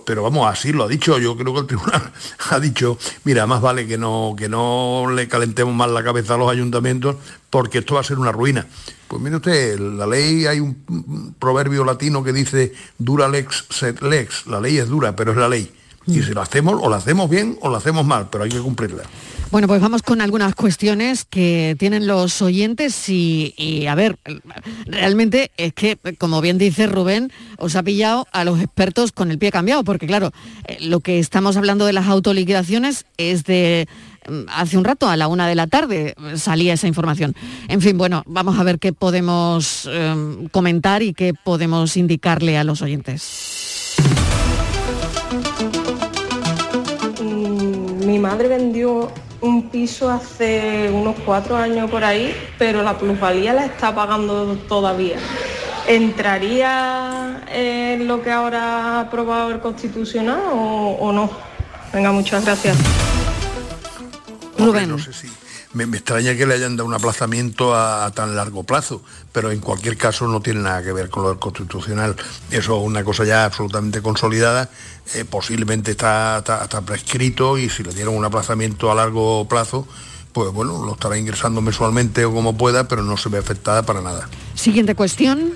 Pero 0.05 0.23
vamos, 0.23 0.51
así 0.51 0.71
lo 0.71 0.83
ha 0.85 0.87
dicho, 0.87 1.17
yo 1.19 1.37
creo 1.37 1.53
que 1.53 1.59
el 1.61 1.67
tribunal 1.67 2.11
ha 2.49 2.59
dicho, 2.59 2.97
mira, 3.23 3.45
más 3.45 3.61
vale 3.61 3.85
que 3.85 3.97
no, 3.97 4.33
que 4.37 4.49
no 4.49 5.05
le 5.13 5.27
calentemos 5.27 5.73
más 5.75 5.89
la 5.91 6.03
cabeza 6.03 6.33
a 6.35 6.37
los 6.37 6.49
ayuntamientos 6.51 7.17
porque 7.49 7.79
esto 7.79 7.95
va 7.95 8.01
a 8.01 8.03
ser 8.03 8.17
una 8.19 8.31
ruina. 8.31 8.65
Pues 9.07 9.21
mire 9.21 9.35
usted, 9.35 9.77
la 9.79 10.07
ley, 10.07 10.47
hay 10.47 10.59
un 10.59 11.35
proverbio 11.37 11.85
latino 11.85 12.23
que 12.23 12.33
dice 12.33 12.73
dura 12.97 13.27
lex 13.29 13.65
sed 13.69 13.97
lex, 14.05 14.47
la 14.47 14.59
ley 14.59 14.77
es 14.77 14.87
dura, 14.87 15.15
pero 15.15 15.31
es 15.31 15.37
la 15.37 15.49
ley. 15.49 15.71
Y 16.07 16.21
si 16.21 16.33
la 16.33 16.43
hacemos, 16.43 16.79
o 16.81 16.89
la 16.89 16.97
hacemos 16.97 17.29
bien 17.29 17.57
o 17.61 17.69
la 17.69 17.79
hacemos 17.79 18.05
mal, 18.05 18.27
pero 18.31 18.43
hay 18.43 18.51
que 18.51 18.59
cumplirla. 18.59 19.03
Bueno, 19.51 19.67
pues 19.67 19.79
vamos 19.79 20.01
con 20.01 20.21
algunas 20.21 20.55
cuestiones 20.55 21.23
que 21.23 21.75
tienen 21.79 22.07
los 22.07 22.41
oyentes 22.41 23.07
y, 23.09 23.53
y, 23.57 23.85
a 23.85 23.95
ver, 23.95 24.17
realmente 24.85 25.51
es 25.55 25.73
que, 25.73 25.97
como 26.17 26.41
bien 26.41 26.57
dice 26.57 26.87
Rubén, 26.87 27.31
os 27.57 27.75
ha 27.75 27.83
pillado 27.83 28.27
a 28.31 28.43
los 28.43 28.59
expertos 28.59 29.11
con 29.11 29.31
el 29.31 29.37
pie 29.37 29.51
cambiado, 29.51 29.83
porque 29.83 30.07
claro, 30.07 30.31
eh, 30.67 30.77
lo 30.81 30.99
que 30.99 31.19
estamos 31.19 31.57
hablando 31.57 31.85
de 31.85 31.93
las 31.93 32.07
autoliquidaciones 32.07 33.05
es 33.17 33.45
de 33.45 33.87
mm, 34.27 34.49
hace 34.49 34.77
un 34.77 34.83
rato, 34.83 35.07
a 35.07 35.15
la 35.15 35.27
una 35.27 35.47
de 35.47 35.55
la 35.55 35.67
tarde, 35.67 36.15
eh, 36.17 36.37
salía 36.37 36.73
esa 36.73 36.87
información. 36.87 37.35
En 37.67 37.81
fin, 37.81 37.97
bueno, 37.97 38.23
vamos 38.25 38.59
a 38.59 38.63
ver 38.63 38.79
qué 38.79 38.93
podemos 38.93 39.87
eh, 39.89 40.47
comentar 40.51 41.03
y 41.03 41.13
qué 41.13 41.33
podemos 41.33 41.97
indicarle 41.97 42.57
a 42.57 42.63
los 42.63 42.81
oyentes. 42.81 43.74
Madre 48.25 48.47
vendió 48.47 49.11
un 49.41 49.69
piso 49.69 50.09
hace 50.09 50.89
unos 50.91 51.15
cuatro 51.23 51.55
años 51.55 51.91
por 51.91 52.03
ahí, 52.03 52.35
pero 52.57 52.81
la 52.81 52.97
plusvalía 52.97 53.53
la 53.53 53.65
está 53.65 53.93
pagando 53.93 54.55
todavía. 54.67 55.17
¿Entraría 55.87 57.43
en 57.47 58.07
lo 58.07 58.23
que 58.23 58.31
ahora 58.31 58.61
ha 58.63 58.99
aprobado 59.01 59.51
el 59.51 59.59
Constitucional 59.59 60.41
o, 60.51 60.97
o 60.99 61.11
no? 61.13 61.29
Venga, 61.93 62.11
muchas 62.11 62.43
gracias. 62.43 62.75
Rubén. 64.57 64.89
No 64.89 64.97
sé 64.97 65.13
si 65.13 65.29
me, 65.73 65.85
me 65.85 65.97
extraña 65.97 66.35
que 66.35 66.47
le 66.47 66.55
hayan 66.55 66.75
dado 66.75 66.87
un 66.87 66.95
aplazamiento 66.95 67.75
a, 67.75 68.05
a 68.05 68.11
tan 68.11 68.35
largo 68.35 68.63
plazo, 68.63 69.03
pero 69.31 69.51
en 69.51 69.59
cualquier 69.59 69.97
caso 69.97 70.27
no 70.27 70.41
tiene 70.41 70.61
nada 70.61 70.81
que 70.81 70.93
ver 70.93 71.09
con 71.09 71.21
lo 71.21 71.29
del 71.29 71.37
constitucional. 71.37 72.15
Eso 72.49 72.79
es 72.79 72.83
una 72.83 73.03
cosa 73.03 73.23
ya 73.23 73.45
absolutamente 73.45 74.01
consolidada, 74.01 74.69
eh, 75.13 75.23
posiblemente 75.23 75.91
está, 75.91 76.39
está, 76.39 76.63
está 76.63 76.81
prescrito 76.81 77.57
y 77.57 77.69
si 77.69 77.83
le 77.83 77.93
dieron 77.93 78.15
un 78.15 78.25
aplazamiento 78.25 78.91
a 78.91 78.95
largo 78.95 79.47
plazo, 79.47 79.87
pues 80.33 80.51
bueno, 80.51 80.83
lo 80.83 80.93
estará 80.93 81.17
ingresando 81.17 81.61
mensualmente 81.61 82.25
o 82.25 82.33
como 82.33 82.57
pueda, 82.57 82.87
pero 82.87 83.03
no 83.03 83.15
se 83.15 83.29
ve 83.29 83.37
afectada 83.37 83.83
para 83.83 84.01
nada. 84.01 84.27
Siguiente 84.55 84.95
cuestión. 84.95 85.53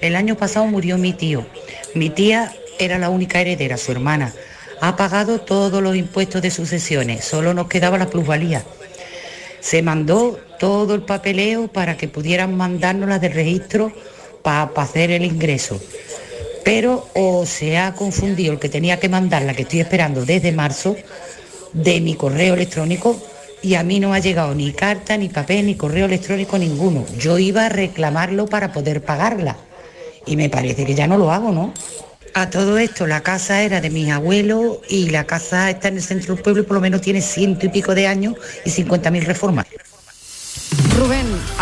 El 0.00 0.16
año 0.16 0.36
pasado 0.36 0.66
murió 0.66 0.98
mi 0.98 1.12
tío. 1.12 1.46
Mi 1.94 2.10
tía 2.10 2.52
era 2.78 2.98
la 2.98 3.10
única 3.10 3.40
heredera, 3.40 3.76
su 3.76 3.92
hermana. 3.92 4.32
Ha 4.80 4.96
pagado 4.96 5.40
todos 5.40 5.82
los 5.82 5.96
impuestos 5.96 6.42
de 6.42 6.50
sucesiones, 6.50 7.24
solo 7.24 7.54
nos 7.54 7.68
quedaba 7.68 7.98
la 7.98 8.08
plusvalía. 8.08 8.64
Se 9.60 9.82
mandó 9.82 10.38
todo 10.60 10.94
el 10.94 11.02
papeleo 11.02 11.68
para 11.68 11.96
que 11.96 12.06
pudieran 12.08 12.56
mandarnos 12.56 13.08
la 13.08 13.18
del 13.18 13.32
registro 13.32 13.92
para 14.42 14.70
hacer 14.76 15.10
el 15.10 15.24
ingreso. 15.24 15.80
Pero 16.68 17.08
o 17.14 17.46
se 17.46 17.78
ha 17.78 17.94
confundido 17.94 18.52
el 18.52 18.58
que 18.58 18.68
tenía 18.68 19.00
que 19.00 19.08
mandarla, 19.08 19.54
que 19.54 19.62
estoy 19.62 19.80
esperando 19.80 20.26
desde 20.26 20.52
marzo, 20.52 20.96
de 21.72 21.98
mi 22.02 22.14
correo 22.14 22.52
electrónico 22.52 23.18
y 23.62 23.74
a 23.76 23.82
mí 23.82 23.98
no 24.00 24.12
ha 24.12 24.18
llegado 24.18 24.54
ni 24.54 24.72
carta, 24.72 25.16
ni 25.16 25.30
papel, 25.30 25.64
ni 25.64 25.76
correo 25.76 26.04
electrónico 26.04 26.58
ninguno. 26.58 27.06
Yo 27.18 27.38
iba 27.38 27.64
a 27.64 27.68
reclamarlo 27.70 28.44
para 28.44 28.70
poder 28.70 29.02
pagarla 29.02 29.56
y 30.26 30.36
me 30.36 30.50
parece 30.50 30.84
que 30.84 30.94
ya 30.94 31.06
no 31.06 31.16
lo 31.16 31.32
hago, 31.32 31.52
¿no? 31.52 31.72
A 32.34 32.50
todo 32.50 32.76
esto, 32.76 33.06
la 33.06 33.22
casa 33.22 33.62
era 33.62 33.80
de 33.80 33.88
mis 33.88 34.10
abuelos 34.10 34.80
y 34.90 35.08
la 35.08 35.24
casa 35.24 35.70
está 35.70 35.88
en 35.88 35.96
el 35.96 36.02
centro 36.02 36.34
del 36.34 36.44
pueblo 36.44 36.60
y 36.64 36.66
por 36.66 36.74
lo 36.74 36.82
menos 36.82 37.00
tiene 37.00 37.22
ciento 37.22 37.64
y 37.64 37.70
pico 37.70 37.94
de 37.94 38.06
años 38.06 38.34
y 38.66 38.68
50.000 38.68 39.22
reformas. 39.22 39.64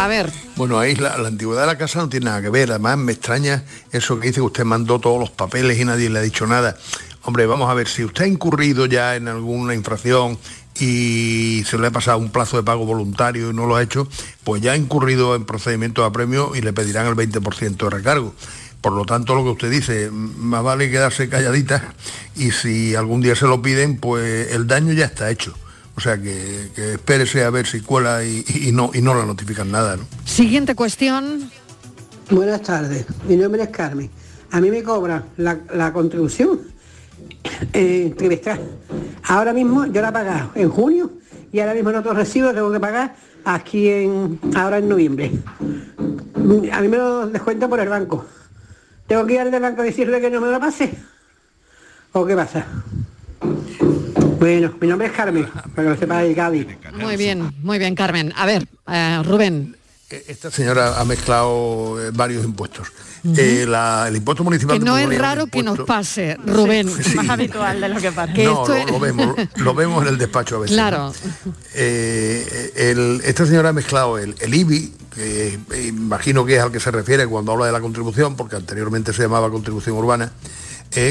Ver. 0.06 0.32
Bueno, 0.56 0.78
ahí 0.78 0.94
la, 0.94 1.18
la 1.18 1.28
antigüedad 1.28 1.62
de 1.62 1.66
la 1.66 1.78
casa 1.78 1.98
no 1.98 2.08
tiene 2.08 2.26
nada 2.26 2.40
que 2.40 2.50
ver. 2.50 2.70
Además, 2.70 2.98
me 2.98 3.12
extraña 3.12 3.64
eso 3.92 4.18
que 4.20 4.28
dice 4.28 4.36
que 4.36 4.46
usted 4.46 4.64
mandó 4.64 4.98
todos 4.98 5.18
los 5.18 5.30
papeles 5.30 5.78
y 5.78 5.84
nadie 5.84 6.08
le 6.10 6.18
ha 6.18 6.22
dicho 6.22 6.46
nada. 6.46 6.76
Hombre, 7.22 7.46
vamos 7.46 7.68
a 7.68 7.74
ver, 7.74 7.88
si 7.88 8.04
usted 8.04 8.24
ha 8.24 8.28
incurrido 8.28 8.86
ya 8.86 9.16
en 9.16 9.26
alguna 9.26 9.74
infracción 9.74 10.38
y 10.78 11.64
se 11.66 11.76
le 11.76 11.88
ha 11.88 11.90
pasado 11.90 12.18
un 12.18 12.30
plazo 12.30 12.56
de 12.56 12.62
pago 12.62 12.86
voluntario 12.86 13.50
y 13.50 13.52
no 13.52 13.66
lo 13.66 13.74
ha 13.74 13.82
hecho, 13.82 14.06
pues 14.44 14.62
ya 14.62 14.72
ha 14.72 14.76
incurrido 14.76 15.34
en 15.34 15.44
procedimiento 15.44 16.02
de 16.02 16.08
apremio 16.08 16.54
y 16.54 16.60
le 16.60 16.72
pedirán 16.72 17.06
el 17.06 17.16
20% 17.16 17.76
de 17.76 17.90
recargo. 17.90 18.32
Por 18.80 18.92
lo 18.92 19.04
tanto, 19.04 19.34
lo 19.34 19.42
que 19.42 19.50
usted 19.50 19.70
dice, 19.70 20.10
más 20.12 20.62
vale 20.62 20.88
quedarse 20.88 21.28
calladita 21.28 21.94
y 22.36 22.52
si 22.52 22.94
algún 22.94 23.22
día 23.22 23.34
se 23.34 23.46
lo 23.46 23.60
piden, 23.60 23.96
pues 23.96 24.52
el 24.52 24.68
daño 24.68 24.92
ya 24.92 25.06
está 25.06 25.28
hecho. 25.28 25.52
O 25.96 26.00
sea 26.00 26.18
que, 26.18 26.70
que 26.74 26.92
espérese 26.94 27.42
a 27.44 27.50
ver 27.50 27.66
si 27.66 27.80
cuela 27.80 28.22
y, 28.24 28.44
y 28.48 28.72
no, 28.72 28.90
y 28.92 29.00
no 29.00 29.14
la 29.14 29.24
notifican 29.24 29.70
nada. 29.70 29.96
¿no? 29.96 30.04
Siguiente 30.24 30.74
cuestión. 30.74 31.50
Buenas 32.30 32.62
tardes, 32.62 33.06
mi 33.26 33.36
nombre 33.36 33.62
es 33.62 33.68
Carmen. 33.70 34.10
A 34.50 34.60
mí 34.60 34.70
me 34.70 34.82
cobran 34.82 35.24
la, 35.36 35.58
la 35.74 35.92
contribución 35.92 36.60
eh, 37.72 38.14
trimestral. 38.16 38.60
Ahora 39.24 39.52
mismo 39.52 39.86
yo 39.86 40.02
la 40.02 40.08
he 40.08 40.12
pagado 40.12 40.50
en 40.54 40.68
junio 40.68 41.12
y 41.52 41.60
ahora 41.60 41.74
mismo 41.74 41.90
en 41.90 41.96
otros 41.96 42.16
recibos 42.16 42.52
tengo 42.54 42.70
que 42.70 42.80
pagar 42.80 43.16
aquí 43.44 43.88
en 43.88 44.38
ahora 44.54 44.78
en 44.78 44.88
noviembre. 44.88 45.32
A 46.72 46.80
mí 46.80 46.88
me 46.88 46.96
lo 46.96 47.26
descuenta 47.28 47.68
por 47.68 47.80
el 47.80 47.88
banco. 47.88 48.26
¿Tengo 49.06 49.24
que 49.24 49.34
ir 49.34 49.40
al 49.40 49.50
del 49.50 49.62
banco 49.62 49.82
a 49.82 49.84
decirle 49.84 50.20
que 50.20 50.30
no 50.30 50.40
me 50.40 50.50
lo 50.50 50.60
pase? 50.60 50.94
¿O 52.12 52.26
qué 52.26 52.34
pasa? 52.34 52.66
Bueno, 54.38 54.74
mi 54.80 54.88
nombre 54.88 55.08
es 55.08 55.12
Carmen, 55.14 55.46
para 55.46 55.70
que 55.74 55.82
lo 55.94 55.96
sepa 55.96 56.22
el 56.24 56.34
Gaby. 56.34 56.66
Muy 56.94 57.16
bien, 57.16 57.54
muy 57.62 57.78
bien, 57.78 57.94
Carmen. 57.94 58.32
A 58.36 58.46
ver, 58.46 58.66
eh, 58.88 59.22
Rubén. 59.24 59.76
Esta 60.08 60.50
señora 60.52 61.00
ha 61.00 61.04
mezclado 61.04 62.00
eh, 62.00 62.10
varios 62.14 62.44
impuestos. 62.44 62.88
Eh, 63.36 63.64
la- 63.66 64.06
el 64.06 64.14
impuesto 64.14 64.44
municipal 64.44 64.74
Que 64.76 64.78
de 64.78 64.84
no 64.84 64.96
es 64.98 65.18
raro 65.18 65.46
que 65.48 65.60
nos 65.64 65.80
pase, 65.80 66.36
Rubén. 66.46 66.88
Sí. 67.02 67.16
Más 67.16 67.28
habitual 67.28 67.80
de 67.80 67.88
lo 67.88 68.00
que 68.00 68.12
pasa. 68.12 68.32
Que 68.32 68.44
no, 68.44 68.62
esto 68.62 68.68
lo, 68.68 68.76
es- 68.76 68.86
lo 68.90 69.00
vemos, 69.00 69.36
lo 69.56 69.74
vemos 69.74 70.02
en 70.02 70.08
el 70.10 70.18
despacho 70.18 70.56
a 70.56 70.58
veces. 70.60 70.76
Claro. 70.76 71.12
Eh, 71.74 72.72
el- 72.76 73.20
esta 73.24 73.46
señora 73.46 73.70
ha 73.70 73.72
mezclado 73.72 74.18
el, 74.18 74.36
el 74.38 74.54
IBI, 74.54 74.92
que 75.12 75.58
eh, 75.72 75.86
imagino 75.88 76.44
que 76.46 76.56
es 76.56 76.62
al 76.62 76.70
que 76.70 76.78
se 76.78 76.92
refiere 76.92 77.26
cuando 77.26 77.50
habla 77.52 77.66
de 77.66 77.72
la 77.72 77.80
contribución, 77.80 78.36
porque 78.36 78.54
anteriormente 78.54 79.12
se 79.12 79.22
llamaba 79.22 79.50
contribución 79.50 79.96
urbana, 79.96 80.30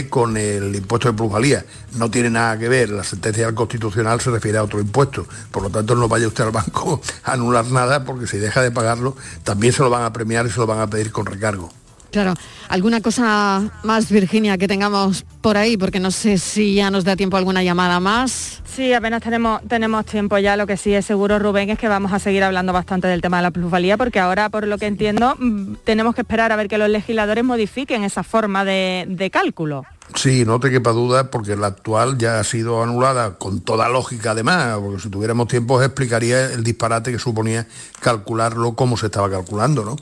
con 0.10 0.36
el 0.36 0.76
impuesto 0.76 1.10
de 1.10 1.14
plusvalía. 1.14 1.64
No 1.96 2.10
tiene 2.10 2.32
nada 2.32 2.58
que 2.58 2.68
ver, 2.68 2.90
la 2.90 3.04
sentencia 3.04 3.54
Constitucional 3.54 4.20
se 4.20 4.32
refiere 4.32 4.58
a 4.58 4.64
otro 4.64 4.80
impuesto. 4.80 5.28
Por 5.52 5.64
lo 5.64 5.70
tanto, 5.70 5.96
no 5.96 6.08
vaya 6.08 6.28
usted 6.28 6.44
al 6.44 6.52
banco 6.52 7.02
a 7.24 7.34
anular 7.34 7.66
nada, 7.68 8.04
porque 8.04 8.26
si 8.26 8.38
deja 8.38 8.62
de 8.62 8.72
pagarlo, 8.72 9.16
también 9.44 9.74
se 9.74 9.84
lo 9.84 9.90
van 9.90 10.04
a 10.04 10.12
premiar 10.12 10.48
y 10.48 10.50
se 10.50 10.60
lo 10.60 10.66
van 10.66 10.80
a 10.80 10.90
pedir 10.90 11.12
con 11.12 11.26
recargo. 11.26 11.72
Claro, 12.16 12.34
¿alguna 12.70 13.02
cosa 13.02 13.70
más, 13.84 14.10
Virginia, 14.10 14.58
que 14.58 14.70
tengamos 14.70 15.26
por 15.42 15.58
ahí? 15.58 15.76
Porque 15.76 16.00
no 16.00 16.12
sé 16.12 16.38
si 16.38 16.74
ya 16.76 16.90
nos 16.90 17.04
da 17.04 17.18
tiempo 17.18 17.36
alguna 17.36 17.62
llamada 17.62 18.00
más. 18.00 18.62
Sí, 18.64 18.94
apenas 18.94 19.22
tenemos, 19.22 19.62
tenemos 19.68 20.06
tiempo 20.06 20.38
ya. 20.38 20.56
Lo 20.56 20.66
que 20.66 20.78
sí 20.78 20.94
es 20.94 21.06
seguro, 21.06 21.40
Rubén, 21.40 21.72
es 21.72 21.78
que 21.78 21.90
vamos 21.90 22.14
a 22.14 22.20
seguir 22.20 22.46
hablando 22.46 22.72
bastante 22.72 23.10
del 23.10 23.20
tema 23.20 23.36
de 23.36 23.44
la 23.44 23.52
plusvalía, 23.52 23.98
porque 23.98 24.22
ahora, 24.22 24.48
por 24.48 24.66
lo 24.66 24.78
que 24.78 24.86
entiendo, 24.86 25.36
mm, 25.38 25.74
tenemos 25.84 26.16
que 26.16 26.22
esperar 26.22 26.54
a 26.54 26.56
ver 26.56 26.70
que 26.70 26.78
los 26.78 26.88
legisladores 26.88 27.44
modifiquen 27.44 28.06
esa 28.06 28.24
forma 28.24 28.64
de, 28.64 29.06
de 29.10 29.30
cálculo. 29.30 29.84
Sí, 30.14 30.46
no 30.46 30.60
te 30.60 30.70
quepa 30.70 30.92
duda, 30.92 31.32
porque 31.32 31.56
la 31.56 31.68
actual 31.68 32.18
ya 32.18 32.40
ha 32.40 32.44
sido 32.44 32.84
anulada 32.84 33.38
con 33.38 33.62
toda 33.62 33.90
lógica 33.90 34.32
además, 34.32 34.78
porque 34.80 35.02
si 35.02 35.10
tuviéramos 35.10 35.48
tiempo 35.48 35.82
explicaría 35.82 36.52
el 36.52 36.64
disparate 36.64 37.12
que 37.12 37.18
suponía 37.18 37.68
calcularlo 38.02 38.76
como 38.76 38.98
se 38.98 39.08
estaba 39.08 39.30
calculando, 39.30 39.84
¿no? 39.84 39.96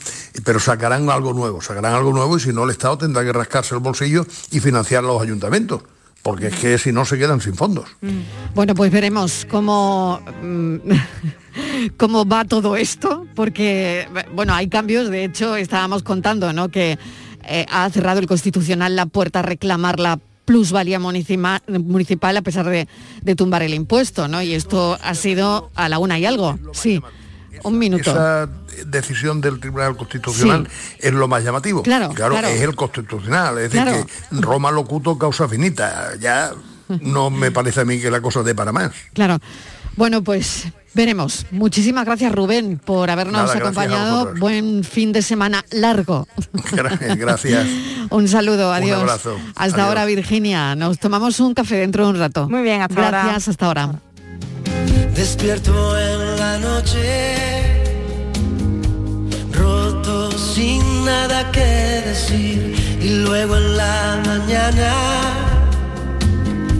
Pero 0.43 0.59
sacarán 0.59 1.09
algo 1.09 1.33
nuevo, 1.33 1.61
sacarán 1.61 1.93
algo 1.93 2.11
nuevo 2.11 2.35
y 2.35 2.41
si 2.41 2.51
no 2.51 2.65
el 2.65 2.71
Estado 2.71 2.97
tendrá 2.97 3.23
que 3.23 3.31
rascarse 3.31 3.75
el 3.75 3.81
bolsillo 3.81 4.25
y 4.51 4.59
financiar 4.59 5.03
los 5.03 5.21
ayuntamientos, 5.21 5.81
porque 6.21 6.47
es 6.47 6.55
que 6.55 6.77
si 6.77 6.91
no 6.91 7.05
se 7.05 7.17
quedan 7.17 7.39
sin 7.39 7.55
fondos. 7.55 7.85
Bueno, 8.53 8.75
pues 8.75 8.91
veremos 8.91 9.47
cómo, 9.49 10.21
mm, 10.43 10.77
cómo 11.97 12.27
va 12.27 12.43
todo 12.43 12.75
esto, 12.75 13.25
porque, 13.35 14.07
bueno, 14.35 14.53
hay 14.53 14.67
cambios, 14.67 15.09
de 15.09 15.23
hecho, 15.23 15.55
estábamos 15.55 16.03
contando, 16.03 16.51
¿no? 16.51 16.67
Que 16.69 16.99
eh, 17.43 17.65
ha 17.71 17.89
cerrado 17.89 18.19
el 18.19 18.27
Constitucional 18.27 18.95
la 18.95 19.05
puerta 19.05 19.39
a 19.39 19.41
reclamar 19.41 19.99
la 19.99 20.19
plusvalía 20.45 20.99
municipal 20.99 22.37
a 22.37 22.41
pesar 22.41 22.67
de, 22.69 22.87
de 23.21 23.35
tumbar 23.35 23.63
el 23.63 23.73
impuesto, 23.73 24.27
¿no? 24.27 24.41
Y 24.41 24.53
esto 24.53 24.97
ha 25.01 25.15
sido 25.15 25.71
a 25.75 25.87
la 25.89 25.99
una 25.99 26.19
y 26.19 26.25
algo, 26.25 26.59
sí. 26.73 27.01
un 27.63 27.77
minuto. 27.77 28.11
Esa 28.11 28.49
decisión 28.85 29.39
del 29.39 29.59
Tribunal 29.59 29.95
Constitucional 29.95 30.67
es 30.99 31.13
lo 31.13 31.27
más 31.27 31.43
llamativo. 31.43 31.81
Claro, 31.83 32.09
claro, 32.09 32.33
claro. 32.33 32.47
es 32.49 32.61
el 32.61 32.75
Constitucional, 32.75 33.57
es 33.57 33.71
decir, 33.71 33.83
Claro. 33.83 34.05
que 34.05 34.41
Roma 34.41 34.69
locuto 34.71 35.17
causa 35.17 35.47
finita. 35.47 36.15
Ya 36.19 36.51
no 36.99 37.29
me 37.29 37.51
parece 37.51 37.81
a 37.81 37.85
mí 37.85 37.99
que 38.01 38.11
la 38.11 38.19
cosa 38.21 38.43
dé 38.43 38.53
para 38.53 38.71
más. 38.73 38.91
Claro. 39.13 39.39
Bueno, 39.95 40.23
pues 40.23 40.65
veremos. 40.93 41.45
Muchísimas 41.51 42.05
gracias 42.05 42.31
Rubén 42.31 42.79
por 42.83 43.09
habernos 43.09 43.33
Nada, 43.33 43.45
gracias 43.45 43.63
a 43.65 43.69
acompañado. 43.69 44.33
Buen 44.39 44.83
fin 44.83 45.11
de 45.11 45.21
semana 45.21 45.63
largo. 45.71 46.27
Gracias. 47.17 47.67
Un 48.09 48.27
saludo, 48.27 48.69
Un 48.69 48.75
adiós. 48.75 48.99
abrazo. 49.01 49.35
Hasta 49.55 49.63
Adiós. 49.63 49.79
ahora, 49.87 50.05
Virginia. 50.05 50.75
Nos 50.75 50.99
tomamos 50.99 51.39
un 51.39 51.53
café 51.53 51.77
dentro 51.77 52.05
de 52.05 52.09
un 52.11 52.19
rato. 52.19 52.47
Muy 52.49 52.61
bien, 52.61 52.81
hasta 52.81 53.05
ahora. 53.05 53.23
Gracias, 53.23 53.47
hasta 53.49 53.65
ahora. 53.67 53.91
Despierto 55.15 55.97
en 55.99 56.37
la 56.39 56.57
noche, 56.59 57.35
roto 59.51 60.31
sin 60.31 61.05
nada 61.05 61.51
que 61.51 62.01
decir. 62.05 62.75
Y 63.01 63.09
luego 63.19 63.57
en 63.57 63.77
la 63.77 64.21
mañana 64.25 64.93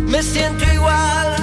me 0.08 0.22
siento 0.24 0.64
igual, 0.74 1.43